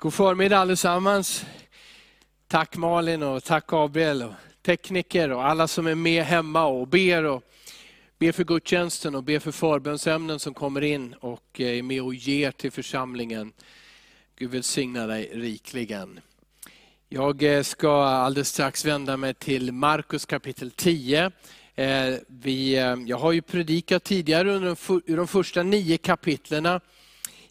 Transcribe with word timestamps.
God 0.00 0.14
förmiddag 0.14 0.58
allesammans. 0.58 1.46
Tack 2.48 2.76
Malin 2.76 3.22
och 3.22 3.44
tack 3.44 3.66
Gabriel 3.66 4.22
och 4.22 4.32
tekniker 4.62 5.30
och 5.30 5.44
alla 5.44 5.68
som 5.68 5.86
är 5.86 5.94
med 5.94 6.24
hemma 6.24 6.64
och 6.64 6.88
ber. 6.88 7.24
Och 7.24 7.42
ber 8.18 8.32
för 8.32 8.44
gudstjänsten 8.44 9.14
och 9.14 9.22
ber 9.22 9.38
för 9.38 9.52
förbönsämnen 9.52 10.38
som 10.38 10.54
kommer 10.54 10.84
in 10.84 11.14
och 11.14 11.60
eh, 11.60 11.78
är 11.78 11.82
med 11.82 12.02
och 12.02 12.14
ger 12.14 12.50
till 12.50 12.72
församlingen. 12.72 13.52
Gud 14.36 14.50
välsigna 14.50 15.06
dig 15.06 15.30
rikligen. 15.34 16.20
Jag 17.08 17.42
eh, 17.42 17.62
ska 17.62 18.04
alldeles 18.04 18.48
strax 18.48 18.84
vända 18.84 19.16
mig 19.16 19.34
till 19.34 19.72
Markus 19.72 20.26
kapitel 20.26 20.70
10. 20.70 21.30
Eh, 21.74 22.14
vi, 22.26 22.74
jag 23.06 23.18
har 23.18 23.32
ju 23.32 23.42
predikat 23.42 24.04
tidigare 24.04 24.52
under 24.52 25.16
de 25.16 25.28
första 25.28 25.62
nio 25.62 25.96
kapitlerna 25.96 26.80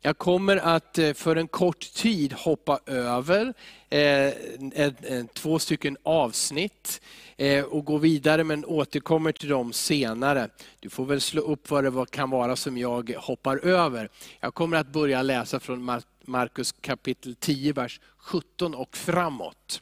jag 0.07 0.17
kommer 0.17 0.57
att 0.57 0.97
eh, 0.97 1.13
för 1.13 1.35
en 1.35 1.47
kort 1.47 1.93
tid 1.93 2.33
hoppa 2.33 2.79
över 2.85 3.53
eh, 3.89 5.25
två 5.33 5.59
stycken 5.59 5.97
avsnitt 6.03 7.01
eh, 7.37 7.65
och 7.65 7.85
gå 7.85 7.97
vidare 7.97 8.43
men 8.43 8.65
återkommer 8.65 9.31
till 9.31 9.49
dem 9.49 9.73
senare. 9.73 10.49
Du 10.79 10.89
får 10.89 11.05
väl 11.05 11.21
slå 11.21 11.41
upp 11.41 11.69
vad 11.69 11.83
det 11.83 12.11
kan 12.11 12.29
vara 12.29 12.55
som 12.55 12.77
jag 12.77 13.13
hoppar 13.17 13.57
över. 13.57 14.09
Jag 14.39 14.53
kommer 14.53 14.77
att 14.77 14.87
börja 14.87 15.21
läsa 15.21 15.59
från 15.59 16.01
Markus 16.25 16.71
kapitel 16.71 17.35
10, 17.35 17.73
vers 17.73 17.99
17 18.17 18.75
och 18.75 18.97
framåt. 18.97 19.81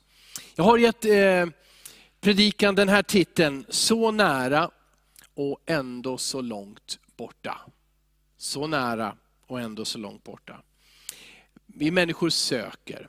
Jag 0.55 0.63
har 0.63 0.77
gett 0.77 1.05
predikan 2.21 2.75
den 2.75 2.89
här 2.89 3.03
titeln, 3.03 3.65
Så 3.69 4.11
nära 4.11 4.69
och 5.35 5.59
ändå 5.65 6.17
så 6.17 6.41
långt 6.41 6.99
borta. 7.17 7.61
Så 8.37 8.67
nära 8.67 9.15
och 9.47 9.61
ändå 9.61 9.85
så 9.85 9.97
långt 9.97 10.23
borta. 10.23 10.61
Vi 11.65 11.91
människor 11.91 12.29
söker, 12.29 13.07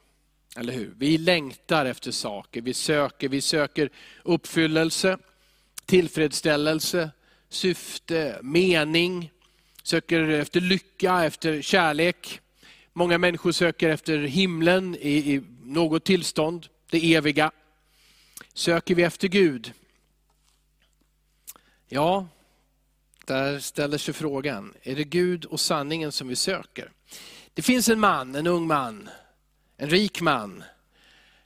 eller 0.57 0.73
hur? 0.73 0.95
Vi 0.97 1.19
längtar 1.19 1.87
efter 1.87 2.11
saker, 2.11 2.61
vi 2.61 2.75
söker, 2.75 3.29
vi 3.29 3.41
söker 3.41 3.91
uppfyllelse, 4.23 5.19
tillfredsställelse, 5.85 7.11
syfte, 7.49 8.39
mening, 8.43 9.31
söker 9.83 10.29
efter 10.29 10.61
lycka, 10.61 11.25
efter 11.25 11.63
kärlek. 11.63 12.41
Många 12.93 13.19
människor 13.19 13.53
söker 13.53 13.89
efter 13.89 14.19
himlen 14.19 14.97
i, 15.01 15.35
i 15.35 15.43
något 15.63 16.05
tillstånd, 16.05 16.67
det 16.91 17.15
eviga. 17.15 17.51
Söker 18.55 18.95
vi 18.95 19.03
efter 19.03 19.29
Gud? 19.29 19.73
Ja, 21.89 22.29
där 23.27 23.59
ställer 23.59 23.99
sig 23.99 24.15
frågan, 24.15 24.75
är 24.83 24.97
det 24.97 25.05
Gud 25.05 25.45
och 25.45 25.61
sanningen 25.61 26.13
som 26.13 26.29
vi 26.29 26.37
söker? 26.37 26.91
Det 27.55 27.63
finns 27.63 27.89
en 27.89 28.01
man, 28.01 28.35
en 28.35 28.47
ung 28.47 28.67
man, 28.67 29.09
en 29.77 29.91
rik 29.91 30.21
man, 30.21 30.65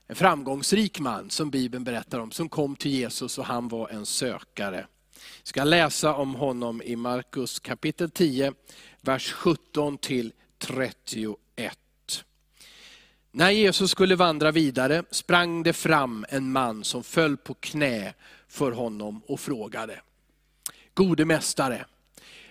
en 0.06 0.16
framgångsrik 0.16 1.00
man 1.00 1.30
som 1.30 1.50
Bibeln 1.50 1.84
berättar 1.84 2.18
om, 2.18 2.30
som 2.30 2.48
kom 2.48 2.76
till 2.76 2.90
Jesus 2.90 3.38
och 3.38 3.44
han 3.44 3.68
var 3.68 3.88
en 3.88 4.06
sökare. 4.06 4.86
Vi 5.14 5.46
ska 5.46 5.64
läsa 5.64 6.14
om 6.14 6.34
honom 6.34 6.82
i 6.82 6.96
Markus 6.96 7.60
kapitel 7.60 8.10
10, 8.10 8.52
vers 9.00 9.32
17 9.32 9.98
till 9.98 10.32
31. 10.58 11.36
När 13.32 13.50
Jesus 13.50 13.90
skulle 13.90 14.16
vandra 14.16 14.50
vidare 14.50 15.04
sprang 15.10 15.62
det 15.62 15.72
fram 15.72 16.26
en 16.28 16.52
man 16.52 16.84
som 16.84 17.02
föll 17.02 17.36
på 17.36 17.54
knä 17.54 18.14
för 18.48 18.72
honom 18.72 19.22
och 19.26 19.40
frågade, 19.40 20.00
Gode 20.94 21.24
mästare, 21.24 21.84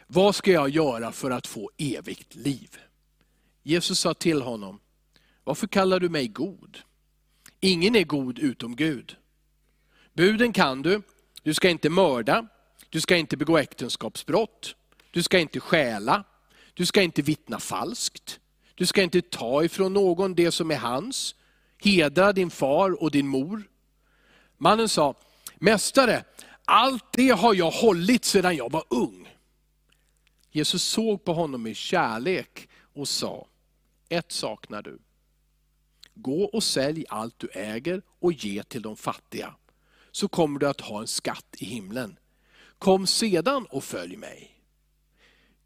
vad 0.07 0.35
ska 0.35 0.51
jag 0.51 0.69
göra 0.69 1.11
för 1.11 1.31
att 1.31 1.47
få 1.47 1.71
evigt 1.77 2.35
liv? 2.35 2.77
Jesus 3.63 3.99
sa 3.99 4.13
till 4.13 4.41
honom, 4.41 4.79
varför 5.43 5.67
kallar 5.67 5.99
du 5.99 6.09
mig 6.09 6.27
god? 6.27 6.77
Ingen 7.59 7.95
är 7.95 8.03
god 8.03 8.39
utom 8.39 8.75
Gud. 8.75 9.15
Buden 10.13 10.53
kan 10.53 10.81
du, 10.81 11.01
du 11.43 11.53
ska 11.53 11.69
inte 11.69 11.89
mörda, 11.89 12.47
du 12.89 13.01
ska 13.01 13.17
inte 13.17 13.37
begå 13.37 13.57
äktenskapsbrott, 13.57 14.75
du 15.11 15.23
ska 15.23 15.39
inte 15.39 15.59
stjäla, 15.59 16.23
du 16.73 16.85
ska 16.85 17.01
inte 17.01 17.21
vittna 17.21 17.59
falskt, 17.59 18.39
du 18.75 18.85
ska 18.85 19.01
inte 19.01 19.21
ta 19.21 19.63
ifrån 19.63 19.93
någon 19.93 20.35
det 20.35 20.51
som 20.51 20.71
är 20.71 20.77
hans, 20.77 21.35
hedra 21.83 22.33
din 22.33 22.49
far 22.49 23.03
och 23.03 23.11
din 23.11 23.27
mor. 23.27 23.63
Mannen 24.57 24.89
sa, 24.89 25.15
Mästare, 25.55 26.23
allt 26.69 27.05
det 27.11 27.29
har 27.29 27.53
jag 27.53 27.71
hållit 27.71 28.25
sedan 28.25 28.55
jag 28.55 28.71
var 28.71 28.83
ung. 28.89 29.35
Jesus 30.51 30.83
såg 30.83 31.23
på 31.23 31.33
honom 31.33 31.63
med 31.63 31.75
kärlek 31.75 32.69
och 32.93 33.07
sa, 33.07 33.47
ett 34.09 34.31
saknar 34.31 34.81
du. 34.81 34.99
Gå 36.13 36.43
och 36.43 36.63
sälj 36.63 37.05
allt 37.09 37.39
du 37.39 37.47
äger 37.53 38.01
och 38.19 38.33
ge 38.33 38.63
till 38.63 38.81
de 38.81 38.95
fattiga, 38.95 39.55
så 40.11 40.27
kommer 40.27 40.59
du 40.59 40.67
att 40.67 40.81
ha 40.81 41.01
en 41.01 41.07
skatt 41.07 41.55
i 41.57 41.65
himlen. 41.65 42.19
Kom 42.79 43.07
sedan 43.07 43.65
och 43.69 43.83
följ 43.83 44.15
mig. 44.15 44.61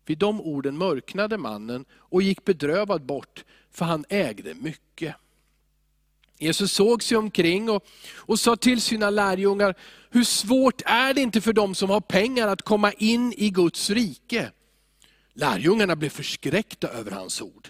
Vid 0.06 0.18
de 0.18 0.42
orden 0.42 0.78
mörknade 0.78 1.38
mannen 1.38 1.86
och 1.94 2.22
gick 2.22 2.46
bedrövad 2.46 3.06
bort, 3.06 3.46
för 3.72 3.86
han 3.86 4.06
ägde 4.09 4.53
mycket. 4.53 5.16
Jesus 6.44 6.72
såg 6.72 7.04
sig 7.04 7.18
omkring 7.18 7.70
och, 7.70 7.86
och 8.16 8.40
sa 8.40 8.56
till 8.56 8.81
sina 8.81 9.09
lärjungar, 9.09 9.76
hur 10.09 10.24
svårt 10.24 10.81
är 10.86 11.14
det 11.14 11.22
inte 11.22 11.42
för 11.42 11.54
dem 11.54 11.76
som 11.76 11.90
har 11.90 12.02
pengar 12.02 12.48
att 12.48 12.62
komma 12.62 12.92
in 12.92 13.34
i 13.38 13.50
Guds 13.50 13.90
rike? 13.90 14.52
Lärjungarna 15.34 15.96
blev 15.96 16.09
förskräckta 16.09 16.88
över 16.88 17.12
hans 17.12 17.42
ord. 17.42 17.70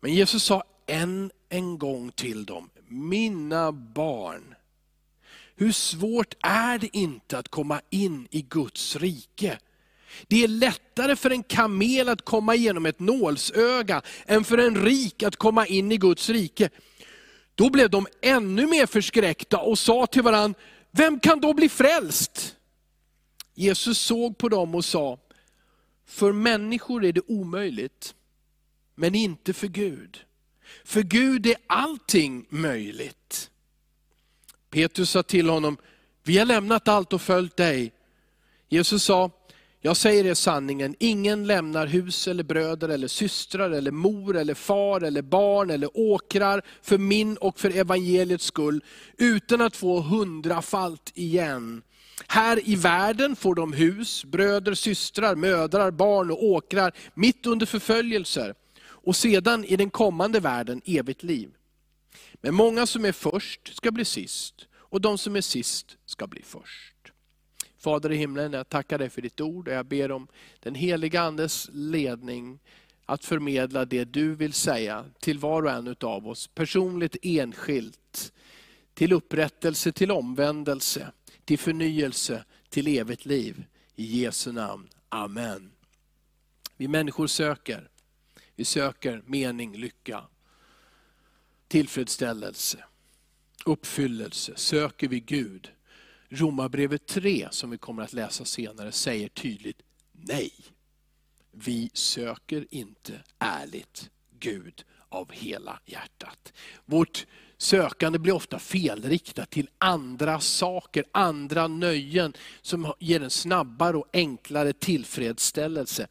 Men 0.00 0.14
Jesus 0.14 0.44
sa 0.44 0.64
än 0.86 1.30
en 1.48 1.78
gång 1.78 2.12
till 2.12 2.44
dem, 2.44 2.70
mina 2.88 3.72
barn, 3.72 4.54
hur 5.56 5.72
svårt 5.72 6.34
är 6.40 6.78
det 6.78 6.96
inte 6.96 7.38
att 7.38 7.48
komma 7.48 7.80
in 7.90 8.28
i 8.30 8.42
Guds 8.42 8.96
rike? 8.96 9.58
Det 10.28 10.44
är 10.44 10.48
lättare 10.48 11.16
för 11.16 11.30
en 11.30 11.42
kamel 11.42 12.08
att 12.08 12.24
komma 12.24 12.54
igenom 12.54 12.86
ett 12.86 13.00
nålsöga, 13.00 14.02
än 14.26 14.44
för 14.44 14.58
en 14.58 14.84
rik 14.84 15.22
att 15.22 15.36
komma 15.36 15.66
in 15.66 15.92
i 15.92 15.96
Guds 15.96 16.28
rike. 16.30 16.70
Då 17.60 17.70
blev 17.70 17.90
de 17.90 18.06
ännu 18.22 18.66
mer 18.66 18.86
förskräckta 18.86 19.58
och 19.58 19.78
sa 19.78 20.06
till 20.06 20.22
varandra, 20.22 20.60
vem 20.90 21.20
kan 21.20 21.40
då 21.40 21.54
bli 21.54 21.68
frälst? 21.68 22.56
Jesus 23.54 23.98
såg 23.98 24.38
på 24.38 24.48
dem 24.48 24.74
och 24.74 24.84
sa, 24.84 25.18
för 26.06 26.32
människor 26.32 27.04
är 27.04 27.12
det 27.12 27.20
omöjligt, 27.26 28.14
men 28.94 29.14
inte 29.14 29.52
för 29.52 29.66
Gud. 29.66 30.18
För 30.84 31.02
Gud 31.02 31.46
är 31.46 31.56
allting 31.66 32.46
möjligt. 32.48 33.50
Petrus 34.70 35.10
sa 35.10 35.22
till 35.22 35.48
honom, 35.48 35.76
vi 36.22 36.38
har 36.38 36.46
lämnat 36.46 36.88
allt 36.88 37.12
och 37.12 37.22
följt 37.22 37.56
dig. 37.56 37.92
Jesus 38.68 39.04
sa, 39.04 39.30
jag 39.82 39.96
säger 39.96 40.26
er 40.26 40.34
sanningen, 40.34 40.94
ingen 40.98 41.46
lämnar 41.46 41.86
hus 41.86 42.28
eller 42.28 42.42
bröder 42.42 42.88
eller 42.88 43.08
systrar 43.08 43.70
eller 43.70 43.90
mor 43.90 44.36
eller 44.36 44.54
far 44.54 45.00
eller 45.00 45.22
barn 45.22 45.70
eller 45.70 45.90
åkrar 45.94 46.62
för 46.82 46.98
min 46.98 47.36
och 47.36 47.60
för 47.60 47.76
evangeliets 47.76 48.44
skull, 48.44 48.84
utan 49.16 49.60
att 49.60 49.76
få 49.76 50.00
hundrafalt 50.00 51.12
igen. 51.14 51.82
Här 52.26 52.68
i 52.68 52.76
världen 52.76 53.36
får 53.36 53.54
de 53.54 53.72
hus, 53.72 54.24
bröder, 54.24 54.74
systrar, 54.74 55.34
mödrar, 55.34 55.90
barn 55.90 56.30
och 56.30 56.44
åkrar 56.44 56.92
mitt 57.14 57.46
under 57.46 57.66
förföljelser. 57.66 58.54
Och 58.82 59.16
sedan 59.16 59.64
i 59.64 59.76
den 59.76 59.90
kommande 59.90 60.40
världen 60.40 60.82
evigt 60.84 61.22
liv. 61.22 61.50
Men 62.40 62.54
många 62.54 62.86
som 62.86 63.04
är 63.04 63.12
först 63.12 63.76
ska 63.76 63.90
bli 63.90 64.04
sist, 64.04 64.54
och 64.72 65.00
de 65.00 65.18
som 65.18 65.36
är 65.36 65.40
sist 65.40 65.96
ska 66.06 66.26
bli 66.26 66.42
först. 66.42 66.99
Fader 67.80 68.12
i 68.12 68.16
himlen, 68.16 68.52
jag 68.52 68.68
tackar 68.68 68.98
dig 68.98 69.10
för 69.10 69.22
ditt 69.22 69.40
ord 69.40 69.68
och 69.68 69.74
jag 69.74 69.86
ber 69.86 70.10
om 70.10 70.28
den 70.60 70.74
heliga 70.74 71.20
Andes 71.20 71.70
ledning 71.72 72.58
att 73.06 73.24
förmedla 73.24 73.84
det 73.84 74.04
du 74.04 74.34
vill 74.34 74.52
säga 74.52 75.04
till 75.20 75.38
var 75.38 75.62
och 75.62 75.70
en 75.70 75.96
av 76.00 76.28
oss, 76.28 76.46
personligt, 76.46 77.16
enskilt, 77.22 78.32
till 78.94 79.12
upprättelse, 79.12 79.92
till 79.92 80.10
omvändelse, 80.10 81.12
till 81.44 81.58
förnyelse, 81.58 82.44
till 82.68 82.98
evigt 82.98 83.26
liv. 83.26 83.64
I 83.96 84.22
Jesu 84.22 84.52
namn. 84.52 84.88
Amen. 85.08 85.72
Vi 86.76 86.88
människor 86.88 87.26
söker. 87.26 87.88
Vi 88.56 88.64
söker 88.64 89.22
mening, 89.26 89.76
lycka, 89.76 90.24
tillfredsställelse, 91.68 92.84
uppfyllelse. 93.64 94.52
Söker 94.56 95.08
vi 95.08 95.20
Gud 95.20 95.70
Romarbrevet 96.32 97.06
3, 97.06 97.48
som 97.50 97.70
vi 97.70 97.78
kommer 97.78 98.02
att 98.02 98.12
läsa 98.12 98.44
senare, 98.44 98.92
säger 98.92 99.28
tydligt 99.28 99.82
nej. 100.12 100.52
Vi 101.52 101.90
söker 101.94 102.66
inte 102.70 103.12
ärligt 103.38 104.10
Gud 104.38 104.84
av 105.08 105.32
hela 105.32 105.80
hjärtat. 105.86 106.52
Vårt 106.84 107.26
sökande 107.56 108.18
blir 108.18 108.32
ofta 108.32 108.58
felriktat 108.58 109.50
till 109.50 109.68
andra 109.78 110.40
saker, 110.40 111.04
andra 111.12 111.68
nöjen 111.68 112.32
som 112.62 112.94
ger 112.98 113.22
en 113.22 113.30
snabbare 113.30 113.96
och 113.96 114.08
enklare 114.12 114.72
tillfredsställelse. 114.72 116.08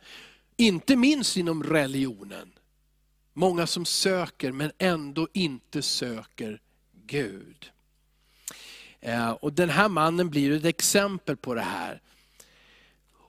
Inte 0.57 0.95
minst 0.95 1.37
inom 1.37 1.63
religionen. 1.63 2.51
Många 3.33 3.67
som 3.67 3.85
söker 3.85 4.51
men 4.51 4.71
ändå 4.77 5.27
inte 5.33 5.81
söker 5.81 6.61
Gud. 7.05 7.71
Eh, 9.01 9.29
och 9.29 9.53
Den 9.53 9.69
här 9.69 9.89
mannen 9.89 10.29
blir 10.29 10.51
ett 10.51 10.65
exempel 10.65 11.37
på 11.37 11.53
det 11.53 11.61
här. 11.61 12.01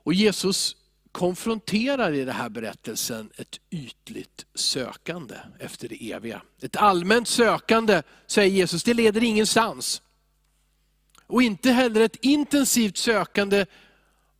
Och 0.02 0.14
Jesus 0.14 0.76
konfronterar 1.12 2.12
i 2.12 2.24
den 2.24 2.34
här 2.34 2.48
berättelsen 2.48 3.30
ett 3.36 3.60
ytligt 3.70 4.46
sökande 4.54 5.34
efter 5.58 5.88
det 5.88 6.12
eviga. 6.12 6.42
Ett 6.60 6.76
allmänt 6.76 7.28
sökande, 7.28 8.02
säger 8.26 8.50
Jesus, 8.50 8.84
det 8.84 8.94
leder 8.94 9.24
ingenstans. 9.24 10.02
Och 11.26 11.42
inte 11.42 11.70
heller 11.70 12.00
ett 12.00 12.16
intensivt 12.24 12.96
sökande 12.96 13.66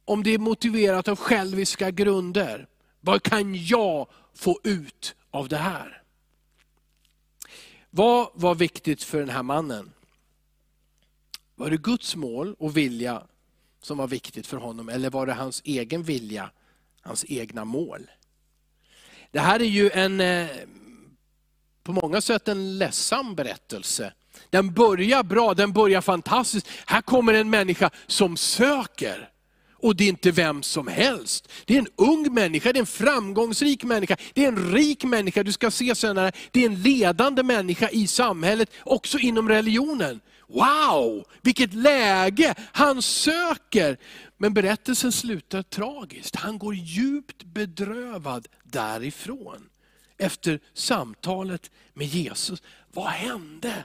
om 0.05 0.23
det 0.23 0.31
är 0.31 0.39
motiverat 0.39 1.09
av 1.09 1.17
själviska 1.17 1.91
grunder. 1.91 2.67
Vad 3.01 3.23
kan 3.23 3.65
jag 3.65 4.09
få 4.35 4.61
ut 4.65 5.15
av 5.31 5.49
det 5.49 5.57
här? 5.57 6.03
Vad 7.91 8.31
var 8.35 8.55
viktigt 8.55 9.03
för 9.03 9.19
den 9.19 9.29
här 9.29 9.43
mannen? 9.43 9.93
Var 11.61 11.71
det 11.71 11.77
Guds 11.77 12.17
mål 12.17 12.55
och 12.59 12.77
vilja 12.77 13.23
som 13.83 13.99
var 13.99 14.07
viktigt 14.07 14.47
för 14.47 14.57
honom 14.57 14.89
eller 14.89 15.11
var 15.11 15.27
det 15.27 15.33
hans 15.33 15.63
egen 15.65 16.03
vilja, 16.03 16.51
hans 17.01 17.25
egna 17.29 17.65
mål? 17.65 18.11
Det 19.31 19.41
här 19.41 19.61
är 19.61 19.65
ju 19.65 19.91
en, 19.91 20.21
eh, 20.21 20.49
på 21.83 21.93
många 21.93 22.21
sätt 22.21 22.49
en 22.49 22.79
ledsam 22.79 23.35
berättelse. 23.35 24.13
Den 24.51 24.73
börjar 24.73 25.23
bra, 25.23 25.55
den 25.55 25.73
börjar 25.73 26.01
fantastiskt. 26.01 26.69
Här 26.87 27.03
kommer 27.03 27.35
en 27.35 27.51
människa 27.51 27.91
som 28.07 28.37
söker. 28.37 29.31
Och 29.73 29.97
det 29.97 30.05
är 30.05 30.09
inte 30.09 30.31
vem 30.31 30.63
som 30.63 30.87
helst. 30.87 31.49
Det 31.65 31.75
är 31.75 31.79
en 31.79 31.89
ung 31.97 32.35
människa, 32.35 32.73
det 32.73 32.79
är 32.79 32.81
en 32.81 32.87
framgångsrik 32.87 33.85
människa, 33.85 34.17
det 34.33 34.45
är 34.45 34.49
en 34.49 34.73
rik 34.73 35.05
människa, 35.05 35.43
du 35.43 35.53
ska 35.53 35.71
se 35.71 35.95
senare, 35.95 36.33
det 36.51 36.63
är 36.63 36.67
en 36.67 36.83
ledande 36.83 37.43
människa 37.43 37.89
i 37.89 38.07
samhället, 38.07 38.71
också 38.85 39.19
inom 39.19 39.49
religionen. 39.49 40.21
Wow, 40.51 41.25
vilket 41.43 41.75
läge! 41.75 42.55
Han 42.73 43.03
söker. 43.03 43.99
Men 44.37 44.55
berättelsen 44.55 45.13
slutar 45.13 45.63
tragiskt. 45.63 46.37
Han 46.37 46.59
går 46.59 46.75
djupt 46.75 47.45
bedrövad 47.45 48.49
därifrån. 48.63 49.69
Efter 50.17 50.61
samtalet 50.75 51.71
med 51.95 52.07
Jesus. 52.07 52.63
Vad 52.93 53.09
hände? 53.09 53.85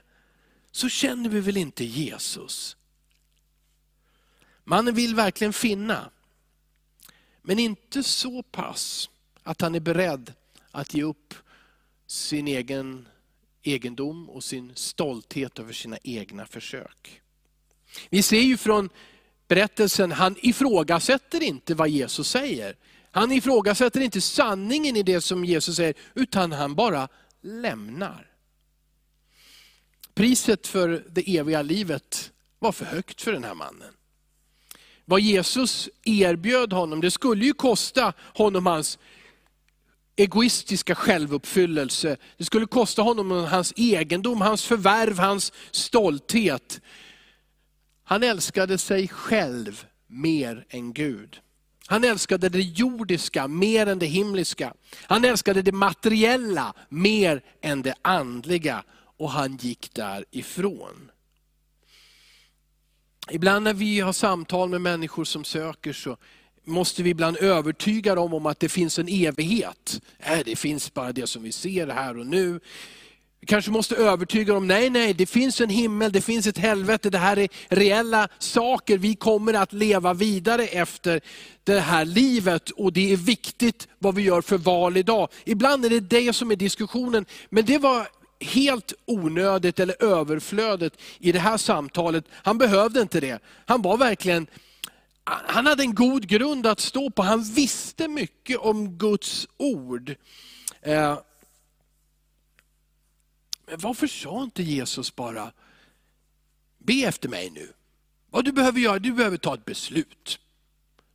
Så 0.71 0.89
känner 0.89 1.29
vi 1.29 1.39
väl 1.39 1.57
inte 1.57 1.85
Jesus? 1.85 2.77
Mannen 4.63 4.95
vill 4.95 5.15
verkligen 5.15 5.53
finna. 5.53 6.09
Men 7.41 7.59
inte 7.59 8.03
så 8.03 8.43
pass 8.43 9.09
att 9.43 9.61
han 9.61 9.75
är 9.75 9.79
beredd 9.79 10.33
att 10.71 10.93
ge 10.93 11.03
upp 11.03 11.33
sin 12.07 12.47
egen 12.47 13.07
egendom 13.67 14.29
och 14.29 14.43
sin 14.43 14.71
stolthet 14.75 15.59
över 15.59 15.73
sina 15.73 15.97
egna 16.03 16.45
försök. 16.45 17.21
Vi 18.09 18.21
ser 18.21 18.41
ju 18.41 18.57
från 18.57 18.89
berättelsen, 19.47 20.11
han 20.11 20.35
ifrågasätter 20.41 21.43
inte 21.43 21.75
vad 21.75 21.89
Jesus 21.89 22.29
säger. 22.29 22.75
Han 23.11 23.31
ifrågasätter 23.31 24.01
inte 24.01 24.21
sanningen 24.21 24.95
i 24.95 25.03
det 25.03 25.21
som 25.21 25.45
Jesus 25.45 25.75
säger, 25.75 25.93
utan 26.13 26.51
han 26.51 26.75
bara 26.75 27.07
lämnar. 27.41 28.31
Priset 30.13 30.67
för 30.67 31.05
det 31.09 31.37
eviga 31.37 31.61
livet 31.61 32.31
var 32.59 32.71
för 32.71 32.85
högt 32.85 33.21
för 33.21 33.31
den 33.31 33.43
här 33.43 33.55
mannen. 33.55 33.93
Vad 35.05 35.21
Jesus 35.21 35.89
erbjöd 36.03 36.73
honom, 36.73 37.01
det 37.01 37.11
skulle 37.11 37.45
ju 37.45 37.53
kosta 37.53 38.13
honom 38.19 38.65
hans 38.65 38.99
egoistiska 40.15 40.95
självuppfyllelse. 40.95 42.17
Det 42.37 42.45
skulle 42.45 42.65
kosta 42.65 43.01
honom 43.01 43.31
hans 43.31 43.73
egendom, 43.75 44.41
hans 44.41 44.65
förvärv, 44.65 45.19
hans 45.19 45.53
stolthet. 45.71 46.81
Han 48.03 48.23
älskade 48.23 48.77
sig 48.77 49.07
själv 49.07 49.85
mer 50.07 50.65
än 50.69 50.93
Gud. 50.93 51.41
Han 51.87 52.03
älskade 52.03 52.49
det 52.49 52.61
jordiska 52.61 53.47
mer 53.47 53.87
än 53.87 53.99
det 53.99 54.05
himliska. 54.05 54.73
Han 55.01 55.25
älskade 55.25 55.61
det 55.61 55.71
materiella 55.71 56.73
mer 56.89 57.41
än 57.61 57.81
det 57.81 57.95
andliga. 58.01 58.83
Och 59.17 59.31
han 59.31 59.57
gick 59.57 59.93
därifrån. 59.93 61.11
Ibland 63.29 63.63
när 63.63 63.73
vi 63.73 63.99
har 63.99 64.13
samtal 64.13 64.69
med 64.69 64.81
människor 64.81 65.23
som 65.23 65.43
söker 65.43 65.93
så 65.93 66.17
måste 66.65 67.03
vi 67.03 67.09
ibland 67.09 67.37
övertyga 67.37 68.15
dem 68.15 68.33
om 68.33 68.45
att 68.45 68.59
det 68.59 68.69
finns 68.69 68.99
en 68.99 69.07
evighet. 69.07 70.01
Nej, 70.27 70.43
det 70.45 70.55
finns 70.55 70.93
bara 70.93 71.11
det 71.11 71.27
som 71.27 71.43
vi 71.43 71.51
ser 71.51 71.87
här 71.87 72.19
och 72.19 72.27
nu. 72.27 72.59
Vi 73.39 73.47
kanske 73.47 73.71
måste 73.71 73.95
övertyga 73.95 74.53
dem, 74.53 74.67
nej, 74.67 74.89
nej, 74.89 75.13
det 75.13 75.25
finns 75.25 75.61
en 75.61 75.69
himmel, 75.69 76.11
det 76.11 76.21
finns 76.21 76.47
ett 76.47 76.57
helvete, 76.57 77.09
det 77.09 77.17
här 77.17 77.37
är 77.37 77.47
reella 77.67 78.27
saker. 78.39 78.97
Vi 78.97 79.15
kommer 79.15 79.53
att 79.53 79.73
leva 79.73 80.13
vidare 80.13 80.63
efter 80.63 81.21
det 81.63 81.79
här 81.79 82.05
livet 82.05 82.69
och 82.69 82.93
det 82.93 83.13
är 83.13 83.17
viktigt 83.17 83.87
vad 83.99 84.15
vi 84.15 84.21
gör 84.21 84.41
för 84.41 84.57
val 84.57 84.97
idag. 84.97 85.29
Ibland 85.43 85.85
är 85.85 85.89
det 85.89 85.99
det 85.99 86.33
som 86.33 86.51
är 86.51 86.55
diskussionen, 86.55 87.25
men 87.49 87.65
det 87.65 87.77
var 87.77 88.07
helt 88.39 88.93
onödigt 89.05 89.79
eller 89.79 90.03
överflödet 90.03 90.93
i 91.19 91.31
det 91.31 91.39
här 91.39 91.57
samtalet. 91.57 92.25
Han 92.31 92.57
behövde 92.57 93.01
inte 93.01 93.19
det. 93.19 93.39
Han 93.65 93.81
var 93.81 93.97
verkligen 93.97 94.47
han 95.25 95.65
hade 95.65 95.83
en 95.83 95.95
god 95.95 96.27
grund 96.27 96.67
att 96.67 96.79
stå 96.79 97.09
på. 97.09 97.23
Han 97.23 97.43
visste 97.43 98.07
mycket 98.07 98.57
om 98.57 98.97
Guds 98.97 99.47
ord. 99.57 100.15
Eh, 100.81 101.19
men 103.67 103.79
varför 103.79 104.07
sa 104.07 104.43
inte 104.43 104.63
Jesus 104.63 105.15
bara, 105.15 105.51
be 106.77 106.93
efter 106.93 107.29
mig 107.29 107.49
nu. 107.49 107.73
Vad 108.29 108.45
du 108.45 108.51
behöver 108.51 108.79
göra, 108.79 108.99
du 108.99 109.13
behöver 109.13 109.37
ta 109.37 109.53
ett 109.53 109.65
beslut. 109.65 110.39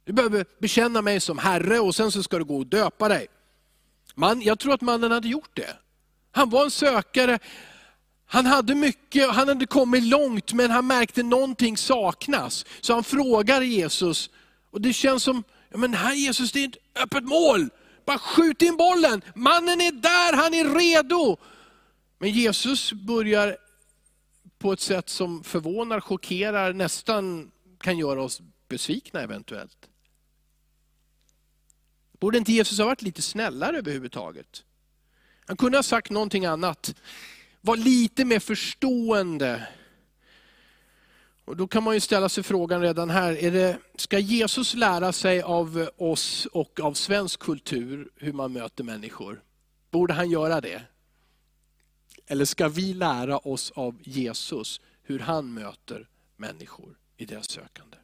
Du 0.04 0.12
behöver 0.12 0.44
bekänna 0.58 1.02
mig 1.02 1.20
som 1.20 1.38
Herre 1.38 1.80
och 1.80 1.94
sen 1.94 2.12
så 2.12 2.22
ska 2.22 2.38
du 2.38 2.44
gå 2.44 2.58
och 2.58 2.66
döpa 2.66 3.08
dig. 3.08 3.26
Man, 4.14 4.42
jag 4.42 4.58
tror 4.58 4.74
att 4.74 4.80
mannen 4.80 5.10
hade 5.10 5.28
gjort 5.28 5.56
det. 5.56 5.76
Han 6.30 6.50
var 6.50 6.64
en 6.64 6.70
sökare, 6.70 7.38
han 8.32 8.46
hade 8.46 8.74
mycket, 8.74 9.30
han 9.30 9.48
hade 9.48 9.66
kommit 9.66 10.04
långt 10.04 10.52
men 10.52 10.70
han 10.70 10.86
märkte 10.86 11.22
någonting 11.22 11.76
saknas. 11.76 12.66
Så 12.80 12.94
han 12.94 13.04
frågar 13.04 13.60
Jesus, 13.60 14.30
och 14.70 14.80
det 14.80 14.92
känns 14.92 15.22
som, 15.22 15.44
men 15.70 15.94
här 15.94 16.14
Jesus 16.14 16.52
det 16.52 16.64
är 16.64 16.68
ett 16.68 17.02
öppet 17.02 17.24
mål. 17.24 17.68
Bara 18.04 18.18
skjut 18.18 18.62
in 18.62 18.76
bollen, 18.76 19.22
mannen 19.34 19.80
är 19.80 19.92
där, 19.92 20.36
han 20.36 20.54
är 20.54 20.78
redo. 20.78 21.36
Men 22.18 22.30
Jesus 22.30 22.92
börjar 22.92 23.56
på 24.58 24.72
ett 24.72 24.80
sätt 24.80 25.08
som 25.08 25.44
förvånar, 25.44 26.00
chockerar, 26.00 26.72
nästan 26.72 27.50
kan 27.78 27.98
göra 27.98 28.22
oss 28.22 28.40
besvikna 28.68 29.20
eventuellt. 29.20 29.88
Borde 32.20 32.38
inte 32.38 32.52
Jesus 32.52 32.78
ha 32.78 32.86
varit 32.86 33.02
lite 33.02 33.22
snällare 33.22 33.78
överhuvudtaget? 33.78 34.64
Han 35.46 35.56
kunde 35.56 35.78
ha 35.78 35.82
sagt 35.82 36.10
någonting 36.10 36.46
annat. 36.46 36.94
Var 37.60 37.76
lite 37.76 38.24
mer 38.24 38.38
förstående. 38.38 39.68
Och 41.44 41.56
då 41.56 41.68
kan 41.68 41.82
man 41.82 41.94
ju 41.94 42.00
ställa 42.00 42.28
sig 42.28 42.44
frågan 42.44 42.80
redan 42.80 43.10
här, 43.10 43.44
är 43.44 43.50
det, 43.50 43.78
ska 43.96 44.18
Jesus 44.18 44.74
lära 44.74 45.12
sig 45.12 45.42
av 45.42 45.88
oss 45.96 46.46
och 46.46 46.80
av 46.80 46.94
svensk 46.94 47.40
kultur 47.40 48.10
hur 48.16 48.32
man 48.32 48.52
möter 48.52 48.84
människor? 48.84 49.42
Borde 49.90 50.12
han 50.12 50.30
göra 50.30 50.60
det? 50.60 50.82
Eller 52.26 52.44
ska 52.44 52.68
vi 52.68 52.94
lära 52.94 53.38
oss 53.38 53.70
av 53.70 53.96
Jesus 54.02 54.80
hur 55.02 55.18
han 55.18 55.54
möter 55.54 56.08
människor 56.36 56.98
i 57.16 57.24
deras 57.24 57.50
sökande? 57.50 57.96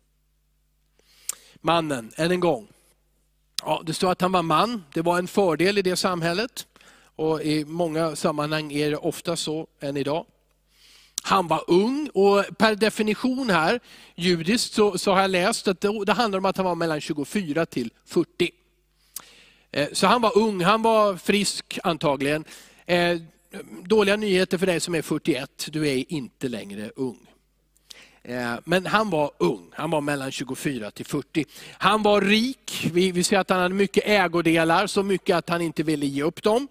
Mannen, 1.60 2.12
än 2.16 2.30
en 2.30 2.40
gång. 2.40 2.68
Ja, 3.62 3.82
det 3.86 3.94
står 3.94 4.12
att 4.12 4.20
han 4.20 4.32
var 4.32 4.42
man, 4.42 4.84
det 4.92 5.02
var 5.02 5.18
en 5.18 5.28
fördel 5.28 5.78
i 5.78 5.82
det 5.82 5.96
samhället. 5.96 6.66
Och 7.16 7.42
I 7.42 7.64
många 7.64 8.16
sammanhang 8.16 8.72
är 8.72 8.90
det 8.90 8.96
ofta 8.96 9.36
så 9.36 9.66
än 9.80 9.96
idag. 9.96 10.26
Han 11.22 11.48
var 11.48 11.64
ung 11.66 12.10
och 12.14 12.44
per 12.58 12.74
definition 12.74 13.50
här, 13.50 13.80
judiskt, 14.14 14.74
så, 14.74 14.98
så 14.98 15.12
har 15.12 15.20
jag 15.20 15.30
läst 15.30 15.68
att 15.68 15.80
det, 15.80 16.04
det 16.04 16.12
handlar 16.12 16.38
om 16.38 16.44
att 16.44 16.56
han 16.56 16.66
var 16.66 16.74
mellan 16.74 17.00
24 17.00 17.66
till 17.66 17.90
40. 18.04 18.50
Eh, 19.72 19.88
så 19.92 20.06
han 20.06 20.22
var 20.22 20.38
ung, 20.38 20.62
han 20.62 20.82
var 20.82 21.16
frisk 21.16 21.78
antagligen. 21.84 22.44
Eh, 22.86 23.18
dåliga 23.84 24.16
nyheter 24.16 24.58
för 24.58 24.66
dig 24.66 24.80
som 24.80 24.94
är 24.94 25.02
41, 25.02 25.68
du 25.72 25.88
är 25.88 26.12
inte 26.12 26.48
längre 26.48 26.90
ung. 26.96 27.18
Eh, 28.28 28.54
men 28.64 28.86
han 28.86 29.10
var 29.10 29.30
ung, 29.38 29.70
han 29.72 29.90
var 29.90 30.00
mellan 30.00 30.32
24 30.32 30.90
till 30.90 31.06
40. 31.06 31.44
Han 31.78 32.02
var 32.02 32.20
rik, 32.20 32.90
vi, 32.92 33.12
vi 33.12 33.24
ser 33.24 33.38
att 33.38 33.50
han 33.50 33.60
hade 33.60 33.74
mycket 33.74 34.06
ägodelar, 34.06 34.86
så 34.86 35.02
mycket 35.02 35.36
att 35.36 35.48
han 35.48 35.60
inte 35.62 35.82
ville 35.82 36.06
ge 36.06 36.22
upp 36.22 36.42
dem. 36.42 36.68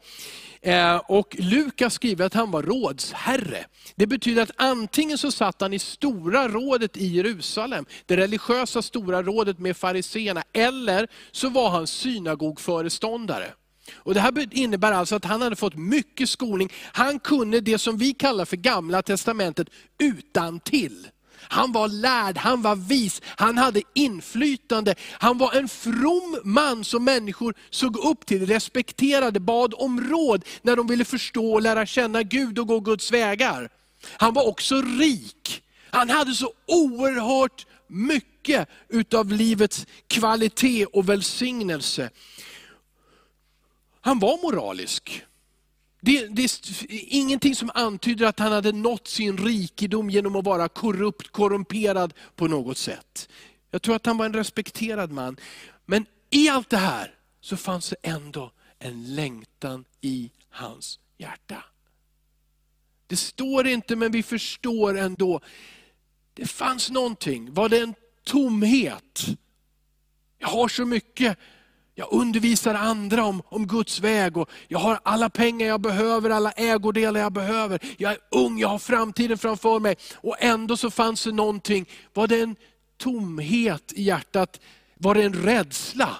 Eh, 0.61 0.95
och 0.95 1.35
Lukas 1.39 1.93
skriver 1.93 2.25
att 2.25 2.33
han 2.33 2.51
var 2.51 2.63
rådsherre. 2.63 3.65
Det 3.95 4.07
betyder 4.07 4.41
att 4.41 4.51
antingen 4.55 5.17
så 5.17 5.31
satt 5.31 5.61
han 5.61 5.73
i 5.73 5.79
stora 5.79 6.47
rådet 6.47 6.97
i 6.97 7.07
Jerusalem, 7.07 7.85
det 8.05 8.17
religiösa 8.17 8.81
stora 8.81 9.23
rådet 9.23 9.59
med 9.59 9.77
fariseerna, 9.77 10.43
eller 10.53 11.07
så 11.31 11.49
var 11.49 11.69
han 11.69 11.87
synagogföreståndare. 11.87 13.47
Och 13.93 14.13
Det 14.13 14.19
här 14.19 14.47
innebär 14.51 14.91
alltså 14.91 15.15
att 15.15 15.25
han 15.25 15.41
hade 15.41 15.55
fått 15.55 15.75
mycket 15.75 16.29
skolning. 16.29 16.69
Han 16.91 17.19
kunde 17.19 17.61
det 17.61 17.77
som 17.77 17.97
vi 17.97 18.13
kallar 18.13 18.45
för 18.45 18.57
gamla 18.57 19.01
testamentet 19.01 19.67
utan 19.99 20.59
till. 20.59 21.07
Han 21.49 21.71
var 21.71 21.87
lärd, 21.87 22.37
han 22.37 22.61
var 22.61 22.75
vis, 22.75 23.21
han 23.25 23.57
hade 23.57 23.81
inflytande. 23.93 24.95
Han 25.11 25.37
var 25.37 25.53
en 25.53 25.67
from 25.67 26.39
man 26.43 26.83
som 26.83 27.03
människor 27.03 27.55
såg 27.69 27.97
upp 27.97 28.25
till, 28.25 28.45
respekterade, 28.45 29.39
bad 29.39 29.73
om 29.77 30.01
råd 30.01 30.45
när 30.61 30.75
de 30.75 30.87
ville 30.87 31.05
förstå 31.05 31.53
och 31.53 31.61
lära 31.61 31.85
känna 31.85 32.23
Gud 32.23 32.59
och 32.59 32.67
gå 32.67 32.79
Guds 32.79 33.11
vägar. 33.11 33.69
Han 34.17 34.33
var 34.33 34.47
också 34.47 34.81
rik. 34.81 35.61
Han 35.89 36.09
hade 36.09 36.33
så 36.33 36.53
oerhört 36.67 37.65
mycket 37.87 38.69
utav 38.89 39.31
livets 39.31 39.85
kvalitet 40.07 40.85
och 40.85 41.09
välsignelse. 41.09 42.09
Han 44.01 44.19
var 44.19 44.41
moralisk. 44.41 45.23
Det, 46.05 46.27
det, 46.27 46.43
är 46.43 46.49
ingenting 46.89 47.55
som 47.55 47.71
antyder 47.73 48.25
att 48.25 48.39
han 48.39 48.51
hade 48.51 48.71
nått 48.71 49.07
sin 49.07 49.37
rikedom 49.37 50.09
genom 50.09 50.35
att 50.35 50.45
vara 50.45 50.69
korrupt, 50.69 51.31
korrumperad 51.31 52.13
på 52.35 52.47
något 52.47 52.77
sätt. 52.77 53.29
Jag 53.71 53.81
tror 53.81 53.95
att 53.95 54.05
han 54.05 54.17
var 54.17 54.25
en 54.25 54.33
respekterad 54.33 55.11
man. 55.11 55.37
Men 55.85 56.05
i 56.29 56.49
allt 56.49 56.69
det 56.69 56.77
här 56.77 57.13
så 57.41 57.57
fanns 57.57 57.89
det 57.89 57.95
ändå 58.09 58.51
en 58.79 59.15
längtan 59.15 59.85
i 60.01 60.31
hans 60.49 60.99
hjärta. 61.17 61.63
Det 63.07 63.17
står 63.17 63.67
inte, 63.67 63.95
men 63.95 64.11
vi 64.11 64.23
förstår 64.23 64.97
ändå. 64.97 65.41
Det 66.33 66.45
fanns 66.45 66.89
någonting. 66.89 67.53
Var 67.53 67.69
det 67.69 67.79
en 67.79 67.93
tomhet? 68.23 69.25
Jag 70.37 70.47
har 70.47 70.67
så 70.67 70.85
mycket, 70.85 71.37
jag 71.97 72.07
undervisar 72.11 72.73
andra 72.73 73.25
om, 73.25 73.41
om 73.45 73.67
Guds 73.67 73.99
väg 73.99 74.37
och 74.37 74.49
jag 74.67 74.79
har 74.79 74.99
alla 75.03 75.29
pengar 75.29 75.67
jag 75.67 75.81
behöver, 75.81 76.29
alla 76.29 76.51
ägodelar 76.51 77.19
jag 77.19 77.33
behöver. 77.33 77.79
Jag 77.97 78.11
är 78.11 78.17
ung, 78.31 78.59
jag 78.59 78.67
har 78.67 78.79
framtiden 78.79 79.37
framför 79.37 79.79
mig. 79.79 79.95
Och 80.15 80.35
ändå 80.39 80.77
så 80.77 80.91
fanns 80.91 81.23
det 81.23 81.31
någonting. 81.31 81.89
Var 82.13 82.27
det 82.27 82.41
en 82.41 82.55
tomhet 82.97 83.93
i 83.93 84.03
hjärtat? 84.03 84.59
Var 84.95 85.15
det 85.15 85.23
en 85.23 85.33
rädsla? 85.33 86.15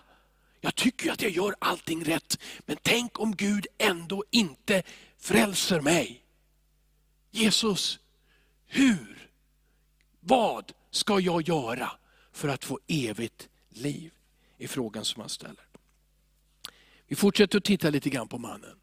Jag 0.62 0.76
tycker 0.76 1.12
att 1.12 1.22
jag 1.22 1.32
gör 1.32 1.56
allting 1.60 2.04
rätt, 2.04 2.40
men 2.66 2.78
tänk 2.82 3.20
om 3.20 3.36
Gud 3.36 3.68
ändå 3.78 4.24
inte 4.32 4.84
frälser 5.20 5.82
mig. 5.82 6.22
Jesus, 7.32 8.00
hur? 8.68 9.30
Vad 10.20 10.72
ska 10.92 11.20
jag 11.20 11.42
göra 11.42 11.92
för 12.34 12.48
att 12.48 12.66
få 12.66 12.80
evigt 12.88 13.48
liv? 13.70 14.12
är 14.58 14.68
frågan 14.68 15.06
som 15.06 15.22
han 15.22 15.30
ställer. 15.30 15.65
Vi 17.08 17.16
fortsätter 17.16 17.58
att 17.58 17.64
titta 17.64 17.90
lite 17.90 18.10
grann 18.10 18.28
på 18.28 18.38
mannen. 18.38 18.76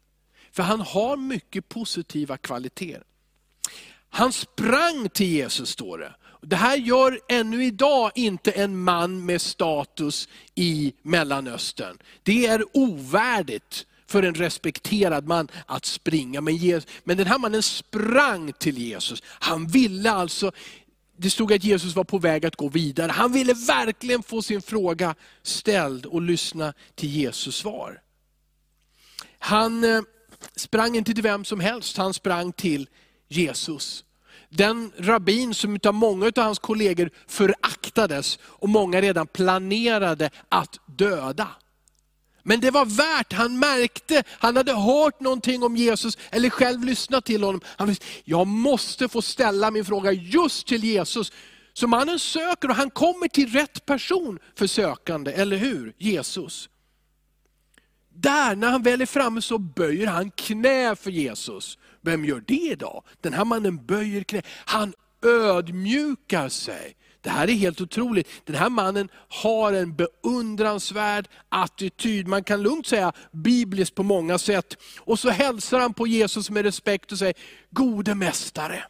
För 0.51 0.63
han 0.63 0.81
har 0.81 1.17
mycket 1.17 1.69
positiva 1.69 2.37
kvaliteter. 2.37 3.03
Han 4.09 4.33
sprang 4.33 5.09
till 5.09 5.27
Jesus 5.27 5.69
står 5.69 5.97
det. 5.97 6.15
Det 6.41 6.55
här 6.55 6.77
gör 6.77 7.19
ännu 7.29 7.65
idag 7.65 8.11
inte 8.15 8.51
en 8.51 8.83
man 8.83 9.25
med 9.25 9.41
status 9.41 10.29
i 10.55 10.93
Mellanöstern. 11.01 11.97
Det 12.23 12.45
är 12.45 12.63
ovärdigt 12.73 13.85
för 14.07 14.23
en 14.23 14.35
respekterad 14.35 15.27
man 15.27 15.47
att 15.65 15.85
springa. 15.85 16.41
Men, 16.41 16.81
den 17.03 17.27
här 17.27 17.39
mannen 17.39 17.63
sprang 17.63 18.53
till 18.53 18.77
Jesus. 18.77 19.23
Han 19.25 19.67
ville 19.67 20.11
alltså, 20.11 20.51
det 21.17 21.29
stod 21.29 21.53
att 21.53 21.63
Jesus 21.63 21.95
var 21.95 22.03
på 22.03 22.17
väg 22.17 22.45
att 22.45 22.55
gå 22.55 22.69
vidare. 22.69 23.11
Han 23.11 23.31
ville 23.31 23.53
verkligen 23.53 24.23
få 24.23 24.41
sin 24.41 24.61
fråga 24.61 25.15
ställd 25.43 26.05
och 26.05 26.21
lyssna 26.21 26.73
till 26.95 27.09
Jesus 27.09 27.55
svar. 27.55 28.01
Han 29.45 29.83
eh, 29.83 30.01
sprang 30.55 30.95
inte 30.95 31.13
till 31.13 31.23
vem 31.23 31.45
som 31.45 31.59
helst, 31.59 31.97
han 31.97 32.13
sprang 32.13 32.53
till 32.53 32.87
Jesus. 33.27 34.03
Den 34.49 34.91
rabbin 34.97 35.53
som 35.53 35.79
av 35.85 35.93
många 35.93 36.25
av 36.25 36.43
hans 36.43 36.59
kollegor 36.59 37.09
föraktades 37.27 38.39
och 38.43 38.69
många 38.69 39.01
redan 39.01 39.27
planerade 39.27 40.29
att 40.49 40.79
döda. 40.85 41.47
Men 42.43 42.59
det 42.59 42.71
var 42.71 42.85
värt, 42.85 43.33
han 43.33 43.59
märkte, 43.59 44.23
han 44.29 44.57
hade 44.57 44.73
hört 44.73 45.19
någonting 45.19 45.63
om 45.63 45.75
Jesus, 45.75 46.17
eller 46.29 46.49
själv 46.49 46.83
lyssnat 46.83 47.25
till 47.25 47.43
honom. 47.43 47.61
Han 47.65 47.87
visste, 47.87 48.05
jag 48.23 48.47
måste 48.47 49.09
få 49.09 49.21
ställa 49.21 49.71
min 49.71 49.85
fråga 49.85 50.11
just 50.11 50.67
till 50.67 50.83
Jesus. 50.83 51.31
Så 51.73 51.87
mannen 51.87 52.19
söker 52.19 52.69
och 52.69 52.75
han 52.75 52.89
kommer 52.89 53.27
till 53.27 53.53
rätt 53.53 53.85
person 53.85 54.39
för 54.55 54.67
sökande, 54.67 55.31
eller 55.31 55.57
hur? 55.57 55.93
Jesus. 55.97 56.69
Där, 58.13 58.55
när 58.55 58.69
han 58.71 58.83
väl 58.83 59.01
är 59.01 59.05
framme 59.05 59.41
så 59.41 59.57
böjer 59.57 60.07
han 60.07 60.31
knä 60.31 60.95
för 60.95 61.11
Jesus. 61.11 61.77
Vem 62.01 62.25
gör 62.25 62.43
det 62.47 62.71
idag? 62.71 63.03
Den 63.21 63.33
här 63.33 63.45
mannen 63.45 63.85
böjer 63.85 64.23
knä. 64.23 64.41
Han 64.65 64.93
ödmjukar 65.25 66.49
sig. 66.49 66.95
Det 67.21 67.29
här 67.29 67.49
är 67.49 67.53
helt 67.53 67.81
otroligt. 67.81 68.27
Den 68.45 68.55
här 68.55 68.69
mannen 68.69 69.09
har 69.29 69.73
en 69.73 69.95
beundransvärd 69.95 71.27
attityd. 71.49 72.27
Man 72.27 72.43
kan 72.43 72.63
lugnt 72.63 72.87
säga 72.87 73.13
bibliskt 73.31 73.95
på 73.95 74.03
många 74.03 74.37
sätt. 74.37 74.77
Och 74.97 75.19
så 75.19 75.29
hälsar 75.29 75.79
han 75.79 75.93
på 75.93 76.07
Jesus 76.07 76.49
med 76.49 76.65
respekt 76.65 77.11
och 77.11 77.17
säger, 77.17 77.35
gode 77.69 78.15
mästare. 78.15 78.83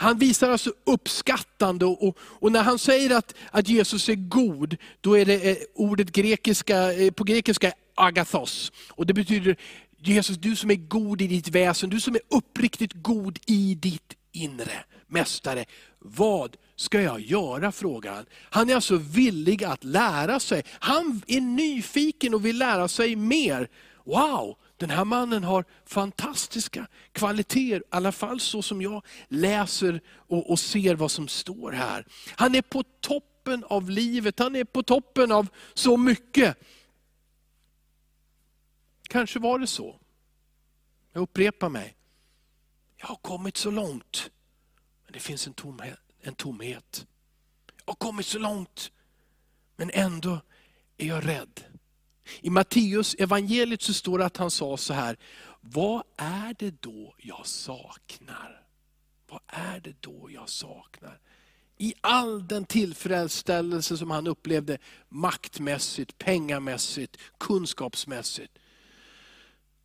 Han 0.00 0.18
visar 0.18 0.50
alltså 0.50 0.72
uppskattande 0.86 1.84
och, 1.84 2.16
och, 2.20 2.52
när 2.52 2.62
han 2.62 2.78
säger 2.78 3.16
att, 3.16 3.34
att 3.50 3.68
Jesus 3.68 4.08
är 4.08 4.14
god, 4.14 4.76
då 5.00 5.18
är 5.18 5.24
det 5.24 5.50
eh, 5.50 5.56
ordet 5.74 6.12
grekiska, 6.12 6.92
eh, 6.92 7.10
på 7.10 7.24
grekiska 7.24 7.72
agathos. 8.00 8.72
Och 8.90 9.06
det 9.06 9.14
betyder, 9.14 9.56
Jesus 9.98 10.36
du 10.36 10.56
som 10.56 10.70
är 10.70 10.74
god 10.74 11.22
i 11.22 11.26
ditt 11.26 11.48
väsen, 11.48 11.90
du 11.90 12.00
som 12.00 12.14
är 12.14 12.20
uppriktigt 12.28 12.92
god 12.94 13.38
i 13.46 13.74
ditt 13.74 14.16
inre. 14.32 14.84
Mästare, 15.06 15.64
vad 15.98 16.56
ska 16.76 17.02
jag 17.02 17.20
göra? 17.20 17.72
frågar 17.72 18.14
han. 18.14 18.26
Han 18.50 18.70
är 18.70 18.74
alltså 18.74 18.96
villig 18.96 19.64
att 19.64 19.84
lära 19.84 20.40
sig. 20.40 20.62
Han 20.70 21.22
är 21.26 21.40
nyfiken 21.40 22.34
och 22.34 22.46
vill 22.46 22.58
lära 22.58 22.88
sig 22.88 23.16
mer. 23.16 23.68
Wow, 24.04 24.56
den 24.76 24.90
här 24.90 25.04
mannen 25.04 25.44
har 25.44 25.64
fantastiska 25.86 26.86
kvaliteter, 27.12 27.80
i 27.80 27.82
alla 27.90 28.12
fall 28.12 28.40
så 28.40 28.62
som 28.62 28.82
jag 28.82 29.04
läser 29.28 30.00
och, 30.08 30.50
och 30.50 30.58
ser 30.58 30.94
vad 30.94 31.10
som 31.10 31.28
står 31.28 31.72
här. 31.72 32.06
Han 32.36 32.54
är 32.54 32.62
på 32.62 32.82
toppen 33.00 33.64
av 33.64 33.90
livet, 33.90 34.38
han 34.38 34.56
är 34.56 34.64
på 34.64 34.82
toppen 34.82 35.32
av 35.32 35.46
så 35.74 35.96
mycket. 35.96 36.56
Kanske 39.08 39.38
var 39.38 39.58
det 39.58 39.66
så. 39.66 40.00
Jag 41.12 41.20
upprepar 41.20 41.68
mig. 41.68 41.96
Jag 42.96 43.06
har 43.06 43.16
kommit 43.16 43.56
så 43.56 43.70
långt, 43.70 44.30
men 45.04 45.12
det 45.12 45.20
finns 45.20 45.46
en 45.46 45.54
tomhet. 45.54 45.98
En 46.20 46.34
tomhet. 46.34 47.06
Jag 47.84 47.92
har 47.92 47.94
kommit 47.94 48.26
så 48.26 48.38
långt, 48.38 48.92
men 49.76 49.90
ändå 49.94 50.40
är 50.96 51.06
jag 51.06 51.26
rädd. 51.26 51.64
I 52.40 52.50
Matteus 52.50 53.14
evangeliet 53.14 53.82
så 53.82 53.94
står 53.94 54.18
det 54.18 54.24
att 54.24 54.36
han 54.36 54.50
sa 54.50 54.76
så 54.76 54.94
här, 54.94 55.16
vad 55.60 56.02
är 56.16 56.54
det 56.58 56.82
då 56.82 57.14
jag 57.18 57.46
saknar? 57.46 58.62
Vad 59.28 59.40
är 59.46 59.80
det 59.80 60.02
då 60.02 60.30
jag 60.30 60.48
saknar? 60.48 61.20
I 61.78 61.94
all 62.00 62.48
den 62.48 62.64
tillfredsställelse 62.64 63.96
som 63.96 64.10
han 64.10 64.26
upplevde 64.26 64.78
maktmässigt, 65.08 66.18
pengamässigt, 66.18 67.16
kunskapsmässigt, 67.38 68.58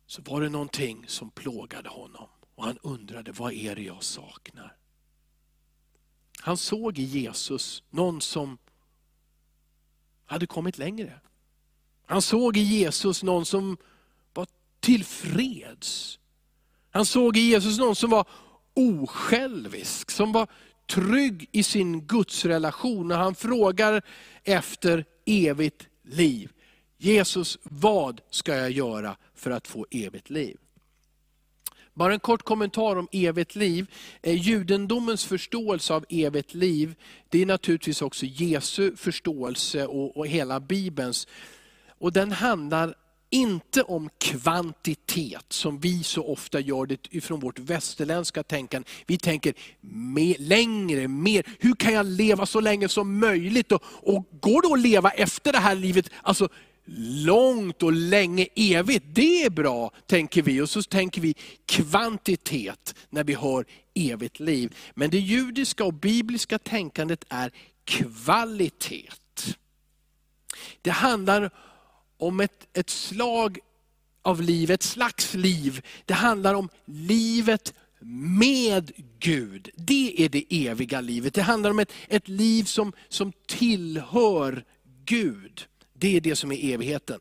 så 0.06 0.22
var 0.22 0.40
det 0.40 0.48
någonting 0.48 1.04
som 1.08 1.30
plågade 1.30 1.88
honom. 1.88 2.28
Och 2.54 2.64
han 2.64 2.78
undrade, 2.82 3.32
vad 3.32 3.52
är 3.52 3.74
det 3.74 3.82
jag 3.82 4.02
saknar? 4.02 4.76
Han 6.40 6.56
såg 6.56 6.98
i 6.98 7.02
Jesus 7.02 7.82
någon 7.90 8.20
som 8.20 8.58
hade 10.26 10.46
kommit 10.46 10.78
längre. 10.78 11.20
Han 12.06 12.22
såg 12.22 12.56
i 12.56 12.60
Jesus 12.60 13.22
någon 13.22 13.46
som 13.46 13.76
var 14.34 14.46
tillfreds. 14.80 16.18
Han 16.90 17.06
såg 17.06 17.36
i 17.36 17.40
Jesus 17.40 17.78
någon 17.78 17.96
som 17.96 18.10
var 18.10 18.28
osjälvisk, 18.74 20.10
som 20.10 20.32
var 20.32 20.48
trygg 20.86 21.48
i 21.52 21.62
sin 21.62 22.06
gudsrelation. 22.06 23.08
När 23.08 23.16
han 23.16 23.34
frågar 23.34 24.02
efter 24.42 25.04
evigt 25.24 25.88
liv. 26.02 26.52
Jesus, 27.04 27.58
vad 27.62 28.20
ska 28.30 28.56
jag 28.56 28.70
göra 28.70 29.16
för 29.34 29.50
att 29.50 29.66
få 29.66 29.86
evigt 29.90 30.30
liv? 30.30 30.56
Bara 31.94 32.12
en 32.12 32.20
kort 32.20 32.42
kommentar 32.42 32.96
om 32.96 33.08
evigt 33.12 33.54
liv. 33.54 33.86
Eh, 34.22 34.34
judendomens 34.34 35.24
förståelse 35.24 35.94
av 35.94 36.04
evigt 36.08 36.54
liv, 36.54 36.94
det 37.28 37.42
är 37.42 37.46
naturligtvis 37.46 38.02
också 38.02 38.26
Jesu 38.26 38.96
förståelse 38.96 39.86
och, 39.86 40.16
och 40.16 40.26
hela 40.26 40.60
Bibelns. 40.60 41.28
Och 41.98 42.12
den 42.12 42.32
handlar 42.32 42.94
inte 43.30 43.82
om 43.82 44.10
kvantitet 44.18 45.44
som 45.48 45.80
vi 45.80 46.02
så 46.02 46.26
ofta 46.26 46.60
gör 46.60 46.86
det 46.86 47.14
ifrån 47.14 47.40
vårt 47.40 47.58
västerländska 47.58 48.42
tänkande. 48.42 48.88
Vi 49.06 49.18
tänker 49.18 49.54
mer, 49.80 50.36
längre, 50.38 51.08
mer. 51.08 51.46
Hur 51.58 51.74
kan 51.74 51.92
jag 51.92 52.06
leva 52.06 52.46
så 52.46 52.60
länge 52.60 52.88
som 52.88 53.18
möjligt? 53.18 53.72
Och, 53.72 53.82
och 53.86 54.24
går 54.40 54.62
det 54.62 54.74
att 54.74 54.80
leva 54.80 55.10
efter 55.10 55.52
det 55.52 55.58
här 55.58 55.74
livet? 55.74 56.10
Alltså 56.22 56.48
långt 56.86 57.82
och 57.82 57.92
länge, 57.92 58.46
evigt, 58.54 59.04
det 59.12 59.44
är 59.44 59.50
bra, 59.50 59.90
tänker 60.06 60.42
vi. 60.42 60.60
Och 60.60 60.70
så 60.70 60.82
tänker 60.82 61.20
vi 61.20 61.34
kvantitet 61.66 62.94
när 63.10 63.24
vi 63.24 63.34
hör 63.34 63.64
evigt 63.94 64.40
liv. 64.40 64.76
Men 64.94 65.10
det 65.10 65.18
judiska 65.18 65.84
och 65.84 65.94
bibliska 65.94 66.58
tänkandet 66.58 67.24
är 67.28 67.50
kvalitet. 67.84 69.10
Det 70.82 70.90
handlar 70.90 71.50
om 72.18 72.40
ett, 72.40 72.66
ett 72.72 72.90
slag 72.90 73.58
av 74.22 74.42
liv, 74.42 74.70
ett 74.70 74.82
slags 74.82 75.34
liv. 75.34 75.86
Det 76.04 76.14
handlar 76.14 76.54
om 76.54 76.68
livet 76.84 77.74
med 78.00 78.92
Gud. 79.18 79.70
Det 79.76 80.24
är 80.24 80.28
det 80.28 80.66
eviga 80.68 81.00
livet. 81.00 81.34
Det 81.34 81.42
handlar 81.42 81.70
om 81.70 81.78
ett, 81.78 81.92
ett 82.08 82.28
liv 82.28 82.64
som, 82.64 82.92
som 83.08 83.32
tillhör 83.46 84.64
Gud. 85.04 85.66
Det 85.94 86.16
är 86.16 86.20
det 86.20 86.36
som 86.36 86.52
är 86.52 86.74
evigheten. 86.74 87.20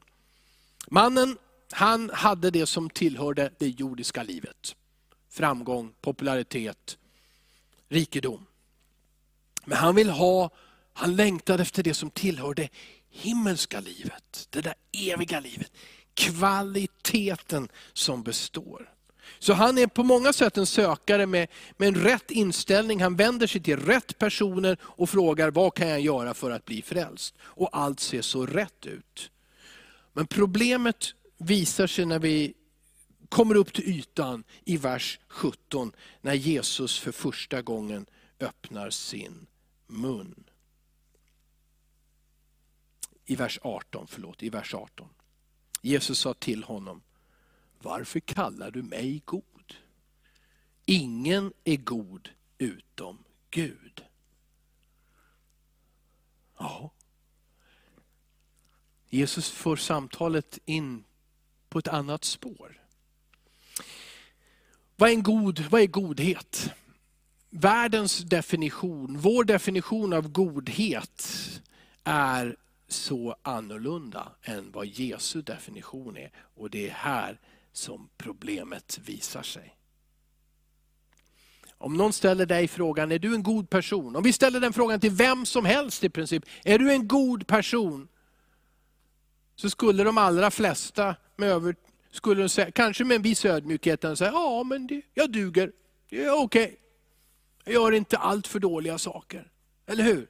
Mannen, 0.88 1.38
han 1.72 2.10
hade 2.10 2.51
det 2.51 2.65
som 2.65 2.89
tillhörde 2.89 3.51
det 3.60 3.68
jordiska 3.68 4.24
livet. 4.24 4.75
Framgång, 5.30 5.94
popularitet, 6.01 6.98
rikedom. 7.89 8.46
Men 9.65 9.77
han 9.77 9.96
vill 9.96 10.10
ha, 10.10 10.50
han 10.94 11.15
längtade 11.15 11.63
efter 11.63 11.84
det 11.84 11.94
som 11.94 12.10
tillhörde 12.10 12.70
himmelska 13.10 13.80
livet. 13.80 14.48
Det 14.50 14.62
där 14.62 14.75
eviga 14.92 15.39
livet. 15.39 15.72
Kvaliteten 16.13 17.70
som 17.94 18.24
består. 18.24 18.93
Så 19.40 19.54
han 19.54 19.78
är 19.78 19.88
på 19.88 20.04
många 20.04 20.34
sätt 20.34 20.58
en 20.58 20.66
sökare 20.66 21.25
med, 21.25 21.48
med 21.78 21.88
en 21.88 21.96
rätt 21.96 22.32
inställning. 22.32 23.02
Han 23.02 23.16
vänder 23.16 23.48
sig 23.48 23.62
till 23.62 23.78
rätt 23.78 24.18
personer 24.18 24.78
och 24.82 25.10
frågar, 25.10 25.52
vad 25.52 25.74
kan 25.74 25.88
jag 25.88 26.02
göra 26.02 26.34
för 26.34 26.52
att 26.52 26.66
bli 26.66 26.82
frälst? 26.82 27.36
Och 27.42 27.70
allt 27.72 28.00
ser 28.00 28.22
så 28.22 28.46
rätt 28.46 28.86
ut. 28.86 29.32
Men 30.13 30.28
problemet 30.28 31.13
visar 31.38 31.88
sig 31.88 32.06
när 32.06 32.20
vi 32.20 32.54
kommer 33.30 33.56
upp 33.56 33.74
till 33.74 33.90
ytan 33.90 34.44
i 34.66 34.78
vers 34.78 35.20
17, 35.28 35.92
när 36.22 36.34
Jesus 36.34 37.00
för 37.00 37.12
första 37.12 37.62
gången 37.62 38.06
öppnar 38.40 38.90
sin 38.90 39.48
mun. 39.88 40.44
I 43.25 43.36
vers 43.36 43.60
18, 43.62 44.08
förlåt, 44.10 44.44
i 44.44 44.50
vers 44.50 44.74
18. 44.74 45.10
Jesus 45.82 46.20
sa 46.20 46.34
till 46.34 46.63
honom, 46.63 47.02
varför 47.84 48.20
kallar 48.20 48.72
du 48.72 48.82
mig 48.82 49.22
god? 49.25 49.75
Ingen 50.86 51.54
är 51.63 51.78
god 51.78 52.30
utom 52.58 53.24
Gud. 53.50 54.06
Ja. 56.58 56.92
Jesus 59.10 59.50
för 59.50 59.75
samtalet 59.75 60.60
in 60.66 61.04
på 61.70 61.80
ett 61.80 61.88
annat 61.88 62.24
spår. 62.24 62.82
Vad 64.96 65.10
är, 65.10 65.13
en 65.13 65.24
god, 65.24 65.60
vad 65.60 65.82
är 65.82 65.88
godhet? 65.88 66.74
Världens 67.50 68.18
definition, 68.18 69.18
vår 69.18 69.44
definition 69.44 70.13
av 70.13 70.30
godhet 70.30 71.28
är 72.04 72.56
så 72.88 73.36
annorlunda 73.42 74.32
än 74.42 74.72
vad 74.72 74.86
Jesu 74.86 75.42
definition 75.42 76.18
är. 76.18 76.32
Och 76.56 76.70
det 76.70 76.90
är 76.90 76.94
här 76.94 77.40
som 77.74 78.10
problemet 78.18 79.00
visar 79.06 79.44
sig. 79.44 79.75
Om 81.77 81.94
någon 81.94 82.13
ställer 82.13 82.46
dig 82.46 82.68
frågan, 82.68 83.12
är 83.12 83.20
du 83.20 83.36
en 83.36 83.44
god 83.44 83.70
person? 83.70 84.15
Om 84.15 84.24
vi 84.24 84.34
ställer 84.34 84.60
den 84.60 84.74
frågan 84.74 85.00
till 85.00 85.12
vem 85.12 85.46
som 85.46 85.65
helst 85.65 86.03
i 86.03 86.10
princip, 86.10 86.46
är 86.63 86.80
du 86.80 86.92
en 86.92 87.08
god 87.08 87.48
person? 87.48 88.08
Så 89.56 89.70
skulle 89.70 90.03
de 90.03 90.18
allra 90.18 90.51
flesta, 90.51 91.15
med 91.36 91.50
över, 91.50 91.75
skulle 92.12 92.42
de 92.42 92.50
säga, 92.50 92.72
kanske 92.72 93.03
med 93.03 93.15
en 93.15 93.22
viss 93.22 93.46
ödmjukhet, 93.46 94.01
säga, 94.01 94.32
ja 94.32 94.63
men 94.63 94.88
det, 94.88 95.01
jag 95.13 95.32
duger, 95.32 95.72
det 96.10 96.24
är 96.24 96.43
okej. 96.43 96.63
Okay. 96.63 96.76
Jag 97.65 97.74
gör 97.74 97.91
inte 97.91 98.17
allt 98.17 98.48
för 98.48 98.60
dåliga 98.60 98.98
saker. 98.98 99.52
Eller 99.86 100.04
hur? 100.04 100.28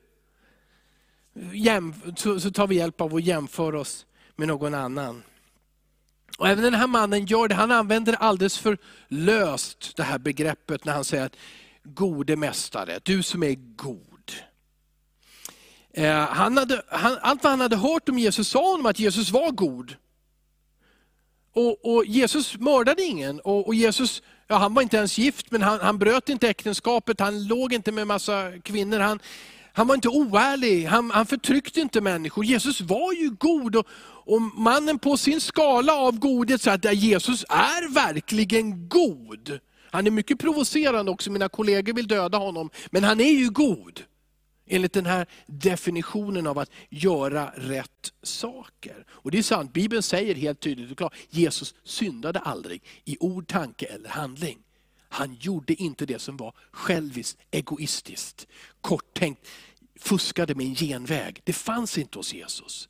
Jäm, 1.54 1.94
så, 2.18 2.40
så 2.40 2.52
tar 2.52 2.68
vi 2.68 2.76
hjälp 2.76 3.02
av 3.02 3.16
att 3.16 3.24
jämföra 3.24 3.80
oss 3.80 4.06
med 4.36 4.48
någon 4.48 4.74
annan. 4.74 5.24
Och 6.38 6.48
även 6.48 6.64
den 6.64 6.74
här 6.74 6.88
mannen 6.88 7.26
gör 7.26 7.48
det, 7.48 7.56
han 7.56 7.72
använder 7.72 8.14
alldeles 8.14 8.58
för 8.58 8.78
löst 9.08 9.96
det 9.96 10.04
här 10.04 10.20
begreppet 10.20 10.86
när 10.86 10.94
han 10.94 11.06
säger 11.06 11.26
att 11.26 11.36
gode 11.84 12.36
mästare, 12.36 13.00
du 13.04 13.24
som 13.24 13.44
är 13.44 13.56
god. 13.76 14.32
Eh, 15.94 16.14
han 16.14 16.58
hade, 16.58 16.82
han, 16.88 17.18
allt 17.22 17.44
vad 17.44 17.52
han 17.52 17.62
hade 17.62 17.76
hört 17.76 18.10
om 18.10 18.20
Jesus 18.20 18.48
sa 18.48 18.72
honom 18.72 18.86
att 18.86 19.00
Jesus 19.00 19.32
var 19.32 19.52
god. 19.52 19.96
Och, 21.54 21.96
och 21.96 22.06
Jesus 22.06 22.58
mördade 22.58 23.04
ingen. 23.04 23.40
Och, 23.40 23.68
och, 23.68 23.76
Jesus, 23.76 24.22
ja, 24.48 24.58
han 24.58 24.74
var 24.74 24.82
inte 24.82 24.98
ens 24.98 25.18
gift, 25.18 25.52
men 25.52 25.62
han, 25.62 25.80
han 25.80 25.98
bröt 25.98 26.30
inte 26.30 26.50
äktenskapet, 26.50 27.20
han 27.20 27.48
låg 27.48 27.74
inte 27.74 27.92
med 27.92 28.08
massa 28.08 28.52
kvinnor. 28.64 29.00
Han, 29.00 29.20
han 29.74 29.88
var 29.88 29.96
inte 29.96 30.10
oärlig, 30.10 30.86
han, 30.86 31.12
han 31.12 31.26
förtryckte 31.26 31.80
inte 31.80 32.02
människor. 32.02 32.46
Jesus 32.46 32.82
var 32.82 33.14
ju 33.14 33.30
god. 33.30 33.76
Och, 33.76 33.88
och 34.26 34.42
mannen 34.42 35.00
på 35.00 35.18
sin 35.18 35.42
skala 35.42 35.94
av 35.94 36.20
godhet 36.20 36.62
säger 36.62 36.78
att 36.78 36.96
Jesus 36.96 37.46
är 37.50 37.94
verkligen 37.94 38.90
god. 38.90 39.60
Han 39.92 40.08
är 40.08 40.12
mycket 40.12 40.40
provocerande 40.40 41.12
också, 41.12 41.32
mina 41.32 41.50
kollegor 41.50 41.94
vill 41.94 42.08
döda 42.08 42.38
honom. 42.38 42.70
Men 42.92 43.04
han 43.04 43.20
är 43.20 43.32
ju 43.32 43.50
god. 43.50 44.04
Enligt 44.68 44.94
den 44.94 45.06
här 45.06 45.28
definitionen 45.48 46.48
av 46.48 46.60
att 46.60 46.70
göra 46.90 47.52
rätt 47.56 48.14
saker. 48.24 49.06
Och 49.10 49.32
det 49.32 49.38
är 49.38 49.44
sant, 49.44 49.74
Bibeln 49.74 50.04
säger 50.04 50.36
helt 50.36 50.60
tydligt 50.60 50.92
och 50.92 50.98
klart, 50.98 51.16
Jesus 51.30 51.76
syndade 51.84 52.40
aldrig 52.40 52.84
i 53.06 53.18
ord, 53.20 53.48
tanke 53.48 53.86
eller 53.86 54.10
handling. 54.10 54.58
Han 55.10 55.38
gjorde 55.40 55.74
inte 55.74 56.06
det 56.06 56.20
som 56.20 56.38
var 56.38 56.54
själviskt, 56.72 57.40
egoistiskt, 57.52 58.48
korttänkt, 58.82 59.48
fuskade 60.00 60.56
med 60.56 60.66
en 60.66 60.76
genväg. 60.76 61.42
Det 61.44 61.54
fanns 61.54 61.98
inte 61.98 62.20
hos 62.20 62.34
Jesus. 62.34 62.90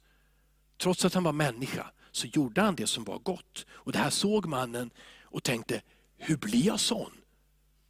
Trots 0.84 1.06
att 1.06 1.13
han 1.13 1.24
var 1.24 1.32
människa 1.32 1.91
så 2.12 2.28
gjorde 2.28 2.62
han 2.62 2.76
det 2.76 2.88
som 2.88 3.04
var 3.04 3.19
gott. 3.19 3.65
Och 3.72 3.91
det 3.91 4.00
här 4.00 4.10
såg 4.10 4.46
mannen 4.46 4.89
och 5.22 5.43
tänkte, 5.43 5.82
hur 6.17 6.38
blir 6.38 6.65
jag 6.65 6.80
sån? 6.80 7.12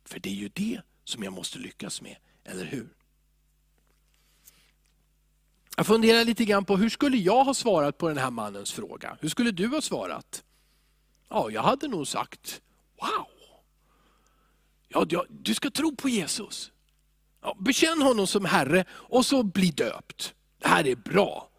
För 0.05 0.19
det 0.19 0.29
är 0.29 0.33
ju 0.33 0.49
det 0.49 0.81
som 1.03 1.23
jag 1.23 1.33
måste 1.33 1.59
lyckas 1.59 2.01
med, 2.01 2.15
eller 2.43 2.65
hur? 2.65 2.89
Jag 5.77 5.87
funderar 5.87 6.25
lite 6.25 6.45
grann 6.45 6.65
på 6.65 6.77
hur 6.77 6.89
skulle 6.89 7.17
jag 7.17 7.43
ha 7.43 7.53
svarat 7.53 7.97
på 7.97 8.07
den 8.07 8.17
här 8.17 8.31
mannens 8.31 8.71
fråga? 8.71 9.17
Hur 9.21 9.29
skulle 9.29 9.51
du 9.51 9.67
ha 9.67 9.81
svarat? 9.81 10.43
Ja, 11.29 11.51
jag 11.51 11.63
hade 11.63 11.87
nog 11.87 12.07
sagt, 12.07 12.61
wow! 13.01 13.27
Ja, 14.87 15.25
du 15.29 15.55
ska 15.55 15.71
tro 15.71 15.95
på 15.95 16.09
Jesus. 16.09 16.71
Ja, 17.41 17.57
bekänn 17.59 18.01
honom 18.01 18.27
som 18.27 18.45
Herre 18.45 18.85
och 18.91 19.25
så 19.25 19.43
bli 19.43 19.71
döpt. 19.71 20.33
Det 20.59 20.67
här 20.67 20.87
är 20.87 20.95
bra. 20.95 21.49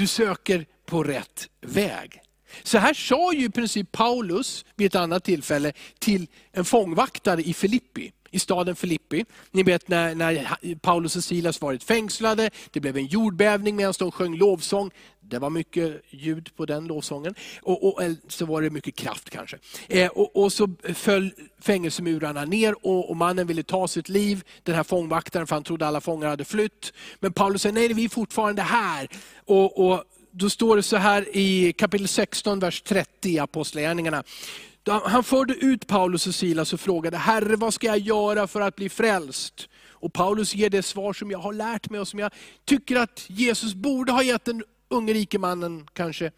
Du 0.00 0.06
söker 0.06 0.66
på 0.86 1.02
rätt 1.02 1.48
väg. 1.60 2.20
Så 2.62 2.78
här 2.78 2.94
sa 2.94 3.32
ju 3.32 3.44
i 3.44 3.50
princip 3.50 3.92
Paulus 3.92 4.64
vid 4.76 4.86
ett 4.86 4.94
annat 4.94 5.24
tillfälle 5.24 5.72
till 5.98 6.26
en 6.52 6.64
fångvaktare 6.64 7.42
i 7.42 7.54
Filippi 7.54 8.12
i 8.30 8.38
staden 8.38 8.76
Filippi. 8.76 9.24
Ni 9.50 9.62
vet 9.62 9.88
när, 9.88 10.14
när 10.14 10.56
Paulus 10.74 11.16
och 11.16 11.24
Silas 11.24 11.60
varit 11.60 11.84
fängslade, 11.84 12.50
det 12.70 12.80
blev 12.80 12.96
en 12.96 13.06
jordbävning 13.06 13.76
medan 13.76 13.94
de 13.98 14.12
sjöng 14.12 14.36
lovsång. 14.36 14.90
Det 15.20 15.38
var 15.38 15.50
mycket 15.50 16.02
ljud 16.10 16.56
på 16.56 16.66
den 16.66 16.86
lovsången. 16.86 17.34
Och, 17.62 17.88
och 17.88 18.02
eh, 18.02 18.12
så 18.28 18.46
var 18.46 18.62
det 18.62 18.70
mycket 18.70 18.96
kraft 18.96 19.30
kanske. 19.30 19.58
Eh, 19.88 20.08
och, 20.08 20.36
och, 20.36 20.52
så 20.52 20.68
föll 20.94 21.32
fängelsemurarna 21.60 22.44
ner 22.44 22.86
och, 22.86 23.10
och, 23.10 23.16
mannen 23.16 23.46
ville 23.46 23.62
ta 23.62 23.88
sitt 23.88 24.08
liv, 24.08 24.42
den 24.62 24.74
här 24.74 24.82
fångvaktaren, 24.82 25.46
för 25.46 25.56
han 25.56 25.62
trodde 25.62 25.86
alla 25.86 26.00
fångar 26.00 26.28
hade 26.28 26.44
flytt. 26.44 26.92
Men 27.20 27.32
Paulus 27.32 27.62
säger, 27.62 27.72
nej 27.72 27.92
vi 27.92 28.04
är 28.04 28.08
fortfarande 28.08 28.62
här. 28.62 29.08
Och, 29.44 29.90
och 29.90 30.04
då 30.30 30.50
står 30.50 30.76
det 30.76 30.82
så 30.82 30.96
här 30.96 31.36
i 31.36 31.72
kapitel 31.72 32.08
16, 32.08 32.60
vers 32.60 32.82
30 32.82 33.30
i 33.30 33.38
Apostlagärningarna. 33.38 34.24
Han 34.90 35.24
förde 35.24 35.54
ut 35.54 35.86
Paulus 35.86 36.26
och 36.26 36.34
Silas 36.34 36.72
och 36.72 36.80
frågade, 36.80 37.16
Herre 37.16 37.56
vad 37.56 37.74
ska 37.74 37.86
jag 37.86 37.98
göra 37.98 38.46
för 38.46 38.60
att 38.60 38.76
bli 38.76 38.88
frälst? 38.88 39.68
Och 39.90 40.12
Paulus 40.12 40.54
ger 40.54 40.70
det 40.70 40.82
svar 40.82 41.12
som 41.12 41.30
jag 41.30 41.38
har 41.38 41.52
lärt 41.52 41.90
mig 41.90 42.00
och 42.00 42.08
som 42.08 42.18
jag 42.18 42.32
tycker 42.64 42.96
att 42.96 43.24
Jesus 43.26 43.74
borde 43.74 44.12
ha 44.12 44.22
gett 44.22 44.44
den 44.44 44.64
unge 44.88 45.12
rike 45.12 45.38
mannen 45.38 45.86
kanske. 45.92 46.30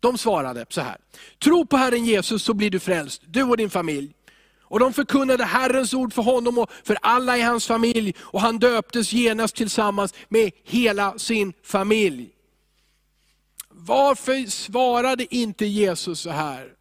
De 0.00 0.18
svarade 0.18 0.66
så 0.68 0.80
här, 0.80 0.96
tro 1.44 1.66
på 1.66 1.76
Herren 1.76 2.04
Jesus 2.04 2.42
så 2.42 2.54
blir 2.54 2.70
du 2.70 2.80
frälst, 2.80 3.22
du 3.26 3.42
och 3.42 3.56
din 3.56 3.70
familj. 3.70 4.12
Och 4.68 4.80
de 4.80 4.92
förkunnade 4.92 5.44
Herrens 5.44 5.94
ord 5.94 6.12
för 6.12 6.22
honom 6.22 6.58
och 6.58 6.70
för 6.84 6.98
alla 7.02 7.38
i 7.38 7.42
hans 7.42 7.66
familj. 7.66 8.14
Och 8.18 8.40
han 8.40 8.58
döptes 8.58 9.12
genast 9.12 9.56
tillsammans 9.56 10.14
med 10.28 10.50
hela 10.64 11.18
sin 11.18 11.52
familj. 11.62 12.30
Varför 13.68 14.50
svarade 14.50 15.34
inte 15.34 15.66
Jesus 15.66 16.20
så 16.20 16.30
här? 16.30 16.75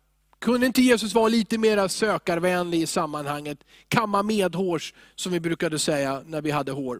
Kunde 0.45 0.65
inte 0.65 0.81
Jesus 0.81 1.13
vara 1.13 1.27
lite 1.27 1.57
mer 1.57 1.87
sökarvänlig 1.87 2.81
i 2.81 2.87
sammanhanget? 2.87 3.63
Kamma 3.87 4.23
medhårs, 4.23 4.93
som 5.15 5.31
vi 5.31 5.39
brukade 5.39 5.79
säga 5.79 6.23
när 6.25 6.41
vi 6.41 6.51
hade 6.51 6.71
hår. 6.71 6.99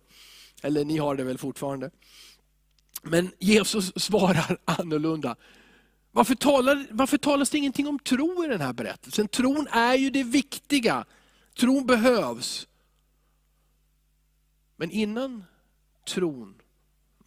Eller 0.62 0.86
ni 0.86 0.98
har 0.98 1.16
det 1.16 1.24
väl 1.24 1.38
fortfarande. 1.38 1.92
Men 3.02 3.32
Jesus 3.40 3.92
svarar 3.96 4.58
annorlunda. 4.66 5.36
Varför, 6.12 6.36
talar, 6.36 6.88
varför 6.92 7.18
talas 7.18 7.50
det 7.50 7.58
ingenting 7.58 7.88
om 7.88 8.00
tro 8.00 8.46
i 8.46 8.48
den 8.48 8.62
här 8.62 8.74
berättelsen? 8.74 9.28
Tron 9.28 9.68
är 9.72 9.96
ju 9.96 10.10
det 10.10 10.24
viktiga. 10.24 11.06
Tron 11.60 11.86
behövs. 11.86 12.68
Men 14.76 14.92
innan 14.92 15.44
tron, 16.08 16.56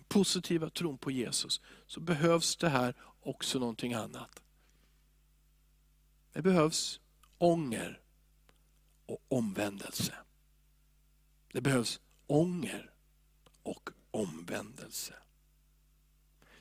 positiva 0.08 0.70
tron 0.70 0.98
på 0.98 1.10
Jesus, 1.10 1.60
så 1.86 2.00
behövs 2.00 2.56
det 2.56 2.68
här 2.68 2.94
också 3.22 3.58
någonting 3.58 3.94
annat. 3.94 4.40
Det 6.38 6.42
behövs 6.42 7.00
ånger 7.38 8.00
och 9.06 9.18
omvändelse. 9.28 10.14
Det 11.52 11.60
behövs 11.60 12.00
ånger 12.26 12.90
och 13.62 13.90
omvändelse. 14.10 15.14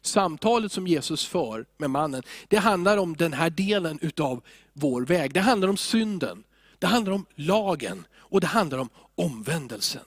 Samtalet 0.01 0.71
som 0.71 0.87
Jesus 0.87 1.25
för 1.25 1.65
med 1.77 1.89
mannen, 1.89 2.23
det 2.47 2.57
handlar 2.57 2.97
om 2.97 3.15
den 3.15 3.33
här 3.33 3.49
delen 3.49 3.99
utav 4.01 4.43
vår 4.73 5.01
väg. 5.01 5.33
Det 5.33 5.41
handlar 5.41 5.67
om 5.67 5.77
synden, 5.77 6.43
det 6.79 6.87
handlar 6.87 7.13
om 7.13 7.25
lagen 7.35 8.05
och 8.15 8.41
det 8.41 8.47
handlar 8.47 8.77
om 8.77 8.89
omvändelsen. 9.15 10.05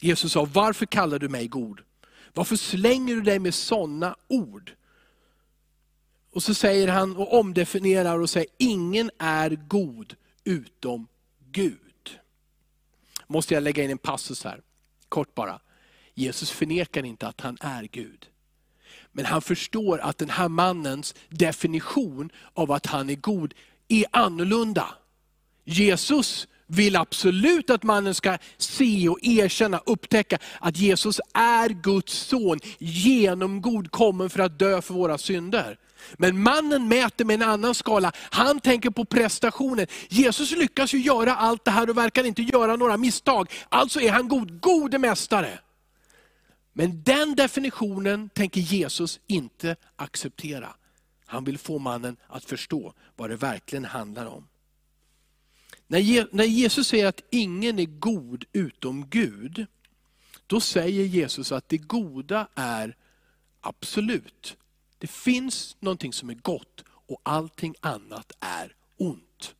Jesus 0.00 0.32
sa, 0.32 0.44
varför 0.44 0.86
kallar 0.86 1.18
du 1.18 1.28
mig 1.28 1.48
god? 1.48 1.80
Varför 2.34 2.56
slänger 2.56 3.14
du 3.14 3.20
dig 3.20 3.38
med 3.38 3.54
sådana 3.54 4.16
ord? 4.28 4.74
Och 6.34 6.42
så 6.42 6.54
säger 6.54 6.88
han 6.88 7.16
och 7.16 7.38
omdefinierar 7.38 8.20
och 8.20 8.30
säger, 8.30 8.48
ingen 8.58 9.10
är 9.18 9.50
god 9.50 10.14
utom 10.44 11.06
Gud. 11.50 12.18
Måste 13.26 13.54
jag 13.54 13.62
lägga 13.62 13.82
in 13.82 13.90
en 13.90 13.98
passus 13.98 14.44
här, 14.44 14.60
kort 15.08 15.34
bara. 15.34 15.60
Jesus 16.14 16.50
förnekar 16.50 17.04
inte 17.04 17.26
att 17.26 17.40
han 17.40 17.58
är 17.60 17.82
Gud. 17.82 18.26
Men 19.12 19.24
han 19.24 19.42
förstår 19.42 19.98
att 19.98 20.18
den 20.18 20.30
här 20.30 20.48
mannens 20.48 21.14
definition 21.28 22.30
av 22.54 22.72
att 22.72 22.86
han 22.86 23.10
är 23.10 23.14
god 23.14 23.54
är 23.88 24.04
annorlunda. 24.10 24.94
Jesus 25.64 26.48
vill 26.66 26.96
absolut 26.96 27.70
att 27.70 27.82
mannen 27.82 28.14
ska 28.14 28.38
se 28.56 29.08
och 29.08 29.18
erkänna, 29.22 29.80
upptäcka 29.86 30.38
att 30.60 30.76
Jesus 30.76 31.20
är 31.34 31.68
Guds 31.68 32.12
son, 32.12 32.60
genomgod, 32.78 33.90
kommen 33.90 34.30
för 34.30 34.40
att 34.40 34.58
dö 34.58 34.82
för 34.82 34.94
våra 34.94 35.18
synder. 35.18 35.78
Men 36.12 36.42
mannen 36.42 36.88
mäter 36.88 37.24
med 37.24 37.34
en 37.34 37.48
annan 37.48 37.74
skala. 37.74 38.12
Han 38.16 38.60
tänker 38.60 38.90
på 38.90 39.04
prestationen. 39.04 39.86
Jesus 40.08 40.50
lyckas 40.50 40.94
ju 40.94 40.98
göra 40.98 41.36
allt 41.36 41.64
det 41.64 41.70
här 41.70 41.90
och 41.90 41.98
verkar 41.98 42.24
inte 42.24 42.42
göra 42.42 42.76
några 42.76 42.96
misstag. 42.96 43.50
Alltså 43.68 44.00
är 44.00 44.12
han 44.12 44.28
god, 44.28 44.60
gode 44.60 44.98
mästare. 44.98 45.58
Men 46.72 47.02
den 47.02 47.34
definitionen 47.34 48.28
tänker 48.28 48.60
Jesus 48.60 49.20
inte 49.26 49.76
acceptera. 49.96 50.74
Han 51.26 51.44
vill 51.44 51.58
få 51.58 51.78
mannen 51.78 52.16
att 52.26 52.44
förstå 52.44 52.94
vad 53.16 53.30
det 53.30 53.36
verkligen 53.36 53.84
handlar 53.84 54.26
om. 54.26 54.48
När 55.86 56.44
Jesus 56.44 56.88
säger 56.88 57.06
att 57.06 57.22
ingen 57.30 57.78
är 57.78 57.84
god 57.84 58.44
utom 58.52 59.08
Gud, 59.08 59.66
då 60.46 60.60
säger 60.60 61.04
Jesus 61.04 61.52
att 61.52 61.68
det 61.68 61.78
goda 61.78 62.48
är 62.54 62.96
absolut. 63.60 64.56
Det 64.98 65.06
finns 65.06 65.76
någonting 65.80 66.12
som 66.12 66.30
är 66.30 66.34
gott 66.34 66.84
och 67.06 67.20
allting 67.22 67.74
annat 67.80 68.32
är 68.40 68.74
ont. 68.96 69.54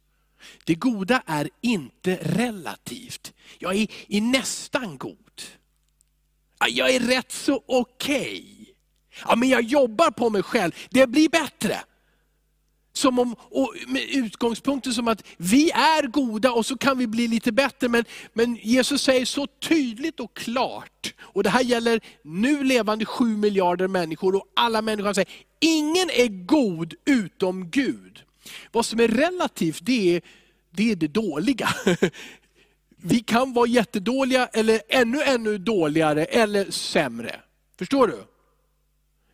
Det 0.64 0.74
goda 0.74 1.22
är 1.26 1.50
inte 1.60 2.16
relativt. 2.22 3.32
Jag 3.58 3.74
är, 3.76 3.88
är 4.08 4.20
nästan 4.20 4.98
god. 4.98 5.42
Jag 6.68 6.94
är 6.94 7.00
rätt 7.00 7.32
så 7.32 7.64
okej. 7.66 8.44
Okay. 8.52 8.74
Ja, 9.26 9.36
men 9.36 9.48
jag 9.48 9.62
jobbar 9.62 10.10
på 10.10 10.30
mig 10.30 10.42
själv, 10.42 10.72
det 10.90 11.06
blir 11.06 11.28
bättre. 11.28 11.80
Som 12.96 13.18
om, 13.18 13.36
med 13.86 14.02
utgångspunkten 14.02 14.92
som 14.94 15.08
att 15.08 15.22
vi 15.36 15.70
är 15.70 16.06
goda 16.06 16.52
och 16.52 16.66
så 16.66 16.78
kan 16.78 16.98
vi 16.98 17.06
bli 17.06 17.28
lite 17.28 17.52
bättre. 17.52 17.88
Men, 17.88 18.04
men 18.32 18.58
Jesus 18.62 19.02
säger 19.02 19.24
så 19.24 19.46
tydligt 19.46 20.20
och 20.20 20.36
klart, 20.36 21.14
och 21.20 21.42
det 21.42 21.50
här 21.50 21.62
gäller 21.62 22.00
nu 22.22 22.64
levande 22.64 23.04
sju 23.04 23.36
miljarder 23.36 23.88
människor 23.88 24.34
och 24.34 24.52
alla 24.56 24.82
människor 24.82 25.12
säger, 25.12 25.30
ingen 25.60 26.10
är 26.10 26.46
god 26.46 26.94
utom 27.04 27.70
Gud. 27.70 28.22
Vad 28.72 28.86
som 28.86 29.00
är 29.00 29.08
relativt, 29.08 29.78
det 29.82 30.16
är 30.16 30.22
det, 30.70 30.90
är 30.90 30.96
det 30.96 31.08
dåliga. 31.08 31.68
Vi 32.96 33.20
kan 33.20 33.52
vara 33.52 33.66
jättedåliga 33.66 34.46
eller 34.46 34.80
ännu, 34.88 35.22
ännu 35.22 35.58
dåligare 35.58 36.24
eller 36.24 36.70
sämre. 36.70 37.40
Förstår 37.78 38.06
du? 38.08 38.33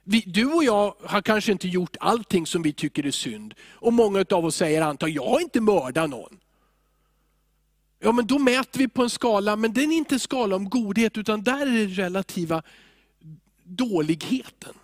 Vi, 0.04 0.24
du 0.26 0.44
och 0.46 0.64
jag 0.64 0.94
har 1.04 1.22
kanske 1.22 1.52
inte 1.52 1.68
gjort 1.68 1.96
allting 2.00 2.46
som 2.46 2.62
vi 2.62 2.72
tycker 2.72 3.06
är 3.06 3.10
synd. 3.10 3.54
Och 3.72 3.92
många 3.92 4.24
av 4.30 4.44
oss 4.44 4.56
säger 4.56 4.82
antagligen, 4.82 5.22
jag 5.22 5.30
har 5.30 5.40
inte 5.40 5.60
mördat 5.60 6.10
någon. 6.10 6.38
Ja 7.98 8.12
men 8.12 8.26
då 8.26 8.38
mäter 8.38 8.78
vi 8.78 8.88
på 8.88 9.02
en 9.02 9.10
skala, 9.10 9.56
men 9.56 9.72
det 9.72 9.80
är 9.80 9.92
inte 9.92 10.14
en 10.14 10.20
skala 10.20 10.56
om 10.56 10.70
godhet, 10.70 11.18
utan 11.18 11.42
där 11.42 11.60
är 11.60 11.86
det 11.86 11.86
relativa 11.86 12.62
dåligheten. 13.64 14.74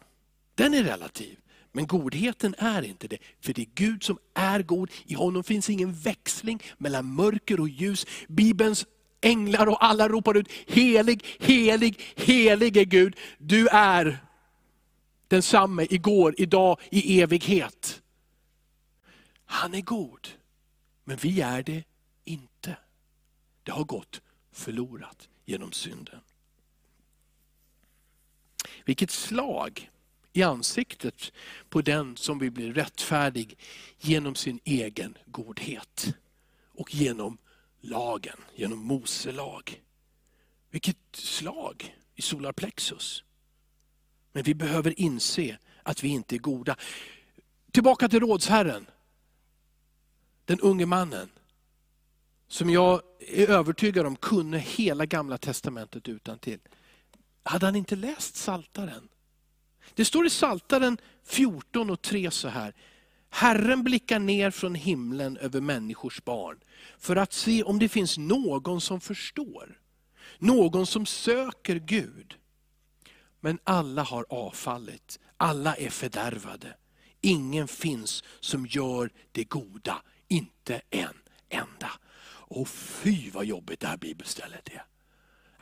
Den 0.55 0.75
är 0.75 0.83
relativ. 0.83 1.39
Men 1.73 1.87
godheten 1.87 2.55
är 2.59 2.83
inte 2.83 3.09
det, 3.09 3.19
för 3.41 3.53
det 3.53 3.63
är 3.63 3.69
Gud 3.75 4.03
som 4.03 4.19
är 4.35 4.63
god. 4.63 4.91
I 5.07 5.15
honom 5.15 5.45
finns 5.45 5.71
ingen 5.71 5.93
växling 5.93 6.63
mellan 6.79 7.15
mörker 7.15 7.61
och 7.61 7.69
ljus. 7.69 8.07
Bibelns 8.29 8.87
änglar 9.21 9.67
och 9.67 9.85
alla 9.85 10.09
ropar 10.09 10.37
ut, 10.37 10.49
helig, 10.67 11.25
helig, 11.41 12.01
helig 12.17 12.77
är 12.77 12.85
Gud. 12.85 13.17
Du 13.39 13.69
är 13.69 14.19
densamme 15.29 15.87
igår, 15.91 16.35
idag, 16.39 16.81
i 16.91 17.21
evighet. 17.21 18.03
Han 19.45 19.75
är 19.75 19.81
god, 19.81 20.29
men 21.05 21.17
vi 21.17 21.41
är 21.41 21.63
det 21.63 21.85
inte. 22.25 22.77
Det 23.63 23.73
har 23.73 23.85
gått 23.85 24.21
förlorat 24.53 25.29
genom 25.45 25.73
synden. 25.73 26.21
Vilket 28.85 29.11
slag 29.11 29.91
i 30.33 30.43
ansiktet 30.43 31.33
på 31.69 31.83
den 31.83 32.17
som 32.17 32.39
vill 32.39 32.51
bli 32.51 32.73
rättfärdig 32.73 33.59
genom 33.99 34.35
sin 34.35 34.61
egen 34.65 35.19
godhet. 35.27 36.15
Och 36.75 36.95
genom 36.95 37.39
lagen, 37.81 38.37
genom 38.55 38.79
Mose 38.79 39.33
lag. 39.33 39.83
Vilket 40.71 40.97
slag 41.13 41.97
i 42.15 42.23
solarplexus. 42.23 43.25
Men 44.37 44.43
vi 44.43 44.55
behöver 44.55 45.01
inse 45.01 45.59
att 45.83 46.05
vi 46.05 46.09
inte 46.09 46.37
är 46.37 46.39
goda. 46.39 46.77
Tillbaka 47.73 48.09
till 48.09 48.21
rådsherren. 48.21 48.87
Den 50.45 50.61
unge 50.61 50.87
mannen. 50.87 51.29
Som 52.49 52.71
jag 52.71 53.03
är 53.19 53.51
övertygad 53.51 54.07
om 54.07 54.17
kunde 54.17 54.59
hela 54.59 55.07
gamla 55.07 55.39
testamentet 55.39 56.09
utan 56.09 56.39
till. 56.39 56.59
Hade 57.43 57.67
han 57.67 57.77
inte 57.77 57.97
läst 57.97 58.37
Saltaren? 58.37 59.09
Det 59.95 60.05
står 60.05 60.27
i 60.27 60.31
Saltaren 60.31 60.99
14 61.25 61.91
och 61.91 62.03
3 62.03 62.31
så 62.31 62.49
här. 62.49 62.75
Herren 63.31 63.85
blickar 63.85 64.19
ner 64.19 64.51
från 64.51 64.75
himlen 64.75 65.37
över 65.37 65.61
människors 65.61 66.25
barn 66.25 66.61
för 66.99 67.17
att 67.17 67.33
se 67.33 67.63
om 67.63 67.79
det 67.79 67.89
finns 67.89 68.19
någon 68.19 68.81
som 68.81 69.01
förstår. 69.01 69.81
Någon 70.39 70.87
som 70.87 71.07
söker 71.07 71.77
Gud. 71.77 72.37
Men 73.47 73.59
alla 73.65 74.03
har 74.03 74.27
avfallit, 74.29 75.19
alla 75.37 75.75
är 75.75 75.91
fördärvade. 75.91 76.77
Ingen 77.21 77.69
finns 77.69 78.25
som 78.41 78.67
gör 78.67 79.11
det 79.33 79.45
goda, 79.45 80.03
inte 80.29 80.81
en 80.91 81.17
enda. 81.49 81.91
Och 82.29 82.69
fy 82.69 83.31
vad 83.31 83.45
jobbigt 83.45 83.81
det 83.81 83.87
här 83.87 83.97
bibelstället 83.97 84.69
är. 84.69 84.85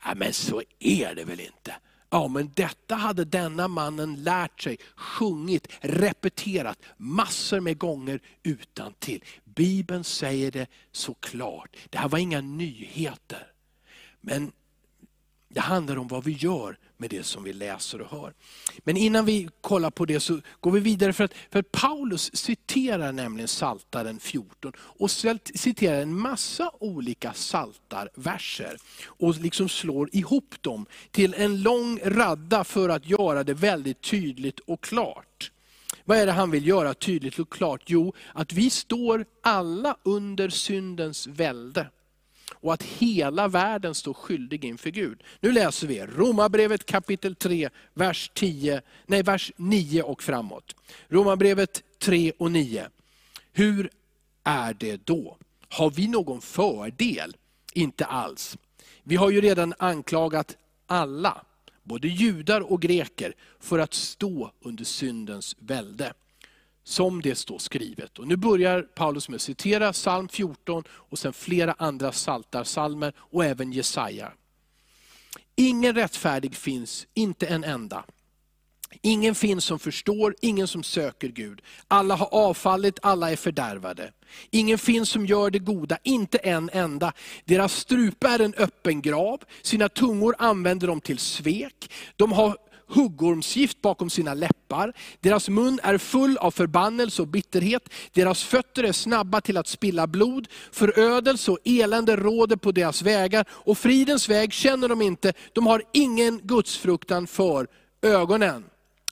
Ja, 0.05 0.14
men 0.14 0.33
så 0.33 0.62
är 0.79 1.14
det 1.14 1.25
väl 1.25 1.40
inte. 1.40 1.75
Ja, 2.11 2.29
men 2.29 2.51
detta 2.55 2.94
hade 2.94 3.25
denna 3.25 3.68
mannen 3.68 4.23
lärt 4.23 4.61
sig, 4.61 4.79
sjungit, 4.97 5.68
repeterat 5.81 6.79
massor 6.97 7.61
med 7.61 7.79
gånger 7.79 8.20
utan 8.42 8.92
till. 8.92 9.25
Bibeln 9.44 10.05
säger 10.05 10.51
det 10.51 10.66
så 10.92 11.14
klart. 11.14 11.77
Det 11.90 11.99
här 11.99 12.09
var 12.09 12.18
inga 12.18 12.40
nyheter. 12.40 13.53
Men 14.20 14.53
det 15.49 15.61
handlar 15.61 15.99
om 15.99 16.09
vad 16.09 16.25
vi 16.25 16.33
gör 16.33 16.79
med 17.04 17.10
det 17.10 17.22
som 17.22 17.44
vi 17.44 17.52
läser 17.52 18.00
och 18.00 18.10
hör. 18.10 18.32
Men 18.78 18.96
innan 18.96 19.24
vi 19.24 19.48
kollar 19.60 19.90
på 19.90 20.04
det 20.04 20.20
så 20.20 20.40
går 20.60 20.70
vi 20.70 20.80
vidare 20.80 21.12
för 21.12 21.24
att, 21.24 21.34
för 21.50 21.58
att 21.58 21.72
Paulus 21.72 22.36
citerar 22.36 23.12
nämligen 23.12 23.48
Saltaren 23.48 24.18
14 24.20 24.72
och 24.78 25.10
citerar 25.10 26.02
en 26.02 26.18
massa 26.18 26.70
olika 26.80 27.32
saltarverser 27.32 28.76
och 29.06 29.36
liksom 29.36 29.68
slår 29.68 30.08
ihop 30.12 30.54
dem 30.60 30.86
till 31.10 31.34
en 31.34 31.62
lång 31.62 32.00
radda 32.04 32.64
för 32.64 32.88
att 32.88 33.06
göra 33.06 33.44
det 33.44 33.54
väldigt 33.54 34.00
tydligt 34.00 34.60
och 34.60 34.80
klart. 34.80 35.50
Vad 36.04 36.18
är 36.18 36.26
det 36.26 36.32
han 36.32 36.50
vill 36.50 36.66
göra 36.66 36.94
tydligt 36.94 37.38
och 37.38 37.52
klart? 37.52 37.82
Jo, 37.86 38.14
att 38.32 38.52
vi 38.52 38.70
står 38.70 39.24
alla 39.42 39.96
under 40.02 40.48
syndens 40.48 41.26
välde 41.26 41.86
och 42.64 42.74
att 42.74 42.83
hela 42.83 43.48
världen 43.48 43.94
står 43.94 44.14
skyldig 44.14 44.64
inför 44.64 44.90
Gud. 44.90 45.22
Nu 45.40 45.53
läser 45.53 45.87
vi 45.87 46.00
Romarbrevet 46.00 46.87
kapitel 46.87 47.35
3, 47.35 47.68
vers, 47.94 48.31
10, 48.35 48.83
nej, 49.07 49.22
vers 49.22 49.53
9 49.57 50.03
och 50.03 50.22
framåt. 50.22 50.77
Romarbrevet 51.09 51.83
3 51.98 52.33
och 52.38 52.50
9. 52.50 52.88
Hur 53.53 53.90
är 54.44 54.74
det 54.74 55.07
då? 55.07 55.37
Har 55.68 55.90
vi 55.90 56.09
någon 56.09 56.40
fördel? 56.40 57.37
Inte 57.72 58.05
alls. 58.05 58.57
Vi 59.03 59.16
har 59.16 59.31
ju 59.31 59.40
redan 59.40 59.74
anklagat 59.79 60.57
alla, 60.87 61.44
både 61.83 62.09
judar 62.09 62.61
och 62.61 62.83
greker, 62.83 63.35
för 63.61 63.79
att 63.79 63.94
stå 63.94 64.50
under 64.61 64.85
syndens 64.85 65.57
välde. 65.59 66.12
Som 66.85 67.23
det 67.23 67.35
står 67.35 67.59
skrivet. 67.59 68.18
Och 68.18 68.29
nu 68.29 68.37
börjar 68.37 68.83
Paulus 68.83 69.29
med 69.29 69.37
att 69.37 69.42
citera 69.42 69.92
psalm 69.92 70.29
14 70.29 70.85
och 70.90 71.18
sen 71.18 71.33
flera 71.33 71.75
andra 71.79 72.12
saltarsalmer 72.12 73.12
och 73.18 73.44
även 73.44 73.73
Jesaja. 73.73 74.33
Ingen 75.57 75.94
rättfärdig 75.94 76.55
finns, 76.55 77.07
inte 77.14 77.47
en 77.47 77.64
enda. 77.64 78.05
Ingen 79.03 79.35
finns 79.35 79.64
som 79.64 79.79
förstår, 79.79 80.35
ingen 80.40 80.68
som 80.68 80.83
söker 80.83 81.29
Gud. 81.29 81.62
Alla 81.88 82.14
har 82.14 82.35
avfallit, 82.35 82.99
alla 83.03 83.31
är 83.31 83.37
fördärvade. 83.37 84.12
Ingen 84.51 84.79
finns 84.79 85.09
som 85.09 85.27
gör 85.27 85.51
det 85.51 85.59
goda, 85.59 85.99
inte 86.03 86.38
en 86.38 86.70
enda. 86.73 87.12
Deras 87.44 87.77
strupe 87.77 88.29
är 88.29 88.40
en 88.40 88.55
öppen 88.55 89.03
grav, 89.03 89.42
sina 89.62 89.88
tungor 89.88 90.35
använder 90.38 90.87
de 90.87 91.01
till 91.01 91.18
svek. 91.18 91.90
De 92.16 92.33
har 92.33 92.57
huggormsgift 92.88 93.83
bakom 93.83 94.11
sina 94.11 94.35
läppar. 94.35 94.92
Deras 95.20 95.49
mun 95.49 95.81
är 95.83 95.99
full 95.99 96.38
av 96.38 96.51
förbannelse 96.51 97.23
och 97.23 97.29
bitterhet. 97.29 97.88
Deras 98.12 98.44
fötter 98.44 98.85
är 98.85 98.92
snabba 98.92 99.40
till 99.40 99.57
att 99.57 99.68
spilla 99.68 100.07
blod. 100.07 100.49
Förödelse 100.73 101.51
och 101.51 101.59
elände 101.64 102.16
råder 102.16 102.57
på 102.57 102.73
deras 102.73 103.03
vägar. 103.03 103.47
Och 103.51 103.79
fridens 103.79 104.29
väg 104.29 104.53
känner 104.53 104.88
de 104.88 105.03
inte. 105.03 105.33
De 105.53 105.66
har 105.66 105.83
ingen 105.92 106.40
gudsfruktan 106.42 107.27
för 107.27 107.66
ögonen. 108.03 108.64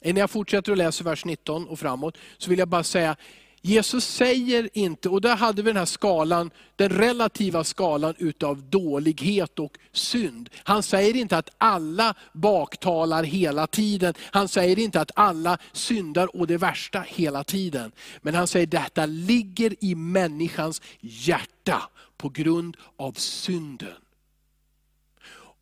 Innan 0.04 0.20
jag 0.20 0.30
fortsätter 0.30 0.72
att 0.72 0.78
läsa 0.78 1.04
vers 1.04 1.24
19 1.24 1.68
och 1.68 1.78
framåt, 1.78 2.18
så 2.38 2.50
vill 2.50 2.58
jag 2.58 2.68
bara 2.68 2.84
säga, 2.84 3.16
Jesus 3.64 4.04
säger 4.04 4.68
inte, 4.72 5.08
och 5.08 5.20
där 5.20 5.36
hade 5.36 5.62
vi 5.62 5.70
den 5.70 5.76
här 5.76 5.84
skalan, 5.84 6.50
den 6.76 6.88
relativa 6.88 7.64
skalan 7.64 8.14
utav 8.18 8.62
dålighet 8.62 9.58
och 9.58 9.78
synd. 9.92 10.50
Han 10.64 10.82
säger 10.82 11.16
inte 11.16 11.38
att 11.38 11.50
alla 11.58 12.14
baktalar 12.32 13.24
hela 13.24 13.66
tiden. 13.66 14.14
Han 14.20 14.48
säger 14.48 14.78
inte 14.78 15.00
att 15.00 15.10
alla 15.14 15.58
syndar 15.72 16.36
och 16.36 16.46
det 16.46 16.56
värsta 16.56 17.00
hela 17.00 17.44
tiden. 17.44 17.92
Men 18.22 18.34
han 18.34 18.46
säger 18.46 18.66
att 18.66 18.70
detta 18.70 19.06
ligger 19.06 19.84
i 19.84 19.94
människans 19.94 20.82
hjärta 21.00 21.82
på 22.16 22.28
grund 22.28 22.76
av 22.96 23.12
synden. 23.12 23.96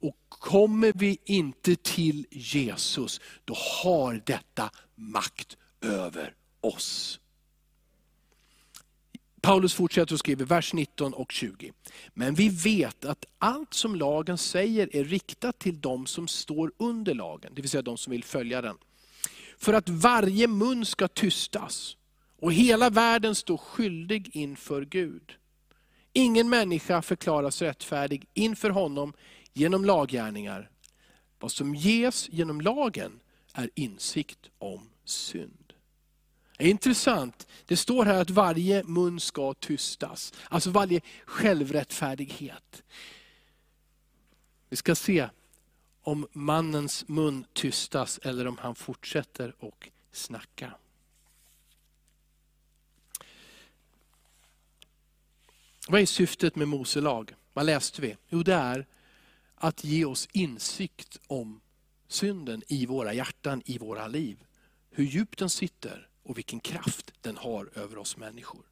Och 0.00 0.16
kommer 0.28 0.92
vi 0.94 1.18
inte 1.24 1.76
till 1.76 2.26
Jesus, 2.30 3.20
då 3.44 3.54
har 3.82 4.22
detta 4.26 4.70
makt 4.94 5.56
över 5.80 6.34
oss. 6.60 7.19
Paulus 9.40 9.74
fortsätter 9.74 10.14
och 10.14 10.18
skriver, 10.18 10.44
vers 10.44 10.72
19 10.72 11.14
och 11.14 11.32
20. 11.32 11.72
Men 12.14 12.34
vi 12.34 12.48
vet 12.48 13.04
att 13.04 13.24
allt 13.38 13.74
som 13.74 13.94
lagen 13.94 14.38
säger 14.38 14.96
är 14.96 15.04
riktat 15.04 15.58
till 15.58 15.80
de 15.80 16.06
som 16.06 16.28
står 16.28 16.72
under 16.76 17.14
lagen, 17.14 17.52
det 17.54 17.62
vill 17.62 17.70
säga 17.70 17.82
de 17.82 17.98
som 17.98 18.10
vill 18.10 18.24
följa 18.24 18.62
den. 18.62 18.76
För 19.58 19.72
att 19.72 19.88
varje 19.88 20.48
mun 20.48 20.86
ska 20.86 21.08
tystas 21.08 21.96
och 22.40 22.52
hela 22.52 22.90
världen 22.90 23.34
står 23.34 23.56
skyldig 23.56 24.30
inför 24.32 24.84
Gud. 24.84 25.32
Ingen 26.12 26.48
människa 26.48 27.02
förklaras 27.02 27.62
rättfärdig 27.62 28.26
inför 28.34 28.70
honom 28.70 29.12
genom 29.52 29.84
laggärningar. 29.84 30.70
Vad 31.38 31.52
som 31.52 31.74
ges 31.74 32.28
genom 32.32 32.60
lagen 32.60 33.20
är 33.54 33.70
insikt 33.74 34.50
om 34.58 34.88
synd. 35.04 35.59
Det 36.60 36.66
är 36.66 36.70
intressant, 36.70 37.46
det 37.66 37.76
står 37.76 38.04
här 38.04 38.20
att 38.20 38.30
varje 38.30 38.84
mun 38.84 39.20
ska 39.20 39.54
tystas. 39.54 40.32
Alltså 40.48 40.70
varje 40.70 41.00
självrättfärdighet. 41.24 42.82
Vi 44.68 44.76
ska 44.76 44.94
se 44.94 45.28
om 46.02 46.26
mannens 46.32 47.08
mun 47.08 47.44
tystas 47.52 48.20
eller 48.22 48.46
om 48.46 48.58
han 48.58 48.74
fortsätter 48.74 49.54
och 49.58 49.90
snacka. 50.12 50.72
Vad 55.88 56.00
är 56.00 56.06
syftet 56.06 56.56
med 56.56 56.68
Mose 56.68 57.00
lag? 57.00 57.34
Vad 57.52 57.66
läste 57.66 58.02
vi? 58.02 58.16
Jo, 58.28 58.42
det 58.42 58.54
är 58.54 58.86
att 59.54 59.84
ge 59.84 60.04
oss 60.04 60.28
insikt 60.32 61.18
om 61.26 61.60
synden 62.08 62.62
i 62.66 62.86
våra 62.86 63.12
hjärtan, 63.12 63.62
i 63.64 63.78
våra 63.78 64.08
liv. 64.08 64.44
Hur 64.90 65.04
djupt 65.04 65.38
den 65.38 65.50
sitter 65.50 66.09
och 66.30 66.38
vilken 66.38 66.60
kraft 66.60 67.12
den 67.20 67.36
har 67.36 67.70
över 67.74 67.98
oss 67.98 68.16
människor. 68.16 68.62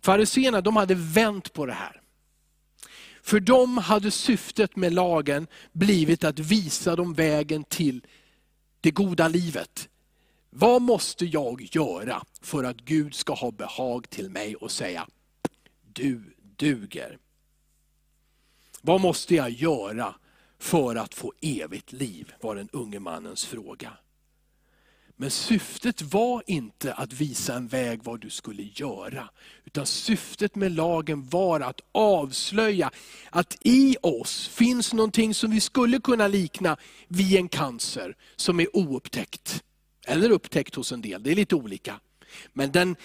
Fariséerna 0.00 0.60
de 0.60 0.76
hade 0.76 0.94
vänt 0.94 1.52
på 1.52 1.66
det 1.66 1.72
här. 1.72 2.00
För 3.22 3.40
dem 3.40 3.78
hade 3.78 4.10
syftet 4.10 4.76
med 4.76 4.94
lagen 4.94 5.46
blivit 5.72 6.24
att 6.24 6.38
visa 6.38 6.96
dem 6.96 7.14
vägen 7.14 7.64
till 7.64 8.06
det 8.80 8.90
goda 8.90 9.28
livet. 9.28 9.88
Vad 10.50 10.82
måste 10.82 11.26
jag 11.26 11.68
göra 11.72 12.24
för 12.40 12.64
att 12.64 12.76
Gud 12.76 13.14
ska 13.14 13.34
ha 13.34 13.50
behag 13.50 14.10
till 14.10 14.30
mig 14.30 14.56
och 14.56 14.70
säga, 14.70 15.08
du 15.92 16.34
duger. 16.56 17.18
Vad 18.82 19.00
måste 19.00 19.34
jag 19.34 19.50
göra 19.50 20.14
för 20.58 20.96
att 20.96 21.14
få 21.14 21.32
evigt 21.40 21.92
liv? 21.92 22.32
var 22.40 22.56
den 22.56 22.68
unge 22.72 22.98
mannens 22.98 23.44
fråga. 23.44 23.92
Men 25.18 25.30
syftet 25.30 26.02
var 26.02 26.42
inte 26.46 26.94
att 26.94 27.12
visa 27.12 27.54
en 27.54 27.68
väg 27.68 28.00
vad 28.02 28.20
du 28.20 28.30
skulle 28.30 28.62
göra. 28.62 29.28
Utan 29.64 29.86
syftet 29.86 30.54
med 30.54 30.72
lagen 30.72 31.28
var 31.28 31.60
att 31.60 31.80
avslöja 31.92 32.90
att 33.30 33.56
i 33.60 33.96
oss 34.02 34.48
finns 34.48 34.92
någonting 34.92 35.34
som 35.34 35.50
vi 35.50 35.60
skulle 35.60 36.00
kunna 36.00 36.28
likna 36.28 36.76
vid 37.08 37.36
en 37.36 37.48
cancer 37.48 38.16
som 38.36 38.60
är 38.60 38.76
oupptäckt. 38.76 39.62
Eller 40.06 40.30
upptäckt 40.30 40.74
hos 40.74 40.92
en 40.92 41.02
del, 41.02 41.22
det 41.22 41.30
är 41.30 41.36
lite 41.36 41.54
olika. 41.54 42.00
Men 42.52 42.72
den, 42.72 42.96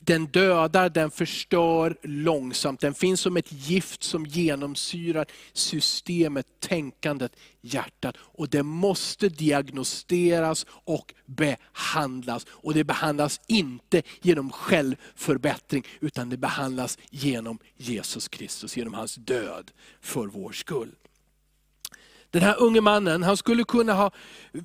den 0.00 0.26
dödar, 0.26 0.88
den 0.88 1.10
förstör 1.10 1.96
långsamt. 2.02 2.80
Den 2.80 2.94
finns 2.94 3.20
som 3.20 3.36
ett 3.36 3.52
gift 3.52 4.02
som 4.02 4.26
genomsyrar 4.26 5.26
systemet, 5.52 6.46
tänkandet, 6.60 7.32
hjärtat. 7.60 8.16
Och 8.18 8.48
det 8.48 8.62
måste 8.62 9.28
diagnostiseras 9.28 10.66
och 10.70 11.14
behandlas. 11.26 12.46
Och 12.50 12.74
det 12.74 12.84
behandlas 12.84 13.40
inte 13.46 14.02
genom 14.22 14.52
självförbättring, 14.52 15.86
utan 16.00 16.28
det 16.28 16.36
behandlas 16.36 16.98
genom 17.10 17.58
Jesus 17.76 18.28
Kristus, 18.28 18.76
genom 18.76 18.94
hans 18.94 19.14
död 19.14 19.70
för 20.00 20.26
vår 20.26 20.52
skull. 20.52 20.94
Den 22.30 22.42
här 22.42 22.62
unge 22.62 22.80
mannen, 22.80 23.22
han 23.22 23.36
skulle 23.36 23.64
kunna 23.64 23.92
ha 23.92 24.10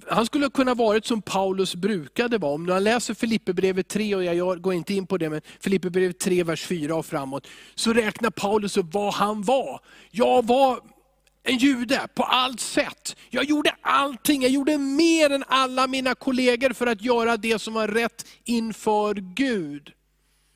han 0.08 0.26
skulle 0.26 0.50
kunna 0.50 0.74
varit 0.74 1.06
som 1.06 1.22
Paulus 1.22 1.76
brukade 1.76 2.38
vara. 2.38 2.54
Om 2.54 2.66
man 2.66 2.84
läser 2.84 3.14
Filipperbrevet 3.14 3.88
3, 3.88 4.16
och 4.16 4.24
jag 4.24 4.62
går 4.62 4.74
inte 4.74 4.94
in 4.94 5.08
på 5.08 5.18
det, 5.18 5.30
men 5.30 5.42
Filipperbrevet 5.60 6.20
3, 6.20 6.44
vers 6.44 6.66
4 6.66 6.96
och 6.96 7.06
framåt, 7.06 7.48
så 7.76 7.94
räknar 7.94 8.30
Paulus 8.30 8.78
upp 8.78 8.94
vad 8.94 9.14
han 9.14 9.42
var. 9.42 9.80
Jag 10.12 10.48
var 10.48 10.80
en 11.44 11.58
jude 11.58 12.08
på 12.16 12.24
allt 12.24 12.60
sätt. 12.60 13.16
Jag 13.30 13.44
gjorde 13.44 13.76
allting, 13.82 14.42
jag 14.42 14.52
gjorde 14.52 14.78
mer 14.78 15.30
än 15.30 15.44
alla 15.48 15.88
mina 15.88 16.16
kollegor 16.16 16.74
för 16.74 16.88
att 16.88 17.02
göra 17.02 17.38
det 17.38 17.60
som 17.60 17.74
var 17.74 17.88
rätt 17.88 18.26
inför 18.44 19.14
Gud. 19.14 19.94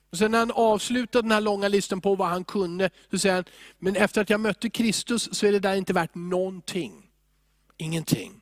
Och 0.09 0.17
sen 0.17 0.31
när 0.31 0.39
han 0.39 0.51
avslutar 0.51 1.21
den 1.21 1.31
här 1.31 1.41
långa 1.41 1.67
listan 1.67 2.01
på 2.01 2.15
vad 2.15 2.27
han 2.27 2.43
kunde, 2.43 2.89
så 3.11 3.19
säger 3.19 3.35
han, 3.35 3.43
men 3.79 3.95
efter 3.95 4.21
att 4.21 4.29
jag 4.29 4.39
mötte 4.39 4.69
Kristus 4.69 5.29
så 5.31 5.45
är 5.45 5.51
det 5.51 5.59
där 5.59 5.75
inte 5.75 5.93
värt 5.93 6.15
någonting. 6.15 7.09
Ingenting. 7.77 8.41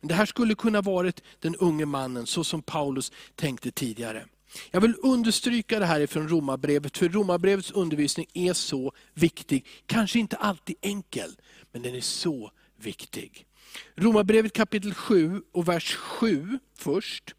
Men 0.00 0.08
det 0.08 0.14
här 0.14 0.26
skulle 0.26 0.54
kunna 0.54 0.80
varit 0.80 1.22
den 1.38 1.56
unge 1.56 1.86
mannen, 1.86 2.26
så 2.26 2.44
som 2.44 2.62
Paulus 2.62 3.12
tänkte 3.34 3.70
tidigare. 3.70 4.26
Jag 4.70 4.80
vill 4.80 4.94
understryka 5.02 5.78
det 5.78 5.86
här 5.86 6.06
från 6.06 6.28
Romarbrevet, 6.28 6.98
för 6.98 7.08
Romarbrevets 7.08 7.70
undervisning 7.70 8.26
är 8.32 8.52
så 8.52 8.92
viktig. 9.14 9.66
Kanske 9.86 10.18
inte 10.18 10.36
alltid 10.36 10.76
enkel, 10.80 11.36
men 11.72 11.82
den 11.82 11.94
är 11.94 12.00
så 12.00 12.50
viktig. 12.76 13.46
Romarbrevet 13.94 14.52
kapitel 14.52 14.94
7 14.94 15.42
och 15.52 15.68
vers 15.68 15.94
7 15.94 16.58
först. 16.78 17.34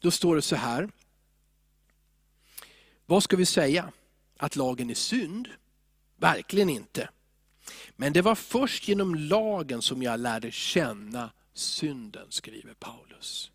Då 0.00 0.10
står 0.10 0.36
det 0.36 0.42
så 0.42 0.56
här. 0.56 0.88
Vad 3.12 3.22
ska 3.22 3.36
vi 3.36 3.46
säga? 3.46 3.92
Att 4.36 4.56
lagen 4.56 4.90
är 4.90 4.94
synd? 4.94 5.48
Verkligen 6.16 6.68
inte. 6.68 7.08
Men 7.96 8.12
det 8.12 8.22
var 8.22 8.34
först 8.34 8.88
genom 8.88 9.14
lagen 9.14 9.82
som 9.82 10.02
jag 10.02 10.20
lärde 10.20 10.50
känna 10.50 11.30
synden, 11.54 12.26
skriver 12.28 12.74
Paulus. 12.74 13.50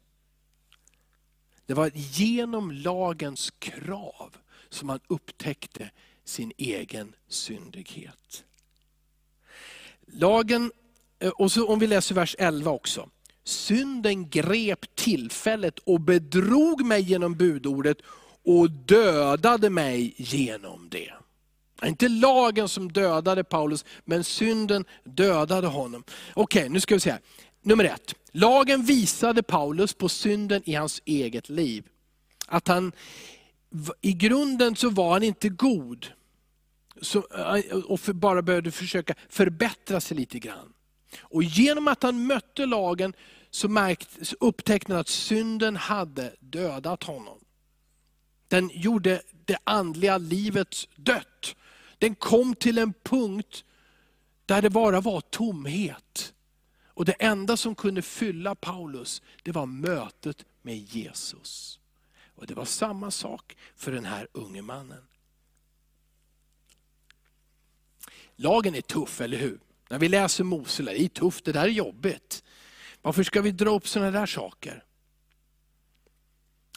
Det 1.65 1.73
var 1.73 1.91
genom 1.93 2.71
lagens 2.71 3.51
krav 3.59 4.37
som 4.69 4.89
han 4.89 4.99
upptäckte 5.07 5.89
sin 6.23 6.51
egen 6.57 7.15
syndighet. 7.27 8.43
Lagen, 10.05 10.71
eh, 11.19 11.29
och 11.29 11.51
så 11.51 11.67
om 11.67 11.79
vi 11.79 11.87
läser 11.87 12.15
vers 12.15 12.35
11 12.39 12.71
också. 12.71 13.09
Synden 13.43 14.29
grep 14.29 14.95
tillfället 14.95 15.79
och 15.79 16.01
bedrog 16.01 16.85
mig 16.85 17.01
genom 17.01 17.35
budordet 17.35 17.97
och 18.47 18.71
dödade 18.71 19.69
mig 19.69 20.13
genom 20.17 20.89
det. 20.89 21.13
Inte 21.85 22.07
lagen 22.07 22.69
som 22.69 22.91
dödade 22.91 23.43
Paulus, 23.43 23.85
men 24.05 24.23
synden 24.23 24.85
dödade 25.03 25.67
honom. 25.67 26.03
Okej, 26.33 26.69
nu 26.69 26.79
ska 26.79 26.95
vi 26.95 26.99
se. 26.99 27.11
Här. 27.11 27.19
Nummer 27.61 27.83
ett, 27.83 28.15
lagen 28.31 28.83
visade 28.83 29.43
Paulus 29.43 29.93
på 29.93 30.09
synden 30.09 30.61
i 30.65 30.73
hans 30.73 31.01
eget 31.05 31.49
liv. 31.49 31.85
Att 32.47 32.67
han, 32.67 32.91
i 34.01 34.13
grunden 34.13 34.75
så 34.75 34.89
var 34.89 35.11
han 35.11 35.23
inte 35.23 35.49
god. 35.49 36.07
Så, 37.01 37.17
eh, 37.17 37.77
och 37.77 37.99
för, 37.99 38.13
bara 38.13 38.41
började 38.41 38.71
försöka 38.71 39.15
förbättra 39.29 40.01
sig 40.01 40.17
lite 40.17 40.39
grann. 40.39 40.73
Och 41.19 41.43
genom 41.43 41.87
att 41.87 42.03
han 42.03 42.27
mötte 42.27 42.65
lagen 42.65 43.13
så, 43.51 43.69
märkt, 43.69 44.27
så 44.27 44.35
upptäckte 44.39 44.93
han 44.93 45.01
att 45.01 45.07
synden 45.07 45.75
hade 45.75 46.33
dödat 46.39 47.03
honom. 47.03 47.39
Den 48.47 48.71
gjorde 48.73 49.21
det 49.45 49.57
andliga 49.63 50.17
livet 50.17 50.87
dött. 50.95 51.55
Den 51.97 52.15
kom 52.15 52.55
till 52.55 52.77
en 52.77 52.93
punkt 53.03 53.63
där 54.45 54.61
det 54.61 54.69
bara 54.69 55.01
var 55.01 55.21
tomhet. 55.21 56.33
Och 56.85 57.05
det 57.05 57.11
enda 57.11 57.57
som 57.57 57.75
kunde 57.75 58.01
fylla 58.01 58.55
Paulus, 58.55 59.21
det 59.43 59.51
var 59.51 59.65
mötet 59.65 60.45
med 60.61 60.77
Jesus. 60.77 61.79
Och 62.35 62.47
det 62.47 62.53
var 62.53 62.65
samma 62.65 63.11
sak 63.11 63.57
för 63.75 63.91
den 63.91 64.05
här 64.05 64.27
unge 64.31 64.61
mannen. 64.61 65.03
Lagen 68.35 68.75
är 68.75 68.81
tuff, 68.81 69.21
eller 69.21 69.37
hur? 69.37 69.59
När 69.89 69.99
vi 69.99 70.09
läser 70.09 70.43
Mosela, 70.43 70.91
det 70.91 71.01
är 71.01 71.07
tufft, 71.07 71.45
det 71.45 71.51
där 71.51 71.63
är 71.63 71.67
jobbigt. 71.67 72.43
Varför 73.01 73.23
ska 73.23 73.41
vi 73.41 73.51
dra 73.51 73.69
upp 73.69 73.87
sådana 73.87 74.11
där 74.11 74.25
saker? 74.25 74.83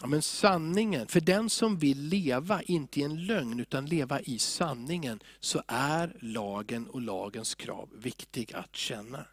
Ja, 0.00 0.06
men 0.06 0.22
sanningen, 0.22 1.06
för 1.06 1.20
den 1.20 1.50
som 1.50 1.78
vill 1.78 2.00
leva, 2.00 2.62
inte 2.62 3.00
i 3.00 3.02
en 3.02 3.26
lögn, 3.26 3.60
utan 3.60 3.86
leva 3.86 4.20
i 4.20 4.38
sanningen, 4.38 5.20
så 5.40 5.62
är 5.66 6.16
lagen 6.20 6.86
och 6.86 7.00
lagens 7.00 7.54
krav 7.54 7.90
viktig 7.94 8.54
att 8.54 8.76
känna. 8.76 9.26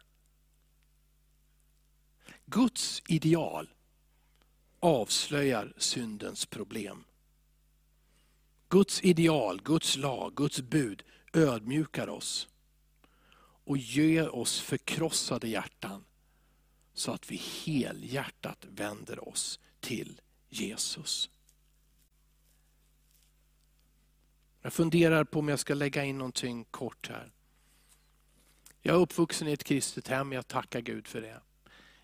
Guds 2.46 3.02
ideal 3.08 3.68
avslöjar 4.80 5.72
syndens 5.76 6.46
problem. 6.46 7.04
Guds 8.68 9.04
ideal, 9.04 9.60
Guds 9.64 9.96
lag, 9.96 10.34
Guds 10.34 10.60
bud 10.60 11.02
ödmjukar 11.32 12.08
oss 12.08 12.48
och 13.64 13.78
ger 13.78 14.34
oss 14.34 14.60
förkrossade 14.60 15.48
hjärtan 15.48 16.04
så 16.94 17.12
att 17.12 17.30
vi 17.30 17.36
helhjärtat 17.36 18.66
vänder 18.70 19.28
oss 19.28 19.60
till 19.80 20.20
Jesus. 20.48 21.30
Jag 24.62 24.72
funderar 24.72 25.24
på 25.24 25.38
om 25.38 25.48
jag 25.48 25.58
ska 25.58 25.74
lägga 25.74 26.04
in 26.04 26.18
någonting 26.18 26.64
kort 26.64 27.08
här. 27.08 27.32
Jag 28.82 28.96
är 28.96 29.00
uppvuxen 29.00 29.48
i 29.48 29.52
ett 29.52 29.64
kristet 29.64 30.08
hem, 30.08 30.32
jag 30.32 30.48
tackar 30.48 30.80
Gud 30.80 31.06
för 31.06 31.20
det. 31.20 31.40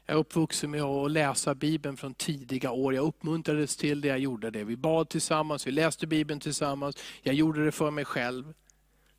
Jag 0.06 0.14
är 0.14 0.20
uppvuxen 0.20 0.70
med 0.70 0.82
att 0.82 1.10
läsa 1.10 1.54
Bibeln 1.54 1.96
från 1.96 2.14
tidiga 2.14 2.70
år. 2.70 2.94
Jag 2.94 3.04
uppmuntrades 3.04 3.76
till 3.76 4.00
det, 4.00 4.08
jag 4.08 4.18
gjorde 4.18 4.50
det. 4.50 4.64
Vi 4.64 4.76
bad 4.76 5.08
tillsammans, 5.08 5.66
vi 5.66 5.70
läste 5.70 6.06
Bibeln 6.06 6.40
tillsammans. 6.40 6.96
Jag 7.22 7.34
gjorde 7.34 7.64
det 7.64 7.72
för 7.72 7.90
mig 7.90 8.04
själv. 8.04 8.54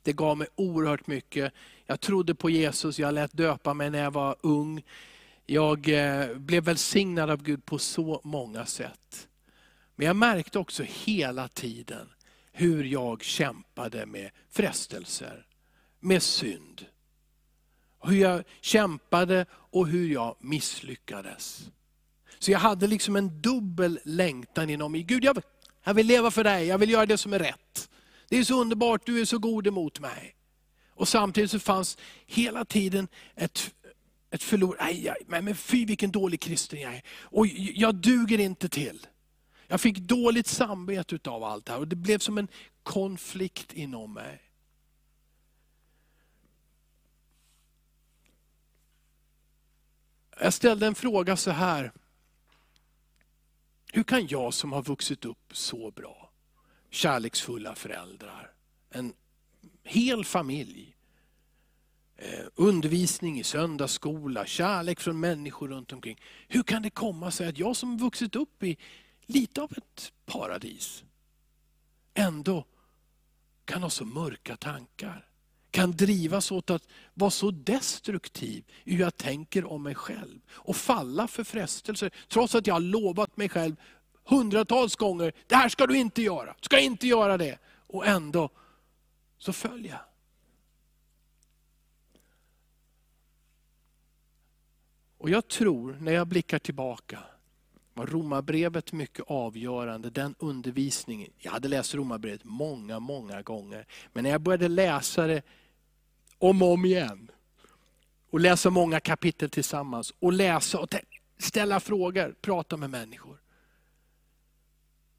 Det 0.03 0.13
gav 0.13 0.37
mig 0.37 0.47
oerhört 0.55 1.07
mycket. 1.07 1.53
Jag 1.85 1.99
trodde 1.99 2.35
på 2.35 2.49
Jesus, 2.49 2.99
jag 2.99 3.13
lät 3.13 3.33
döpa 3.33 3.73
mig 3.73 3.89
när 3.89 4.03
jag 4.03 4.11
var 4.11 4.35
ung. 4.41 4.83
Jag 5.45 5.89
eh, 5.89 6.37
blev 6.37 6.63
välsignad 6.63 7.29
av 7.29 7.43
Gud 7.43 7.65
på 7.65 7.77
så 7.77 8.21
många 8.23 8.65
sätt. 8.65 9.27
Men 9.95 10.07
jag 10.07 10.15
märkte 10.15 10.59
också 10.59 10.83
hela 10.83 11.47
tiden 11.47 12.09
hur 12.51 12.83
jag 12.83 13.23
kämpade 13.23 14.05
med 14.05 14.31
frestelser, 14.49 15.45
med 15.99 16.23
synd. 16.23 16.85
Hur 18.03 18.15
jag 18.15 18.43
kämpade 18.61 19.45
och 19.51 19.87
hur 19.87 20.09
jag 20.09 20.35
misslyckades. 20.39 21.69
Så 22.39 22.51
jag 22.51 22.59
hade 22.59 22.87
liksom 22.87 23.15
en 23.15 23.41
dubbel 23.41 23.99
längtan 24.03 24.69
inom 24.69 24.91
mig. 24.91 25.03
Gud, 25.03 25.23
jag, 25.23 25.41
jag 25.83 25.93
vill 25.93 26.07
leva 26.07 26.31
för 26.31 26.43
dig, 26.43 26.65
jag 26.67 26.77
vill 26.77 26.89
göra 26.89 27.05
det 27.05 27.17
som 27.17 27.33
är 27.33 27.39
rätt. 27.39 27.89
Det 28.29 28.37
är 28.37 28.43
så 28.43 28.61
underbart, 28.61 29.05
du 29.05 29.21
är 29.21 29.25
så 29.25 29.37
god 29.37 29.67
emot 29.67 29.99
mig. 29.99 30.35
Och 30.89 31.07
samtidigt 31.07 31.51
så 31.51 31.59
fanns 31.59 31.97
hela 32.25 32.65
tiden 32.65 33.07
ett, 33.35 33.73
ett 34.35 34.43
förlor. 34.43 34.77
Aj, 34.79 35.09
aj, 35.09 35.17
men 35.27 35.55
fy 35.55 35.85
vilken 35.85 36.11
dålig 36.11 36.39
kristen 36.39 36.79
jag 36.79 36.95
är. 36.95 37.01
Och 37.21 37.47
jag 37.47 37.95
duger 37.95 38.39
inte 38.39 38.69
till. 38.69 39.07
Jag 39.67 39.81
fick 39.81 39.97
dåligt 39.97 40.47
samvete 40.47 41.29
av 41.29 41.43
allt 41.43 41.65
det 41.65 41.71
här 41.71 41.79
och 41.79 41.87
det 41.87 41.95
blev 41.95 42.19
som 42.19 42.37
en 42.37 42.47
konflikt 42.83 43.73
inom 43.73 44.13
mig. 44.13 44.41
Jag 50.39 50.53
ställde 50.53 50.87
en 50.87 50.95
fråga 50.95 51.37
så 51.37 51.51
här. 51.51 51.91
Hur 53.93 54.03
kan 54.03 54.27
jag 54.27 54.53
som 54.53 54.73
har 54.73 54.83
vuxit 54.83 55.25
upp 55.25 55.51
så 55.51 55.91
bra, 55.91 56.31
kärleksfulla 56.89 57.75
föräldrar, 57.75 58.51
en 58.89 59.13
hel 59.83 60.25
familj, 60.25 60.94
Eh, 62.17 62.45
undervisning 62.55 63.39
i 63.39 63.43
söndagsskola, 63.43 64.45
kärlek 64.45 64.99
från 64.99 65.19
människor 65.19 65.67
runt 65.67 65.93
omkring. 65.93 66.21
Hur 66.47 66.63
kan 66.63 66.81
det 66.81 66.89
komma 66.89 67.31
sig 67.31 67.47
att 67.47 67.57
jag 67.57 67.75
som 67.75 67.97
vuxit 67.97 68.35
upp 68.35 68.63
i 68.63 68.77
lite 69.25 69.61
av 69.61 69.71
ett 69.77 70.11
paradis, 70.25 71.03
ändå 72.13 72.65
kan 73.65 73.83
ha 73.83 73.89
så 73.89 74.05
mörka 74.05 74.55
tankar? 74.55 75.29
kan 75.75 75.91
drivas 75.91 76.51
åt 76.51 76.69
att 76.69 76.87
vara 77.13 77.31
så 77.31 77.51
destruktiv 77.51 78.63
i 78.83 78.93
hur 78.93 79.01
jag 79.01 79.17
tänker 79.17 79.71
om 79.71 79.83
mig 79.83 79.95
själv. 79.95 80.39
Och 80.49 80.75
falla 80.75 81.27
för 81.27 81.43
frestelser, 81.43 82.11
trots 82.27 82.55
att 82.55 82.67
jag 82.67 82.75
har 82.75 82.79
lovat 82.79 83.37
mig 83.37 83.49
själv 83.49 83.75
hundratals 84.25 84.95
gånger, 84.95 85.33
det 85.47 85.55
här 85.55 85.69
ska 85.69 85.87
du 85.87 85.97
inte 85.97 86.21
göra, 86.21 86.55
du 86.59 86.65
ska 86.65 86.79
inte 86.79 87.07
göra 87.07 87.37
det. 87.37 87.59
Och 87.87 88.05
ändå 88.05 88.49
så 89.37 89.53
följer 89.53 89.91
jag. 89.91 90.14
Och 95.25 95.31
jag 95.31 95.47
tror, 95.47 95.97
när 95.99 96.11
jag 96.11 96.27
blickar 96.27 96.59
tillbaka, 96.59 97.19
var 97.93 98.05
Romarbrevet 98.05 98.91
mycket 98.91 99.25
avgörande, 99.27 100.09
den 100.09 100.35
undervisningen. 100.39 101.31
Jag 101.37 101.51
hade 101.51 101.67
läst 101.67 101.95
Romarbrevet 101.95 102.43
många, 102.43 102.99
många 102.99 103.41
gånger. 103.41 103.87
Men 104.13 104.23
när 104.23 104.31
jag 104.31 104.41
började 104.41 104.67
läsa 104.67 105.27
det 105.27 105.41
om 106.37 106.61
och 106.61 106.73
om 106.73 106.85
igen. 106.85 107.31
Och 108.29 108.39
läsa 108.39 108.69
många 108.69 108.99
kapitel 108.99 109.49
tillsammans. 109.49 110.13
Och 110.19 110.33
läsa 110.33 110.79
och 110.79 110.95
ställa 111.37 111.79
frågor, 111.79 112.35
prata 112.41 112.77
med 112.77 112.89
människor. 112.89 113.41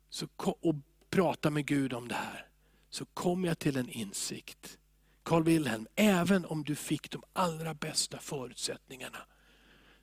Så, 0.09 0.27
och 0.37 0.75
prata 1.11 1.51
med 1.51 1.67
Gud 1.67 1.93
om 1.93 2.09
det 2.09 2.15
här. 2.15 2.47
Så 2.91 3.05
kom 3.05 3.45
jag 3.45 3.59
till 3.59 3.77
en 3.77 3.89
insikt. 3.89 4.79
Carl 5.23 5.45
Wilhelm, 5.45 5.87
även 5.95 6.45
om 6.45 6.65
du 6.65 6.75
fick 6.75 7.11
de 7.11 7.23
allra 7.33 7.75
bästa 7.75 8.19
förutsättningarna. 8.19 9.19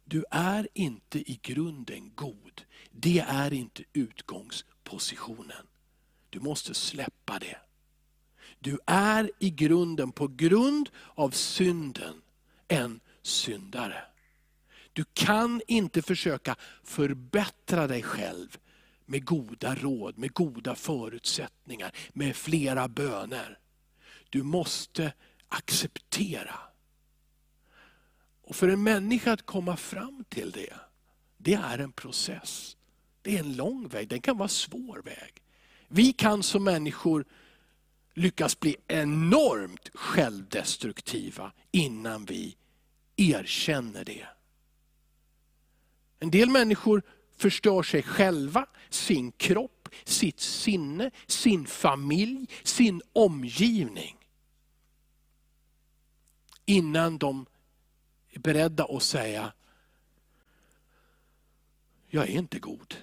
Du 0.04 0.26
är 0.32 0.68
inte 0.74 1.20
i 1.32 1.40
grunden 1.42 2.12
god. 2.16 2.62
Det 2.92 3.20
är 3.20 3.54
inte 3.54 3.84
utgångspositionen. 3.94 5.68
Du 6.30 6.40
måste 6.40 6.74
släppa 6.74 7.40
det. 7.40 7.58
Du 8.60 8.80
är 8.86 9.32
i 9.40 9.50
grunden, 9.50 10.12
på 10.12 10.28
grund 10.28 10.90
av 11.16 11.30
synden, 11.32 12.22
en 12.68 13.00
syndare. 13.22 14.04
Du 14.94 15.04
kan 15.14 15.62
inte 15.68 16.02
försöka 16.02 16.56
förbättra 16.84 17.88
dig 17.88 18.04
själv 18.04 18.58
med 19.06 19.26
goda 19.26 19.76
råd, 19.76 20.18
med 20.18 20.34
goda 20.34 20.76
förutsättningar, 20.76 21.92
med 22.14 22.36
flera 22.36 22.88
böner. 22.88 23.60
Du 24.30 24.44
måste 24.44 25.14
acceptera. 25.48 26.56
Och 28.44 28.56
för 28.56 28.68
en 28.68 28.84
människa 28.84 29.32
att 29.32 29.46
komma 29.46 29.78
fram 29.78 30.24
till 30.30 30.52
det, 30.52 30.74
det 31.38 31.54
är 31.54 31.80
en 31.80 31.92
process. 31.92 32.78
Det 33.22 33.36
är 33.36 33.40
en 33.40 33.56
lång 33.56 33.88
väg, 33.88 34.08
den 34.08 34.22
kan 34.22 34.38
vara 34.38 34.46
en 34.46 34.50
svår 34.50 35.02
väg. 35.06 35.42
Vi 35.88 36.14
kan 36.14 36.44
som 36.44 36.64
människor 36.64 37.26
lyckas 38.14 38.60
bli 38.60 38.76
enormt 38.88 39.90
självdestruktiva 39.94 41.52
innan 41.72 42.26
vi 42.26 42.56
erkänner 43.16 44.06
det. 44.06 44.28
En 46.20 46.32
del 46.32 46.50
människor 46.50 47.04
förstör 47.38 47.84
sig 47.84 48.04
själva, 48.04 48.66
sin 48.90 49.32
kropp, 49.32 49.90
sitt 50.04 50.40
sinne, 50.40 51.12
sin 51.28 51.66
familj, 51.66 52.48
sin 52.64 53.02
omgivning. 53.14 54.18
innan 56.66 57.18
de 57.18 57.46
är 58.34 58.40
beredda 58.40 58.86
att 58.86 59.04
säga, 59.04 59.54
jag 62.08 62.24
är 62.24 62.38
inte 62.38 62.60
god. 62.60 62.96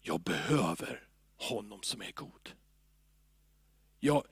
Jag 0.00 0.20
behöver 0.20 1.02
honom 1.36 1.82
som 1.82 2.02
är 2.02 2.12
god. 2.12 2.50
Jag, 4.00 4.24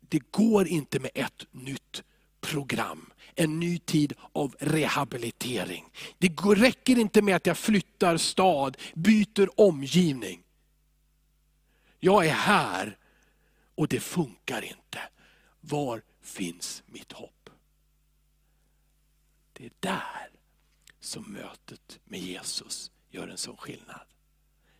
det 0.00 0.32
går 0.32 0.68
inte 0.68 1.00
med 1.00 1.10
ett 1.14 1.46
nytt 1.50 2.02
program, 2.40 3.12
en 3.34 3.60
ny 3.60 3.78
tid 3.78 4.12
av 4.32 4.56
rehabilitering. 4.58 5.84
Det 6.18 6.28
räcker 6.42 6.98
inte 6.98 7.22
med 7.22 7.36
att 7.36 7.46
jag 7.46 7.58
flyttar 7.58 8.16
stad, 8.16 8.76
byter 8.94 9.60
omgivning. 9.60 10.42
Jag 11.98 12.26
är 12.26 12.32
här 12.32 12.98
och 13.74 13.88
det 13.88 14.00
funkar 14.00 14.62
inte. 14.62 15.00
Var 15.60 16.02
finns 16.22 16.82
mitt 16.86 17.12
hopp? 17.12 17.35
Det 19.56 19.64
är 19.64 19.72
där 19.80 20.28
som 21.00 21.32
mötet 21.32 22.00
med 22.04 22.20
Jesus 22.20 22.90
gör 23.10 23.28
en 23.28 23.38
sån 23.38 23.56
skillnad. 23.56 24.06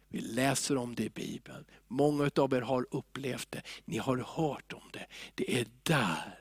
Vi 0.08 0.20
läser 0.20 0.76
om 0.76 0.94
det 0.94 1.04
i 1.04 1.10
Bibeln. 1.10 1.64
Många 1.88 2.30
av 2.36 2.54
er 2.54 2.60
har 2.60 2.86
upplevt 2.90 3.50
det, 3.50 3.62
ni 3.84 3.98
har 3.98 4.16
hört 4.16 4.72
om 4.72 4.90
det. 4.92 5.06
Det 5.34 5.60
är 5.60 5.66
där. 5.82 6.40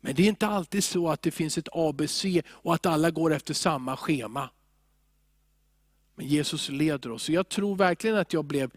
Men 0.00 0.14
det 0.14 0.22
är 0.22 0.28
inte 0.28 0.46
alltid 0.46 0.84
så 0.84 1.08
att 1.08 1.22
det 1.22 1.30
finns 1.30 1.58
ett 1.58 1.68
ABC 1.72 2.24
och 2.48 2.74
att 2.74 2.86
alla 2.86 3.10
går 3.10 3.32
efter 3.32 3.54
samma 3.54 3.96
schema. 3.96 4.50
Men 6.14 6.26
Jesus 6.26 6.68
leder 6.68 7.10
oss. 7.10 7.28
jag 7.28 7.48
tror 7.48 7.76
verkligen 7.76 8.16
att 8.16 8.32
jag 8.32 8.44
blev, 8.44 8.70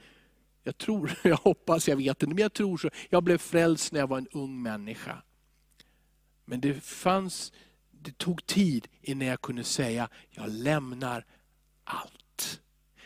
jag 0.64 0.78
tror, 0.78 1.12
jag 1.24 1.38
hoppas, 1.38 1.88
jag 1.88 1.96
vet 1.96 2.24
inte, 2.24 2.36
men 2.36 2.38
jag 2.42 2.54
tror 2.54 2.78
så. 2.78 2.90
Jag 3.10 3.24
blev 3.24 3.38
frälst 3.38 3.92
när 3.92 4.00
jag 4.00 4.08
var 4.08 4.18
en 4.18 4.28
ung 4.32 4.62
människa. 4.62 5.22
Men 6.46 6.62
det 6.62 6.84
fanns, 6.84 7.52
det 8.02 8.18
tog 8.18 8.46
tid 8.46 8.88
innan 9.02 9.28
jag 9.28 9.42
kunde 9.42 9.64
säga, 9.64 10.10
jag 10.30 10.50
lämnar 10.50 11.26
allt. 11.84 12.60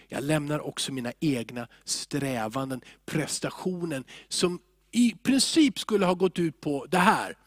Jag 0.08 0.24
lämnar 0.24 0.60
också 0.60 0.92
mina 0.92 1.14
egna 1.20 1.68
strävanden, 1.84 2.82
prestationen, 3.06 4.04
som 4.28 4.60
i 4.92 5.16
princip 5.16 5.80
skulle 5.80 6.06
ha 6.06 6.14
gått 6.14 6.40
ut 6.40 6.62
på 6.62 6.86
det 6.86 6.98
här. 6.98 7.38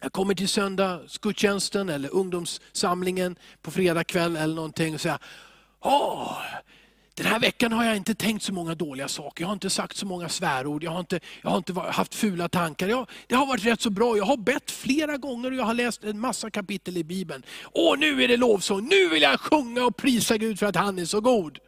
Jag 0.00 0.12
kommer 0.12 0.34
till 0.34 0.48
söndagsgudstjänsten 0.48 1.88
eller 1.88 2.14
ungdomssamlingen 2.14 3.36
på 3.62 3.70
fredag 3.70 4.04
kväll 4.04 4.36
eller 4.36 4.54
någonting 4.54 4.94
och 4.94 5.00
säger, 5.00 5.18
Åh, 5.80 6.38
den 7.16 7.26
här 7.26 7.40
veckan 7.40 7.72
har 7.72 7.84
jag 7.84 7.96
inte 7.96 8.14
tänkt 8.14 8.42
så 8.42 8.52
många 8.52 8.74
dåliga 8.74 9.08
saker. 9.08 9.42
Jag 9.42 9.48
har 9.48 9.52
inte 9.52 9.70
sagt 9.70 9.96
så 9.96 10.06
många 10.06 10.28
svärord. 10.28 10.82
Jag 10.82 10.90
har 10.90 11.00
inte, 11.00 11.20
jag 11.42 11.50
har 11.50 11.56
inte 11.56 11.80
haft 11.80 12.14
fula 12.14 12.48
tankar. 12.48 12.88
Jag, 12.88 13.10
det 13.26 13.34
har 13.34 13.46
varit 13.46 13.64
rätt 13.64 13.80
så 13.80 13.90
bra. 13.90 14.16
Jag 14.16 14.24
har 14.24 14.36
bett 14.36 14.70
flera 14.70 15.16
gånger 15.16 15.50
och 15.50 15.56
jag 15.56 15.64
har 15.64 15.74
läst 15.74 16.04
en 16.04 16.20
massa 16.20 16.50
kapitel 16.50 16.96
i 16.96 17.04
Bibeln. 17.04 17.42
Åh, 17.72 17.98
nu 17.98 18.22
är 18.24 18.28
det 18.28 18.36
lovsång. 18.36 18.88
Nu 18.88 19.08
vill 19.08 19.22
jag 19.22 19.40
sjunga 19.40 19.84
och 19.84 19.96
prisa 19.96 20.36
Gud 20.36 20.58
för 20.58 20.66
att 20.66 20.76
han 20.76 20.98
är 20.98 21.04
så 21.04 21.20
god. 21.20 21.58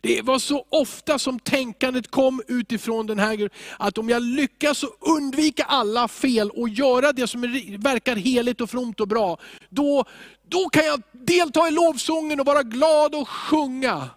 Det 0.00 0.22
var 0.22 0.38
så 0.38 0.66
ofta 0.68 1.18
som 1.18 1.38
tänkandet 1.38 2.10
kom 2.10 2.42
utifrån 2.48 3.06
den 3.06 3.18
här, 3.18 3.50
att 3.78 3.98
om 3.98 4.08
jag 4.08 4.22
lyckas 4.22 4.84
undvika 5.00 5.64
alla 5.64 6.08
fel 6.08 6.50
och 6.50 6.68
göra 6.68 7.12
det 7.12 7.26
som 7.26 7.40
verkar 7.78 8.16
heligt 8.16 8.60
och 8.60 8.70
fromt 8.70 9.00
och 9.00 9.08
bra, 9.08 9.38
då, 9.68 10.04
då 10.48 10.68
kan 10.68 10.86
jag 10.86 11.02
delta 11.12 11.68
i 11.68 11.70
lovsången 11.70 12.40
och 12.40 12.46
vara 12.46 12.62
glad 12.62 13.14
och 13.14 13.28
sjunga. 13.28 14.10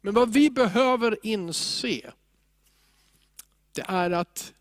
Men 0.00 0.14
vad 0.14 0.32
vi 0.32 0.50
behöver 0.50 1.18
inse, 1.22 2.12
det 3.72 3.84
är 3.88 4.10
att 4.10 4.52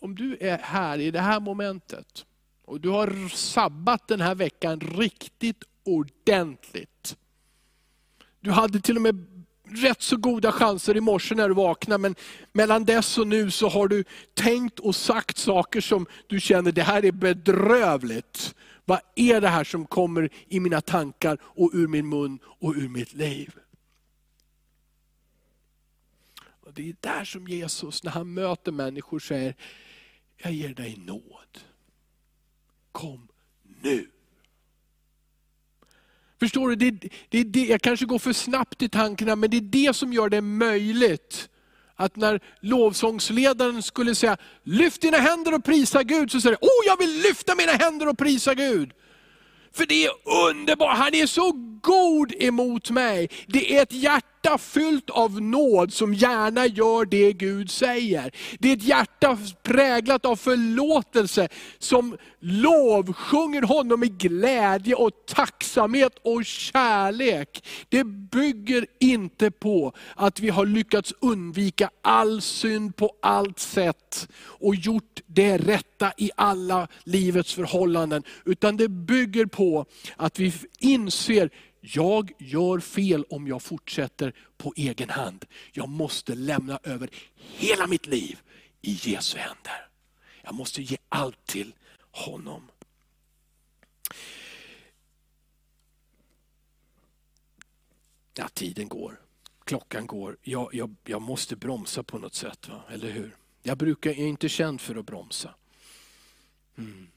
om 0.00 0.14
du 0.14 0.36
är 0.40 0.58
här 0.58 0.98
i 0.98 1.10
det 1.10 1.20
här 1.20 1.40
momentet, 1.40 2.26
och 2.64 2.80
du 2.80 2.88
har 2.88 3.28
sabbat 3.28 4.08
den 4.08 4.20
här 4.20 4.34
veckan 4.34 4.80
riktigt 4.80 5.64
ordentligt. 5.84 7.16
Du 8.40 8.50
hade 8.50 8.80
till 8.80 8.96
och 8.96 9.02
med 9.02 9.44
rätt 9.64 10.02
så 10.02 10.16
goda 10.16 10.52
chanser 10.52 10.96
i 10.96 11.00
morse 11.00 11.34
när 11.34 11.48
du 11.48 11.54
vaknade, 11.54 11.98
men 11.98 12.14
mellan 12.52 12.84
dess 12.84 13.18
och 13.18 13.26
nu 13.26 13.50
så 13.50 13.68
har 13.68 13.88
du 13.88 14.04
tänkt 14.34 14.78
och 14.78 14.96
sagt 14.96 15.38
saker 15.38 15.80
som 15.80 16.06
du 16.26 16.40
känner, 16.40 16.72
det 16.72 16.82
här 16.82 17.04
är 17.04 17.12
bedrövligt. 17.12 18.54
Vad 18.84 19.00
är 19.14 19.40
det 19.40 19.48
här 19.48 19.64
som 19.64 19.86
kommer 19.86 20.30
i 20.48 20.60
mina 20.60 20.80
tankar 20.80 21.38
och 21.42 21.70
ur 21.74 21.88
min 21.88 22.08
mun 22.08 22.38
och 22.44 22.74
ur 22.74 22.88
mitt 22.88 23.14
liv? 23.14 23.54
Och 26.67 26.67
det 26.78 26.88
är 26.88 26.96
där 27.00 27.24
som 27.24 27.48
Jesus, 27.48 28.02
när 28.02 28.10
han 28.10 28.34
möter 28.34 28.72
människor, 28.72 29.18
säger, 29.18 29.54
jag 30.36 30.52
ger 30.52 30.74
dig 30.74 30.96
nåd. 30.96 31.58
Kom 32.92 33.28
nu. 33.82 34.10
Förstår 36.40 36.68
du? 36.68 36.76
Det, 36.76 37.10
det, 37.28 37.44
det, 37.44 37.64
jag 37.64 37.82
kanske 37.82 38.06
går 38.06 38.18
för 38.18 38.32
snabbt 38.32 38.82
i 38.82 38.88
tankarna, 38.88 39.36
men 39.36 39.50
det 39.50 39.56
är 39.56 39.60
det 39.60 39.96
som 39.96 40.12
gör 40.12 40.28
det 40.28 40.40
möjligt. 40.40 41.48
Att 41.94 42.16
när 42.16 42.40
lovsångsledaren 42.60 43.82
skulle 43.82 44.14
säga, 44.14 44.36
lyft 44.62 45.02
dina 45.02 45.18
händer 45.18 45.54
och 45.54 45.64
prisa 45.64 46.02
Gud, 46.02 46.30
så 46.30 46.40
säger 46.40 46.56
du, 46.60 46.66
oh 46.66 46.86
jag 46.86 46.98
vill 46.98 47.22
lyfta 47.22 47.54
mina 47.54 47.72
händer 47.72 48.08
och 48.08 48.18
prisa 48.18 48.54
Gud. 48.54 48.92
För 49.72 49.86
det 49.86 50.04
är 50.04 50.10
underbart, 50.48 50.98
han 50.98 51.14
är 51.14 51.26
så 51.26 51.52
god 51.82 52.32
emot 52.38 52.90
mig. 52.90 53.30
Det 53.46 53.76
är 53.76 53.82
ett 53.82 53.92
hjärta 53.92 54.37
fyllt 54.56 55.10
av 55.10 55.42
nåd 55.42 55.92
som 55.92 56.14
gärna 56.14 56.66
gör 56.66 57.04
det 57.04 57.32
Gud 57.32 57.70
säger. 57.70 58.34
Det 58.58 58.68
är 58.68 58.76
ett 58.76 58.82
hjärta 58.82 59.38
präglat 59.62 60.24
av 60.24 60.36
förlåtelse 60.36 61.48
som 61.78 62.16
lovsjunger 62.40 63.62
honom 63.62 64.04
i 64.04 64.08
glädje 64.08 64.94
och 64.94 65.10
tacksamhet 65.26 66.12
och 66.22 66.44
kärlek. 66.44 67.64
Det 67.88 68.04
bygger 68.04 68.86
inte 69.00 69.50
på 69.50 69.92
att 70.16 70.40
vi 70.40 70.48
har 70.48 70.66
lyckats 70.66 71.14
undvika 71.20 71.90
all 72.02 72.42
synd 72.42 72.96
på 72.96 73.12
allt 73.22 73.58
sätt 73.58 74.28
och 74.40 74.74
gjort 74.74 75.20
det 75.26 75.58
rätta 75.58 76.12
i 76.16 76.30
alla 76.36 76.88
livets 77.04 77.54
förhållanden. 77.54 78.22
Utan 78.44 78.76
det 78.76 78.88
bygger 78.88 79.46
på 79.46 79.86
att 80.16 80.38
vi 80.38 80.52
inser, 80.78 81.50
jag 81.80 82.32
gör 82.38 82.80
fel 82.80 83.24
om 83.30 83.46
jag 83.46 83.62
fortsätter 83.62 84.34
på 84.56 84.72
egen 84.76 85.10
hand. 85.10 85.44
Jag 85.72 85.88
måste 85.88 86.34
lämna 86.34 86.80
över 86.82 87.10
hela 87.36 87.86
mitt 87.86 88.06
liv 88.06 88.40
i 88.82 88.92
Jesu 88.92 89.38
händer. 89.38 89.88
Jag 90.42 90.54
måste 90.54 90.82
ge 90.82 90.96
allt 91.08 91.46
till 91.46 91.74
honom. 92.10 92.62
Ja, 98.34 98.48
tiden 98.48 98.88
går, 98.88 99.20
klockan 99.64 100.06
går. 100.06 100.36
Jag, 100.42 100.74
jag, 100.74 100.94
jag 101.04 101.22
måste 101.22 101.56
bromsa 101.56 102.02
på 102.02 102.18
något 102.18 102.34
sätt, 102.34 102.68
va? 102.68 102.82
eller 102.90 103.10
hur? 103.10 103.36
Jag, 103.62 103.78
brukar, 103.78 104.10
jag 104.10 104.18
är 104.18 104.26
inte 104.26 104.48
känd 104.48 104.80
för 104.80 104.94
att 104.94 105.06
bromsa. 105.06 105.54
Mm. 106.78 107.08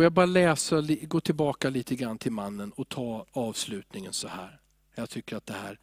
Får 0.00 0.04
jag 0.04 0.12
bara 0.12 0.26
läsa, 0.26 0.82
gå 1.02 1.20
tillbaka 1.20 1.70
lite 1.70 1.94
grann 1.94 2.18
till 2.18 2.32
mannen 2.32 2.72
och 2.72 2.88
ta 2.88 3.26
avslutningen 3.32 4.12
så 4.12 4.28
här. 4.28 4.60
Jag 4.94 5.10
tycker 5.10 5.36
att 5.36 5.46
det 5.46 5.54
här 5.54 5.78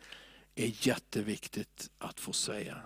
är 0.55 0.87
jätteviktigt 0.87 1.89
att 1.97 2.19
få 2.19 2.33
säga. 2.33 2.77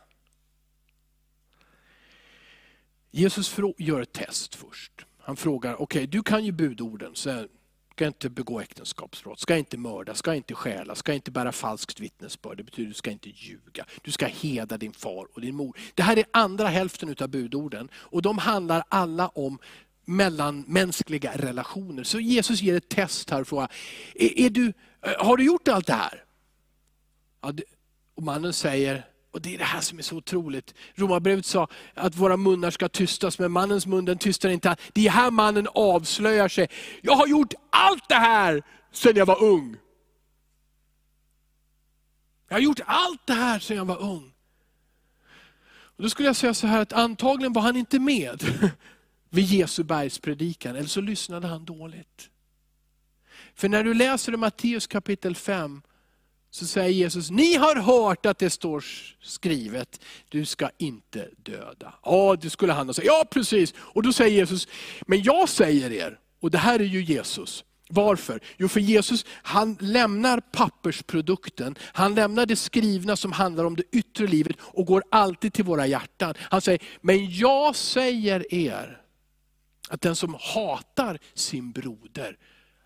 Jesus 3.11 3.57
gör 3.77 4.01
ett 4.01 4.13
test 4.13 4.55
först. 4.55 5.05
Han 5.19 5.35
frågar, 5.35 5.73
okej 5.73 5.83
okay, 5.83 6.05
du 6.05 6.23
kan 6.23 6.45
ju 6.45 6.51
budorden, 6.51 7.15
så 7.15 7.47
ska 7.91 8.07
inte 8.07 8.29
begå 8.29 8.59
äktenskapsbrott, 8.59 9.39
ska 9.39 9.57
inte 9.57 9.77
mörda, 9.77 10.15
ska 10.15 10.35
inte 10.35 10.55
stjäla, 10.55 10.95
ska 10.95 11.13
inte 11.13 11.31
bära 11.31 11.51
falskt 11.51 11.99
vittnesbörd. 11.99 12.57
Det 12.57 12.63
betyder 12.63 12.87
du 12.87 12.93
ska 12.93 13.11
inte 13.11 13.29
ljuga. 13.29 13.85
Du 14.01 14.11
ska 14.11 14.25
heda 14.25 14.77
din 14.77 14.93
far 14.93 15.27
och 15.33 15.41
din 15.41 15.55
mor. 15.55 15.77
Det 15.93 16.03
här 16.03 16.17
är 16.17 16.25
andra 16.31 16.67
hälften 16.67 17.15
av 17.21 17.27
budorden 17.27 17.89
och 17.93 18.21
de 18.21 18.37
handlar 18.37 18.83
alla 18.89 19.27
om 19.27 19.59
mellanmänskliga 20.11 21.31
relationer. 21.35 22.03
Så 22.03 22.19
Jesus 22.19 22.61
ger 22.61 22.77
ett 22.77 22.89
test 22.89 23.29
här 23.29 23.41
och 23.41 23.47
frågar, 23.47 23.71
är, 24.15 24.39
är 24.39 24.49
du, 24.49 24.73
eh, 25.05 25.25
har 25.25 25.37
du 25.37 25.43
gjort 25.43 25.67
allt 25.67 25.87
det 25.87 25.93
här? 25.93 26.23
Ja, 27.41 27.51
det, 27.51 27.63
och 28.15 28.23
mannen 28.23 28.53
säger, 28.53 29.05
och 29.31 29.41
det 29.41 29.53
är 29.53 29.57
det 29.57 29.63
här 29.63 29.81
som 29.81 29.97
är 29.97 30.03
så 30.03 30.15
otroligt. 30.15 30.73
Romarbrevet 30.95 31.45
sa 31.45 31.67
att 31.93 32.15
våra 32.15 32.37
munnar 32.37 32.71
ska 32.71 32.89
tystas, 32.89 33.39
men 33.39 33.51
mannens 33.51 33.87
mun 33.87 34.05
den 34.05 34.17
tystar 34.17 34.49
inte. 34.49 34.75
Det 34.93 35.07
är 35.07 35.11
här 35.11 35.31
mannen 35.31 35.67
avslöjar 35.73 36.47
sig. 36.47 36.69
Jag 37.01 37.13
har 37.13 37.27
gjort 37.27 37.53
allt 37.69 38.09
det 38.09 38.15
här 38.15 38.63
sedan 38.91 39.15
jag 39.15 39.25
var 39.25 39.43
ung. 39.43 39.77
Jag 42.47 42.55
har 42.55 42.61
gjort 42.61 42.79
allt 42.85 43.27
det 43.27 43.33
här 43.33 43.59
sedan 43.59 43.77
jag 43.77 43.85
var 43.85 44.01
ung. 44.01 44.31
Och 46.01 46.03
då 46.03 46.09
skulle 46.09 46.27
jag 46.27 46.35
säga 46.35 46.53
så 46.53 46.67
här 46.67 46.81
att 46.81 46.93
antagligen 46.93 47.53
var 47.53 47.61
han 47.61 47.75
inte 47.75 47.99
med 47.99 48.43
vid 49.31 49.45
Jesu 49.45 49.83
bergspredikan, 49.83 50.75
eller 50.75 50.87
så 50.87 51.01
lyssnade 51.01 51.47
han 51.47 51.65
dåligt. 51.65 52.29
För 53.55 53.69
när 53.69 53.83
du 53.83 53.93
läser 53.93 54.33
i 54.33 54.37
Matteus 54.37 54.87
kapitel 54.87 55.35
5, 55.35 55.81
så 56.51 56.65
säger 56.65 56.89
Jesus, 56.89 57.31
ni 57.31 57.55
har 57.55 57.75
hört 57.75 58.25
att 58.25 58.39
det 58.39 58.49
står 58.49 58.85
skrivet, 59.21 60.01
du 60.29 60.45
ska 60.45 60.69
inte 60.77 61.29
döda. 61.37 61.93
Ja, 62.03 62.35
det 62.41 62.49
skulle 62.49 62.73
han 62.73 62.87
ha 62.87 62.93
sagt. 62.93 63.07
Ja, 63.07 63.25
precis. 63.31 63.73
Och 63.77 64.03
då 64.03 64.13
säger 64.13 64.31
Jesus, 64.37 64.67
men 65.07 65.23
jag 65.23 65.49
säger 65.49 65.91
er, 65.91 66.19
och 66.39 66.51
det 66.51 66.57
här 66.57 66.79
är 66.79 66.83
ju 66.83 67.03
Jesus. 67.03 67.63
Varför? 67.89 68.39
Jo, 68.57 68.67
för 68.67 68.79
Jesus 68.79 69.25
han 69.31 69.77
lämnar 69.79 70.39
pappersprodukten, 70.39 71.75
han 71.81 72.15
lämnar 72.15 72.45
det 72.45 72.55
skrivna 72.55 73.15
som 73.15 73.31
handlar 73.31 73.63
om 73.63 73.75
det 73.75 73.83
yttre 73.91 74.27
livet 74.27 74.55
och 74.59 74.85
går 74.85 75.03
alltid 75.11 75.53
till 75.53 75.65
våra 75.65 75.87
hjärtan. 75.87 76.33
Han 76.37 76.61
säger, 76.61 76.81
men 77.01 77.31
jag 77.31 77.75
säger 77.75 78.53
er, 78.53 79.00
att 79.91 80.01
den 80.01 80.15
som 80.15 80.37
hatar 80.39 81.19
sin 81.33 81.71
broder 81.71 82.37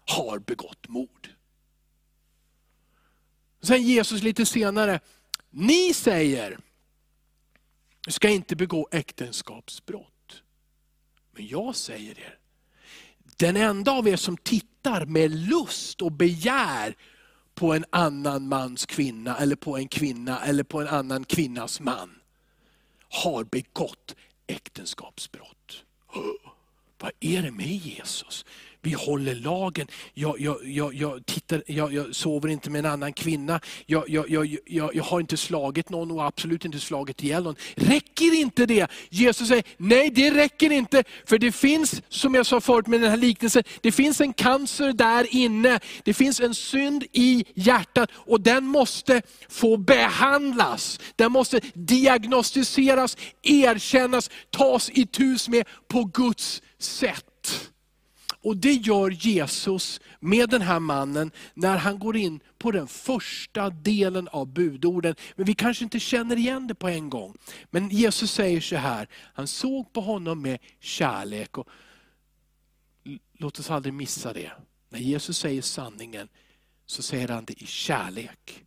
har 0.06 0.40
begått 0.40 0.88
mord. 0.88 1.30
Sen 3.62 3.84
Jesus 3.84 4.24
lite 4.24 4.46
senare, 4.46 5.00
ni 5.50 5.94
säger, 5.94 6.60
du 8.06 8.12
ska 8.12 8.30
inte 8.30 8.56
begå 8.56 8.88
äktenskapsbrott. 8.92 10.44
Men 11.32 11.48
jag 11.48 11.76
säger 11.76 12.20
er, 12.20 12.38
den 13.38 13.56
enda 13.56 13.92
av 13.92 14.08
er 14.08 14.16
som 14.16 14.38
tittar 14.38 15.06
med 15.06 15.32
lust 15.32 16.02
och 16.02 16.12
begär 16.12 16.96
på 17.56 17.74
en 17.74 17.86
annan 17.90 18.48
mans 18.48 18.86
kvinna, 18.86 19.38
eller 19.38 19.56
på 19.56 19.78
en 19.78 19.88
kvinna, 19.88 20.46
eller 20.46 20.64
på 20.64 20.82
en 20.82 20.88
annan 20.88 21.24
kvinnas 21.24 21.80
man, 21.80 22.22
har 23.10 23.44
begått 23.44 24.16
äktenskapsbrott. 24.48 25.84
Vad 27.00 27.12
är 27.20 27.42
det 27.42 27.52
med 27.52 27.68
Jesus? 27.68 28.46
Vi 28.86 28.94
håller 28.94 29.36
lagen. 29.36 29.88
Jag, 30.14 30.40
jag, 30.40 30.58
jag, 30.64 30.94
jag, 30.94 31.26
tittar, 31.26 31.64
jag, 31.68 31.94
jag 31.94 32.16
sover 32.16 32.50
inte 32.50 32.70
med 32.70 32.80
en 32.80 32.92
annan 32.92 33.14
kvinna. 33.14 33.60
Jag, 33.86 34.10
jag, 34.10 34.30
jag, 34.30 34.58
jag, 34.66 34.96
jag 34.96 35.04
har 35.04 35.20
inte 35.20 35.38
slagit 35.38 35.90
någon 35.90 36.12
och 36.12 36.26
absolut 36.26 36.66
inte 36.66 36.80
slagit 36.80 37.24
ihjäl 37.24 37.44
någon. 37.44 37.56
Räcker 37.76 38.40
inte 38.40 38.66
det? 38.66 38.88
Jesus 39.10 39.48
säger, 39.48 39.64
nej 39.78 40.10
det 40.10 40.32
räcker 40.32 40.72
inte. 40.72 41.04
För 41.26 41.38
det 41.38 41.52
finns, 41.52 42.02
som 42.10 42.36
jag 42.36 42.46
sa 42.46 42.62
förut 42.62 42.88
med 42.88 43.02
den 43.02 43.10
här 43.10 43.18
liknelsen, 43.18 43.64
det 43.82 43.92
finns 43.92 44.22
en 44.22 44.34
cancer 44.34 44.94
där 44.94 45.36
inne. 45.36 45.80
Det 46.04 46.14
finns 46.14 46.40
en 46.40 46.56
synd 46.56 47.04
i 47.12 47.46
hjärtat 47.54 48.10
och 48.14 48.42
den 48.42 48.66
måste 48.66 49.22
få 49.50 49.78
behandlas. 49.78 51.00
Den 51.16 51.32
måste 51.32 51.62
diagnostiseras, 51.74 53.18
erkännas, 53.44 54.30
tas 54.50 54.90
i 54.90 55.06
tus 55.06 55.50
med 55.50 55.68
på 55.88 56.04
Guds 56.04 56.62
sätt. 56.78 57.72
Och 58.46 58.58
det 58.58 58.74
gör 58.74 59.10
Jesus 59.10 60.00
med 60.20 60.50
den 60.50 60.62
här 60.62 60.80
mannen 60.80 61.32
när 61.54 61.78
han 61.78 62.00
går 62.00 62.18
in 62.18 62.40
på 62.58 62.72
den 62.72 62.88
första 62.88 63.70
delen 63.70 64.28
av 64.28 64.48
budorden. 64.48 65.16
Men 65.36 65.46
vi 65.46 65.56
kanske 65.56 65.84
inte 65.84 66.00
känner 66.00 66.36
igen 66.36 66.68
det 66.68 66.76
på 66.76 66.88
en 66.88 67.10
gång. 67.10 67.38
Men 67.70 67.90
Jesus 67.90 68.32
säger 68.32 68.62
så 68.62 68.76
här, 68.76 69.08
han 69.34 69.48
såg 69.48 69.94
på 69.94 70.02
honom 70.02 70.42
med 70.42 70.60
kärlek. 70.80 71.58
Och 71.58 71.68
låt 73.34 73.60
oss 73.60 73.72
aldrig 73.72 73.94
missa 73.94 74.34
det. 74.34 74.52
När 74.90 75.00
Jesus 75.00 75.38
säger 75.38 75.62
sanningen 75.62 76.28
så 76.86 77.02
säger 77.04 77.28
han 77.28 77.46
det 77.46 77.64
i 77.64 77.66
kärlek. 77.66 78.66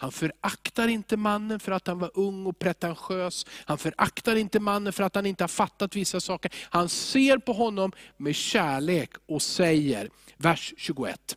Han 0.00 0.12
föraktar 0.12 0.88
inte 0.88 1.16
mannen 1.16 1.60
för 1.60 1.72
att 1.72 1.86
han 1.86 1.98
var 1.98 2.10
ung 2.14 2.46
och 2.46 2.58
pretentiös. 2.58 3.46
Han 3.64 3.78
föraktar 3.78 4.36
inte 4.36 4.60
mannen 4.60 4.92
för 4.92 5.02
att 5.02 5.14
han 5.14 5.26
inte 5.26 5.44
har 5.44 5.48
fattat 5.48 5.96
vissa 5.96 6.20
saker. 6.20 6.52
Han 6.62 6.88
ser 6.88 7.38
på 7.38 7.52
honom 7.52 7.92
med 8.16 8.34
kärlek 8.34 9.10
och 9.26 9.42
säger, 9.42 10.10
vers 10.36 10.74
21. 10.76 11.36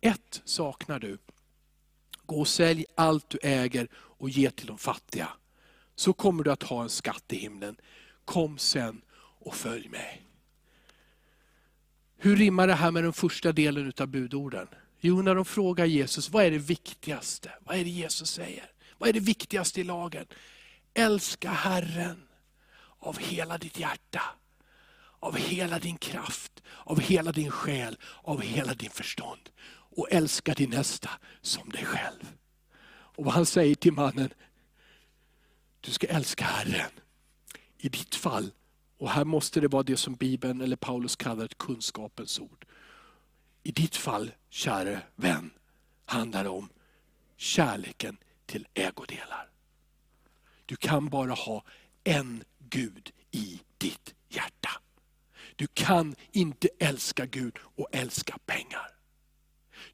Ett 0.00 0.42
saknar 0.44 0.98
du. 0.98 1.18
Gå 2.26 2.40
och 2.40 2.48
sälj 2.48 2.84
allt 2.94 3.30
du 3.30 3.38
äger 3.42 3.88
och 3.94 4.30
ge 4.30 4.50
till 4.50 4.66
de 4.66 4.78
fattiga. 4.78 5.28
Så 5.94 6.12
kommer 6.12 6.44
du 6.44 6.52
att 6.52 6.62
ha 6.62 6.82
en 6.82 6.88
skatt 6.88 7.24
i 7.32 7.36
himlen. 7.36 7.76
Kom 8.24 8.58
sen 8.58 9.00
och 9.16 9.54
följ 9.54 9.88
mig. 9.88 10.22
Hur 12.16 12.36
rimmar 12.36 12.66
det 12.66 12.74
här 12.74 12.90
med 12.90 13.04
den 13.04 13.12
första 13.12 13.52
delen 13.52 13.92
av 14.00 14.06
budorden? 14.06 14.68
Jo, 15.06 15.22
när 15.22 15.34
de 15.34 15.44
frågar 15.44 15.84
Jesus, 15.84 16.30
vad 16.30 16.44
är 16.44 16.50
det 16.50 16.58
viktigaste? 16.58 17.50
Vad 17.60 17.76
är 17.76 17.84
det 17.84 17.90
Jesus 17.90 18.30
säger? 18.30 18.70
Vad 18.98 19.08
är 19.08 19.12
det 19.12 19.20
viktigaste 19.20 19.80
i 19.80 19.84
lagen? 19.84 20.26
Älska 20.94 21.50
Herren 21.50 22.28
av 22.98 23.18
hela 23.18 23.58
ditt 23.58 23.78
hjärta, 23.78 24.22
av 25.20 25.36
hela 25.36 25.78
din 25.78 25.96
kraft, 25.96 26.62
av 26.84 27.00
hela 27.00 27.32
din 27.32 27.50
själ, 27.50 27.98
av 28.22 28.42
hela 28.42 28.74
din 28.74 28.90
förstånd. 28.90 29.50
Och 29.68 30.08
älska 30.10 30.54
din 30.54 30.70
nästa 30.70 31.10
som 31.42 31.68
dig 31.68 31.84
själv. 31.84 32.32
Och 32.86 33.24
vad 33.24 33.34
han 33.34 33.46
säger 33.46 33.74
till 33.74 33.92
mannen, 33.92 34.30
du 35.80 35.90
ska 35.90 36.06
älska 36.06 36.44
Herren. 36.44 36.90
I 37.78 37.88
ditt 37.88 38.14
fall, 38.14 38.50
och 38.98 39.10
här 39.10 39.24
måste 39.24 39.60
det 39.60 39.68
vara 39.68 39.82
det 39.82 39.96
som 39.96 40.14
Bibeln 40.14 40.60
eller 40.60 40.76
Paulus 40.76 41.16
kallar 41.16 41.44
ett 41.44 41.58
kunskapens 41.58 42.40
ord. 42.40 42.66
I 43.66 43.70
ditt 43.72 43.96
fall, 43.96 44.30
käre 44.50 45.02
vän, 45.16 45.50
handlar 46.06 46.44
det 46.44 46.50
om 46.50 46.68
kärleken 47.36 48.16
till 48.46 48.66
ägodelar. 48.74 49.48
Du 50.66 50.76
kan 50.76 51.08
bara 51.08 51.32
ha 51.32 51.64
en 52.04 52.44
Gud 52.58 53.12
i 53.30 53.60
ditt 53.78 54.14
hjärta. 54.28 54.70
Du 55.56 55.66
kan 55.66 56.14
inte 56.32 56.68
älska 56.78 57.26
Gud 57.26 57.58
och 57.76 57.88
älska 57.92 58.38
pengar. 58.46 58.90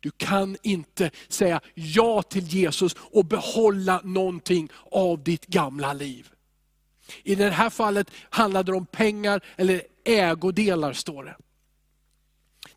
Du 0.01 0.11
kan 0.11 0.57
inte 0.63 1.11
säga 1.29 1.61
ja 1.75 2.23
till 2.23 2.45
Jesus 2.45 2.97
och 2.99 3.25
behålla 3.25 4.01
någonting 4.05 4.69
av 4.91 5.23
ditt 5.23 5.47
gamla 5.47 5.93
liv. 5.93 6.31
I 7.23 7.35
det 7.35 7.51
här 7.51 7.71
fallet 7.71 8.11
handlade 8.31 8.73
det 8.73 8.77
om 8.77 8.87
pengar 8.87 9.45
eller 9.57 9.83
ägodelar 10.05 10.93
står 10.93 11.25
det. 11.25 11.37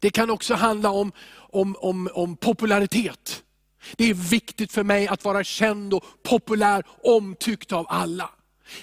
Det 0.04 0.10
kan 0.10 0.30
också 0.30 0.54
handla 0.54 0.90
om, 0.90 1.12
om, 1.36 1.76
om, 1.80 2.10
om 2.14 2.38
popularitet. 2.38 3.44
Det 3.96 4.10
är 4.10 4.14
viktigt 4.14 4.72
för 4.72 4.84
mig 4.84 5.08
att 5.08 5.26
vara 5.26 5.44
känd 5.44 5.94
och 5.94 6.04
populär, 6.24 6.84
omtyckt 7.04 7.72
av 7.72 7.86
alla. 7.90 8.30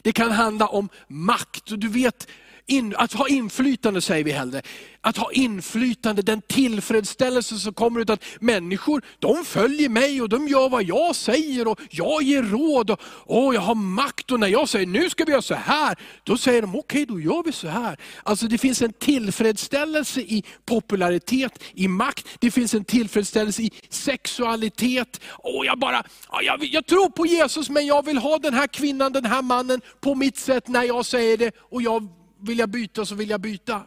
Det 0.02 0.12
kan 0.12 0.30
handla 0.30 0.66
om 0.68 0.88
makt. 1.08 1.62
Du 1.66 1.88
vet, 1.88 2.28
in, 2.70 2.94
att 2.96 3.12
ha 3.12 3.28
inflytande 3.28 4.00
säger 4.00 4.24
vi 4.24 4.32
hellre. 4.32 4.62
Att 5.00 5.16
ha 5.16 5.32
inflytande, 5.32 6.22
den 6.22 6.42
tillfredsställelse 6.42 7.58
som 7.58 7.74
kommer 7.74 8.00
ut 8.00 8.10
att 8.10 8.24
människor, 8.40 9.02
de 9.18 9.44
följer 9.44 9.88
mig 9.88 10.22
och 10.22 10.28
de 10.28 10.48
gör 10.48 10.68
vad 10.68 10.82
jag 10.82 11.16
säger 11.16 11.68
och 11.68 11.80
jag 11.90 12.22
ger 12.22 12.42
råd. 12.42 12.90
Och, 12.90 13.00
och 13.26 13.54
jag 13.54 13.60
har 13.60 13.74
makt 13.74 14.30
och 14.30 14.40
när 14.40 14.48
jag 14.48 14.68
säger 14.68 14.86
nu 14.86 15.10
ska 15.10 15.24
vi 15.24 15.30
göra 15.30 15.42
så 15.42 15.54
här, 15.54 15.98
då 16.24 16.36
säger 16.36 16.62
de 16.62 16.70
okej 16.70 17.02
okay, 17.02 17.04
då 17.04 17.20
gör 17.20 17.42
vi 17.42 17.52
så 17.52 17.68
här. 17.68 17.96
Alltså 18.22 18.46
det 18.46 18.58
finns 18.58 18.82
en 18.82 18.92
tillfredsställelse 18.92 20.20
i 20.20 20.44
popularitet, 20.66 21.62
i 21.74 21.88
makt. 21.88 22.26
Det 22.38 22.50
finns 22.50 22.74
en 22.74 22.84
tillfredsställelse 22.84 23.62
i 23.62 23.70
sexualitet. 23.88 25.20
Och 25.38 25.66
jag, 25.66 25.78
bara, 25.78 26.04
jag, 26.42 26.64
jag 26.64 26.86
tror 26.86 27.08
på 27.08 27.26
Jesus 27.26 27.70
men 27.70 27.86
jag 27.86 28.04
vill 28.04 28.18
ha 28.18 28.38
den 28.38 28.54
här 28.54 28.66
kvinnan, 28.66 29.12
den 29.12 29.24
här 29.24 29.42
mannen 29.42 29.80
på 30.00 30.14
mitt 30.14 30.36
sätt 30.36 30.68
när 30.68 30.82
jag 30.82 31.06
säger 31.06 31.36
det. 31.36 31.52
Och 31.70 31.82
jag 31.82 32.19
vill 32.40 32.58
jag 32.58 32.68
byta 32.68 33.06
så 33.06 33.14
vill 33.14 33.30
jag 33.30 33.40
byta. 33.40 33.86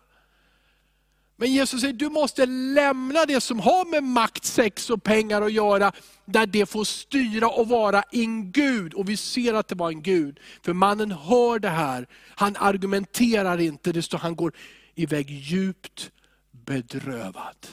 Men 1.36 1.54
Jesus 1.54 1.82
säger, 1.82 1.94
du 1.94 2.10
måste 2.10 2.46
lämna 2.46 3.26
det 3.26 3.42
som 3.42 3.60
har 3.60 3.86
med 3.86 4.04
makt, 4.04 4.46
sex 4.46 4.90
och 4.90 5.04
pengar 5.04 5.42
att 5.42 5.54
göra, 5.54 5.92
där 6.26 6.46
det 6.46 6.66
får 6.66 6.84
styra 6.84 7.50
och 7.50 7.68
vara 7.68 8.02
en 8.12 8.52
Gud. 8.52 8.94
Och 8.94 9.10
vi 9.10 9.18
ser 9.18 9.54
att 9.54 9.68
det 9.68 9.76
var 9.76 9.90
en 9.90 10.02
Gud. 10.02 10.40
För 10.62 10.74
mannen 10.74 11.12
hör 11.12 11.60
det 11.60 11.70
här, 11.70 12.08
han 12.36 12.56
argumenterar 12.60 13.60
inte, 13.60 13.92
det 13.92 14.02
står 14.02 14.18
han 14.18 14.36
går 14.36 14.54
iväg 14.96 15.30
djupt 15.30 16.12
bedrövad. 16.52 17.68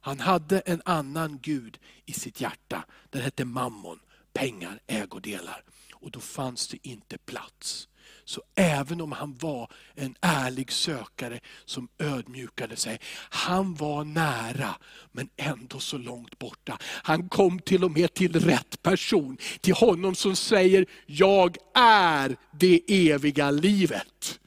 Han 0.00 0.20
hade 0.20 0.60
en 0.60 0.82
annan 0.84 1.38
Gud 1.42 1.78
i 2.06 2.12
sitt 2.12 2.40
hjärta, 2.40 2.84
den 3.10 3.22
hette 3.22 3.44
mammon, 3.44 4.00
pengar, 4.32 4.80
ägodelar. 4.86 5.64
Och 5.92 6.10
då 6.10 6.20
fanns 6.20 6.68
det 6.68 6.88
inte 6.88 7.18
plats 7.18 7.87
så 8.28 8.42
även 8.54 9.00
om 9.00 9.12
han 9.12 9.36
var 9.36 9.72
en 9.94 10.14
ärlig 10.20 10.72
sökare 10.72 11.40
som 11.64 11.88
ödmjukade 11.98 12.76
sig, 12.76 13.00
han 13.30 13.74
var 13.74 14.04
nära 14.04 14.76
men 15.12 15.28
ändå 15.36 15.78
så 15.78 15.98
långt 15.98 16.38
borta. 16.38 16.78
Han 16.82 17.28
kom 17.28 17.58
till 17.58 17.84
och 17.84 17.90
med 17.90 18.14
till 18.14 18.40
rätt 18.40 18.82
person, 18.82 19.36
till 19.60 19.74
honom 19.74 20.14
som 20.14 20.36
säger, 20.36 20.86
jag 21.06 21.56
är 21.74 22.36
det 22.52 23.10
eviga 23.10 23.50
livet. 23.50 24.40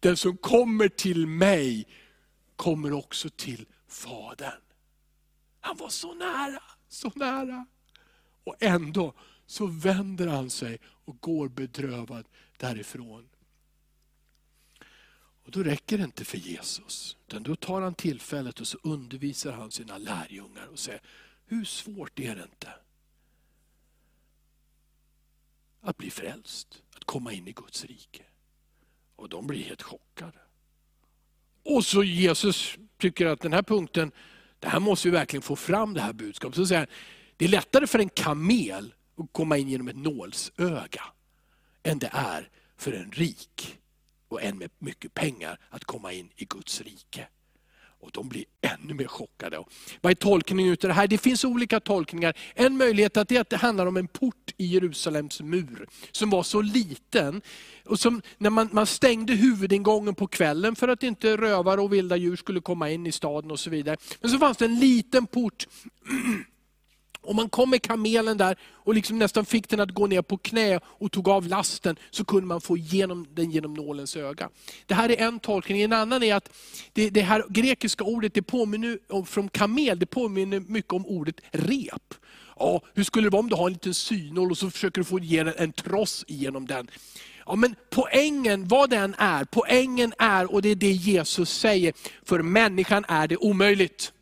Den 0.00 0.16
som 0.16 0.36
kommer 0.36 0.88
till 0.88 1.26
mig 1.26 1.86
kommer 2.56 2.92
också 2.92 3.28
till 3.28 3.66
Fadern. 3.88 4.60
Han 5.60 5.76
var 5.76 5.88
så 5.88 6.14
nära, 6.14 6.62
så 6.88 7.12
nära. 7.14 7.66
Och 8.44 8.56
ändå 8.60 9.14
så 9.46 9.66
vänder 9.66 10.26
han 10.26 10.50
sig 10.50 10.78
och 11.04 11.20
går 11.20 11.48
bedrövad 11.48 12.24
därifrån. 12.60 13.28
Och 15.44 15.50
Då 15.50 15.62
räcker 15.62 15.98
det 15.98 16.04
inte 16.04 16.24
för 16.24 16.38
Jesus. 16.38 17.16
Utan 17.26 17.42
då 17.42 17.56
tar 17.56 17.82
han 17.82 17.94
tillfället 17.94 18.60
och 18.60 18.66
så 18.66 18.78
undervisar 18.82 19.52
han 19.52 19.70
sina 19.70 19.98
lärjungar 19.98 20.66
och 20.66 20.78
säger, 20.78 21.02
hur 21.46 21.64
svårt 21.64 22.18
är 22.18 22.36
det 22.36 22.42
inte? 22.42 22.74
att 25.80 25.96
bli 25.96 26.10
frälst, 26.10 26.82
att 26.96 27.04
komma 27.04 27.32
in 27.32 27.48
i 27.48 27.52
Guds 27.52 27.84
rike. 27.84 28.22
Och 29.16 29.28
de 29.28 29.46
blir 29.46 29.62
helt 29.62 29.82
chockade. 29.82 30.38
Och 31.64 31.84
så 31.84 32.04
Jesus 32.04 32.78
tycker 32.98 33.26
att 33.26 33.40
den 33.40 33.52
här 33.52 33.62
punkten, 33.62 34.12
det 34.58 34.68
här 34.68 34.80
måste 34.80 35.08
vi 35.08 35.12
verkligen 35.12 35.42
få 35.42 35.56
fram 35.56 35.94
det 35.94 36.00
här 36.00 36.12
budskapet. 36.12 36.56
Så 36.56 36.66
säger 36.66 36.80
han, 36.80 36.88
det 37.36 37.44
är 37.44 37.48
lättare 37.48 37.86
för 37.86 37.98
en 37.98 38.08
kamel 38.08 38.94
att 39.16 39.32
komma 39.32 39.56
in 39.56 39.68
genom 39.68 39.88
ett 39.88 39.96
nålsöga, 39.96 41.02
än 41.82 41.98
det 41.98 42.10
är 42.12 42.48
för 42.76 42.92
en 42.92 43.10
rik 43.10 43.78
och 44.28 44.42
en 44.42 44.58
med 44.58 44.70
mycket 44.78 45.14
pengar 45.14 45.58
att 45.70 45.84
komma 45.84 46.12
in 46.12 46.28
i 46.36 46.44
Guds 46.44 46.80
rike. 46.80 47.26
Och 48.00 48.10
de 48.12 48.28
blir 48.28 48.44
ännu 48.60 48.94
mer 48.94 49.06
chockade. 49.06 49.64
Vad 50.00 50.10
är 50.10 50.14
tolkningen 50.14 50.72
utav 50.72 50.88
det 50.88 50.94
här? 50.94 51.06
Det 51.06 51.18
finns 51.18 51.44
olika 51.44 51.80
tolkningar. 51.80 52.36
En 52.54 52.76
möjlighet 52.76 53.16
är 53.16 53.40
att 53.40 53.50
det 53.50 53.56
handlar 53.56 53.86
om 53.86 53.96
en 53.96 54.08
port 54.08 54.54
i 54.56 54.66
Jerusalems 54.66 55.40
mur, 55.40 55.88
som 56.12 56.30
var 56.30 56.42
så 56.42 56.62
liten. 56.62 57.42
Och 57.84 58.00
som, 58.00 58.22
när 58.38 58.50
man, 58.50 58.68
man 58.72 58.86
stängde 58.86 59.32
huvudingången 59.32 60.14
på 60.14 60.26
kvällen 60.26 60.76
för 60.76 60.88
att 60.88 61.02
inte 61.02 61.36
rövare 61.36 61.80
och 61.80 61.92
vilda 61.92 62.16
djur 62.16 62.36
skulle 62.36 62.60
komma 62.60 62.90
in 62.90 63.06
i 63.06 63.12
staden 63.12 63.50
och 63.50 63.60
så 63.60 63.70
vidare. 63.70 63.96
Men 64.20 64.30
så 64.30 64.38
fanns 64.38 64.56
det 64.56 64.64
en 64.64 64.78
liten 64.80 65.26
port 65.26 65.66
om 67.22 67.36
man 67.36 67.48
kom 67.48 67.70
med 67.70 67.82
kamelen 67.82 68.36
där 68.36 68.56
och 68.72 68.94
liksom 68.94 69.18
nästan 69.18 69.44
fick 69.44 69.68
den 69.68 69.80
att 69.80 69.90
gå 69.90 70.06
ner 70.06 70.22
på 70.22 70.36
knä 70.36 70.80
och 70.84 71.12
tog 71.12 71.28
av 71.28 71.48
lasten, 71.48 71.96
så 72.10 72.24
kunde 72.24 72.46
man 72.46 72.60
få 72.60 72.76
igenom 72.76 73.26
den 73.34 73.50
genom 73.50 73.74
nålens 73.74 74.16
öga. 74.16 74.48
Det 74.86 74.94
här 74.94 75.08
är 75.08 75.16
en 75.16 75.40
tolkning. 75.40 75.82
En 75.82 75.92
annan 75.92 76.22
är 76.22 76.34
att 76.34 76.50
det, 76.92 77.10
det 77.10 77.20
här 77.20 77.44
grekiska 77.48 78.04
ordet 78.04 78.34
det 78.34 78.42
påminner 78.42 78.98
om, 79.08 79.26
från 79.26 79.48
kamel, 79.48 79.98
det 79.98 80.06
påminner 80.06 80.60
mycket 80.60 80.92
om 80.92 81.06
ordet 81.06 81.40
rep. 81.50 82.14
Ja, 82.58 82.82
hur 82.94 83.04
skulle 83.04 83.26
det 83.26 83.30
vara 83.30 83.40
om 83.40 83.48
du 83.48 83.56
har 83.56 83.66
en 83.66 83.72
liten 83.72 83.94
synål 83.94 84.50
och 84.50 84.58
så 84.58 84.70
försöker 84.70 85.00
du 85.00 85.04
få 85.04 85.18
igenom 85.18 85.54
en 85.56 85.72
tross 85.72 86.24
genom 86.28 86.66
den. 86.66 86.90
Ja, 87.46 87.54
men 87.56 87.74
poängen, 87.90 88.68
vad 88.68 88.90
den 88.90 89.14
är, 89.18 89.44
poängen 89.44 90.12
är, 90.18 90.52
och 90.52 90.62
det 90.62 90.68
är 90.68 90.74
det 90.74 90.92
Jesus 90.92 91.50
säger, 91.50 91.92
för 92.24 92.42
människan 92.42 93.04
är 93.08 93.28
det 93.28 93.36
omöjligt. 93.36 94.12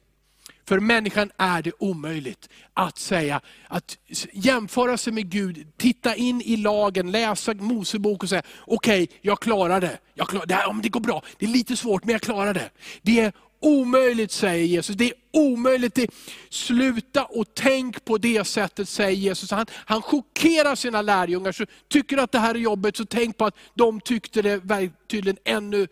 För 0.68 0.80
människan 0.80 1.30
är 1.36 1.62
det 1.62 1.72
omöjligt 1.78 2.48
att 2.74 2.98
säga, 2.98 3.40
att 3.68 3.98
jämföra 4.32 4.96
sig 4.96 5.12
med 5.12 5.30
Gud, 5.30 5.66
titta 5.76 6.14
in 6.14 6.40
i 6.40 6.56
lagen, 6.56 7.10
läsa 7.10 7.54
Mosebok 7.54 8.22
och 8.22 8.28
säga, 8.28 8.42
okej, 8.66 9.02
okay, 9.02 9.16
jag 9.20 9.40
klarar 9.40 9.80
det. 9.80 9.98
Jag 10.14 10.28
klarar, 10.28 10.46
det, 10.46 10.54
här, 10.54 10.82
det 10.82 10.88
går 10.88 11.00
bra, 11.00 11.22
det 11.38 11.46
är 11.46 11.50
lite 11.50 11.76
svårt 11.76 12.04
men 12.04 12.12
jag 12.12 12.22
klarar 12.22 12.54
det. 12.54 12.70
Det 13.02 13.20
är 13.20 13.32
omöjligt 13.60 14.32
säger 14.32 14.64
Jesus. 14.64 14.96
Det 14.96 15.04
är 15.04 15.14
omöjligt. 15.32 15.94
Det, 15.94 16.10
sluta 16.50 17.24
och 17.24 17.46
tänk 17.54 18.04
på 18.04 18.18
det 18.18 18.44
sättet 18.44 18.88
säger 18.88 19.16
Jesus. 19.16 19.50
Han, 19.50 19.66
han 19.72 20.02
chockerar 20.02 20.74
sina 20.74 21.02
lärjungar. 21.02 21.52
Så 21.52 21.66
tycker 21.88 22.16
du 22.16 22.22
att 22.22 22.32
det 22.32 22.38
här 22.38 22.54
är 22.54 22.58
jobbigt, 22.58 22.96
så 22.96 23.04
tänk 23.04 23.36
på 23.36 23.44
att 23.44 23.56
de 23.74 24.00
tyckte 24.00 24.42
det 24.42 24.90
tydligen 25.10 25.38
ännu, 25.44 25.88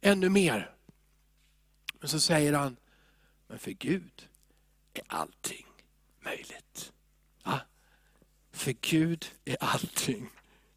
ännu 0.00 0.28
mer. 0.28 0.70
Men 2.00 2.08
så 2.08 2.20
säger 2.20 2.52
han, 2.52 2.76
men 3.48 3.58
för 3.58 3.70
Gud 3.70 4.28
är 4.94 5.02
allting 5.06 5.66
möjligt. 6.20 6.92
Ja? 7.44 7.60
För 8.52 8.72
Gud 8.80 9.26
är 9.44 9.56
allting 9.60 10.30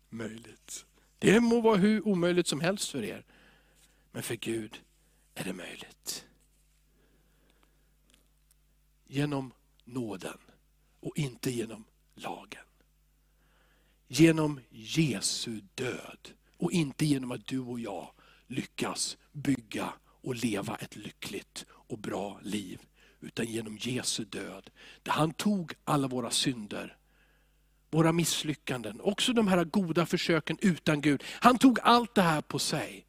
möjligt. 0.09 0.85
Det 1.19 1.39
må 1.39 1.61
vara 1.61 1.77
hur 1.77 2.07
omöjligt 2.07 2.47
som 2.47 2.61
helst 2.61 2.89
för 2.89 3.03
er. 3.03 3.25
Men 4.11 4.23
för 4.23 4.35
Gud 4.35 4.81
är 5.35 5.43
det 5.43 5.53
möjligt. 5.53 6.25
Genom 9.07 9.53
nåden 9.83 10.37
och 10.99 11.17
inte 11.17 11.51
genom 11.51 11.85
lagen. 12.15 12.65
Genom 14.07 14.59
Jesu 14.69 15.61
död 15.75 16.29
och 16.57 16.71
inte 16.71 17.05
genom 17.05 17.31
att 17.31 17.47
du 17.47 17.59
och 17.59 17.79
jag 17.79 18.13
lyckas 18.47 19.17
bygga 19.31 19.93
och 20.21 20.35
leva 20.35 20.75
ett 20.75 20.95
lyckligt 20.95 21.65
och 21.69 21.97
bra 21.97 22.39
liv. 22.43 22.81
Utan 23.19 23.45
genom 23.45 23.77
Jesu 23.77 24.25
död. 24.25 24.69
Där 25.03 25.11
han 25.11 25.33
tog 25.33 25.73
alla 25.83 26.07
våra 26.07 26.31
synder, 26.31 26.97
våra 27.89 28.11
misslyckanden, 28.11 29.01
också 29.01 29.33
de 29.33 29.47
här 29.47 29.63
goda 29.63 30.05
försöken 30.05 30.57
utan 30.61 31.01
Gud. 31.01 31.23
Han 31.27 31.57
tog 31.57 31.79
allt 31.83 32.15
det 32.15 32.21
här 32.21 32.41
på 32.41 32.59
sig. 32.59 33.05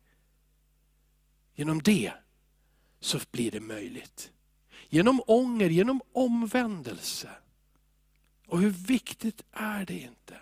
Genom 1.55 1.83
det 1.83 2.13
så 3.01 3.19
blir 3.31 3.51
det 3.51 3.61
möjligt. 3.61 4.33
Genom 4.89 5.23
ånger, 5.27 5.69
genom 5.69 6.01
omvändelse. 6.13 7.31
Och 8.47 8.61
hur 8.61 8.71
viktigt 8.71 9.43
är 9.53 9.87
det 9.87 9.99
inte? 9.99 10.37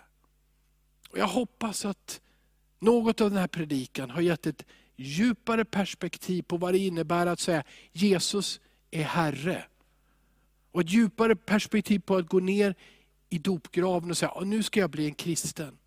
Och 1.09 1.17
jag 1.17 1.27
hoppas 1.27 1.85
att 1.85 2.21
något 2.79 3.21
av 3.21 3.29
den 3.29 3.39
här 3.39 3.47
predikan 3.47 4.09
har 4.09 4.21
gett 4.21 4.45
ett 4.45 4.65
djupare 5.01 5.65
perspektiv 5.65 6.41
på 6.41 6.57
vad 6.57 6.73
det 6.73 6.77
innebär 6.77 7.27
att 7.27 7.39
säga 7.39 7.63
Jesus 7.91 8.59
är 8.91 9.03
Herre. 9.03 9.63
Och 10.71 10.81
ett 10.81 10.89
djupare 10.89 11.35
perspektiv 11.35 11.99
på 11.99 12.15
att 12.15 12.27
gå 12.27 12.39
ner 12.39 12.75
i 13.29 13.37
dopgraven 13.37 14.09
och 14.09 14.17
säga, 14.17 14.33
nu 14.43 14.63
ska 14.63 14.79
jag 14.79 14.89
bli 14.89 15.05
en 15.05 15.13
kristen. 15.13 15.77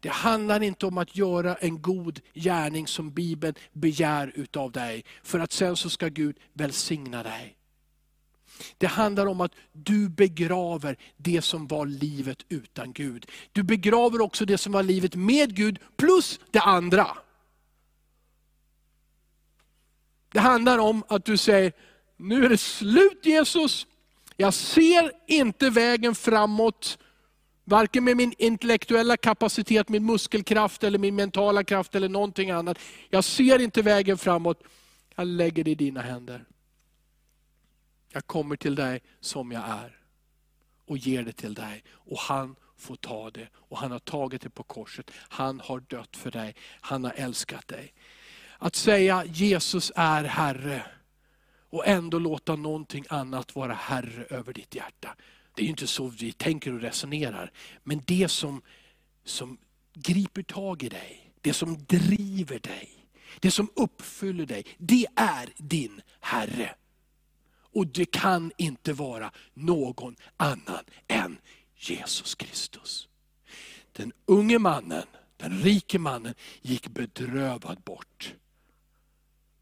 Det 0.00 0.08
handlar 0.08 0.62
inte 0.62 0.86
om 0.86 0.98
att 0.98 1.16
göra 1.16 1.54
en 1.54 1.82
god 1.82 2.20
gärning 2.34 2.86
som 2.86 3.10
Bibeln 3.10 3.54
begär 3.72 4.32
utav 4.34 4.72
dig, 4.72 5.04
för 5.22 5.38
att 5.38 5.52
sen 5.52 5.76
så 5.76 5.90
ska 5.90 6.08
Gud 6.08 6.36
välsigna 6.52 7.22
dig. 7.22 7.56
Det 8.78 8.86
handlar 8.86 9.26
om 9.26 9.40
att 9.40 9.52
du 9.72 10.08
begraver 10.08 10.96
det 11.16 11.42
som 11.42 11.66
var 11.66 11.86
livet 11.86 12.38
utan 12.48 12.92
Gud. 12.92 13.26
Du 13.52 13.62
begraver 13.62 14.20
också 14.20 14.44
det 14.44 14.58
som 14.58 14.72
var 14.72 14.82
livet 14.82 15.14
med 15.14 15.56
Gud, 15.56 15.78
plus 15.96 16.40
det 16.50 16.60
andra. 16.60 17.16
Det 20.32 20.40
handlar 20.40 20.78
om 20.78 21.04
att 21.08 21.24
du 21.24 21.36
säger, 21.36 21.72
nu 22.16 22.44
är 22.44 22.48
det 22.48 22.58
slut 22.58 23.26
Jesus. 23.26 23.86
Jag 24.36 24.54
ser 24.54 25.12
inte 25.26 25.70
vägen 25.70 26.14
framåt, 26.14 26.98
varken 27.64 28.04
med 28.04 28.16
min 28.16 28.34
intellektuella 28.38 29.16
kapacitet, 29.16 29.88
min 29.88 30.06
muskelkraft, 30.06 30.84
eller 30.84 30.98
min 30.98 31.14
mentala 31.14 31.64
kraft 31.64 31.94
eller 31.94 32.08
någonting 32.08 32.50
annat. 32.50 32.78
Jag 33.10 33.24
ser 33.24 33.58
inte 33.58 33.82
vägen 33.82 34.18
framåt. 34.18 34.62
Jag 35.14 35.26
lägger 35.26 35.64
det 35.64 35.70
i 35.70 35.74
dina 35.74 36.00
händer. 36.00 36.44
Jag 38.12 38.26
kommer 38.26 38.56
till 38.56 38.74
dig 38.74 39.02
som 39.20 39.52
jag 39.52 39.62
är 39.68 40.00
och 40.86 40.98
ger 40.98 41.22
det 41.22 41.32
till 41.32 41.54
dig. 41.54 41.84
Och 41.90 42.18
han 42.18 42.56
får 42.76 42.96
ta 42.96 43.30
det. 43.30 43.48
Och 43.54 43.78
han 43.78 43.90
har 43.90 43.98
tagit 43.98 44.42
det 44.42 44.50
på 44.50 44.62
korset. 44.62 45.10
Han 45.14 45.60
har 45.60 45.80
dött 45.80 46.16
för 46.16 46.30
dig. 46.30 46.54
Han 46.80 47.04
har 47.04 47.12
älskat 47.16 47.68
dig. 47.68 47.92
Att 48.62 48.76
säga 48.76 49.24
Jesus 49.24 49.92
är 49.94 50.24
Herre 50.24 50.82
och 51.70 51.86
ändå 51.86 52.18
låta 52.18 52.56
någonting 52.56 53.04
annat 53.08 53.54
vara 53.54 53.72
Herre 53.74 54.24
över 54.30 54.52
ditt 54.52 54.74
hjärta. 54.74 55.16
Det 55.54 55.62
är 55.62 55.64
ju 55.64 55.70
inte 55.70 55.86
så 55.86 56.08
vi 56.08 56.32
tänker 56.32 56.74
och 56.74 56.80
resonerar. 56.80 57.52
Men 57.82 58.02
det 58.06 58.28
som, 58.28 58.62
som 59.24 59.58
griper 59.94 60.42
tag 60.42 60.82
i 60.82 60.88
dig, 60.88 61.32
det 61.40 61.52
som 61.52 61.84
driver 61.84 62.58
dig, 62.58 63.06
det 63.40 63.50
som 63.50 63.70
uppfyller 63.76 64.46
dig, 64.46 64.64
det 64.78 65.06
är 65.16 65.48
din 65.56 66.02
Herre. 66.20 66.74
Och 67.72 67.86
det 67.86 68.04
kan 68.04 68.52
inte 68.56 68.92
vara 68.92 69.32
någon 69.54 70.16
annan 70.36 70.84
än 71.08 71.38
Jesus 71.76 72.34
Kristus. 72.34 73.08
Den 73.92 74.12
unge 74.26 74.58
mannen, 74.58 75.06
den 75.36 75.58
rike 75.58 75.98
mannen 75.98 76.34
gick 76.62 76.88
bedrövad 76.88 77.80
bort. 77.80 78.34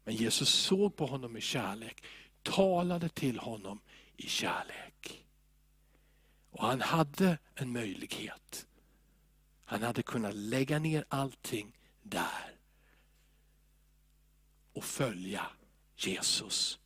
Men 0.09 0.15
Jesus 0.15 0.49
såg 0.49 0.95
på 0.95 1.05
honom 1.05 1.37
i 1.37 1.41
kärlek, 1.41 2.03
talade 2.43 3.09
till 3.09 3.39
honom 3.39 3.81
i 4.17 4.27
kärlek. 4.27 5.25
Och 6.51 6.67
han 6.67 6.81
hade 6.81 7.37
en 7.55 7.71
möjlighet. 7.71 8.67
Han 9.65 9.83
hade 9.83 10.03
kunnat 10.03 10.35
lägga 10.35 10.79
ner 10.79 11.05
allting 11.07 11.77
där 12.01 12.59
och 14.73 14.83
följa 14.83 15.45
Jesus. 15.95 16.79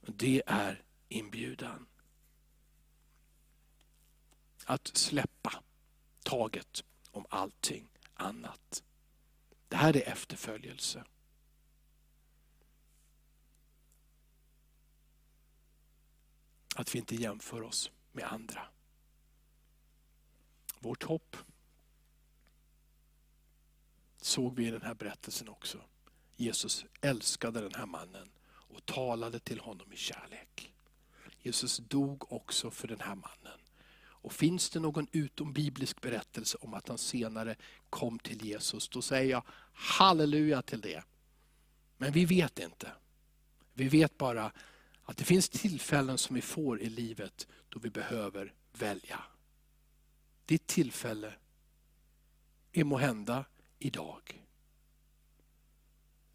Och 0.00 0.12
det 0.12 0.42
är 0.46 0.82
inbjudan. 1.08 1.86
Att 4.64 4.96
släppa 4.96 5.62
taget 6.22 6.84
om 7.10 7.26
allting 7.28 7.88
annat. 8.14 8.82
Det 9.68 9.76
här 9.76 9.96
är 9.96 10.08
efterföljelse. 10.08 11.04
Att 16.76 16.94
vi 16.94 16.98
inte 16.98 17.16
jämför 17.16 17.62
oss 17.62 17.90
med 18.12 18.32
andra. 18.32 18.62
Vårt 20.78 21.02
hopp 21.02 21.36
såg 24.20 24.56
vi 24.56 24.66
i 24.66 24.70
den 24.70 24.82
här 24.82 24.94
berättelsen 24.94 25.48
också. 25.48 25.78
Jesus 26.36 26.84
älskade 27.00 27.60
den 27.60 27.74
här 27.74 27.86
mannen 27.86 28.30
och 28.44 28.86
talade 28.86 29.38
till 29.38 29.60
honom 29.60 29.92
i 29.92 29.96
kärlek. 29.96 30.72
Jesus 31.42 31.76
dog 31.76 32.32
också 32.32 32.70
för 32.70 32.88
den 32.88 33.00
här 33.00 33.14
mannen. 33.14 33.60
Och 34.22 34.32
finns 34.32 34.70
det 34.70 34.80
någon 34.80 35.06
utombiblisk 35.12 36.00
berättelse 36.00 36.58
om 36.60 36.74
att 36.74 36.88
han 36.88 36.98
senare 36.98 37.56
kom 37.90 38.18
till 38.18 38.44
Jesus, 38.44 38.88
då 38.88 39.02
säger 39.02 39.30
jag 39.30 39.44
halleluja 39.72 40.62
till 40.62 40.80
det. 40.80 41.04
Men 41.96 42.12
vi 42.12 42.24
vet 42.24 42.58
inte. 42.58 42.92
Vi 43.74 43.88
vet 43.88 44.18
bara 44.18 44.52
att 45.04 45.16
det 45.16 45.24
finns 45.24 45.48
tillfällen 45.48 46.18
som 46.18 46.36
vi 46.36 46.42
får 46.42 46.80
i 46.80 46.90
livet 46.90 47.46
då 47.68 47.78
vi 47.78 47.90
behöver 47.90 48.54
välja. 48.72 49.24
Ditt 50.46 50.66
tillfälle 50.66 51.34
är 52.72 52.84
må 52.84 52.98
hända 52.98 53.44
idag. 53.78 54.42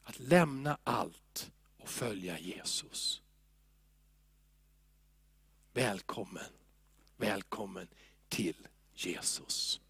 Att 0.04 0.20
lämna 0.20 0.78
allt 0.84 1.52
och 1.78 1.90
följa 1.90 2.40
Jesus. 2.40 3.22
Välkommen, 5.74 6.52
välkommen 7.18 7.88
till 8.30 8.68
Jesus. 8.94 9.82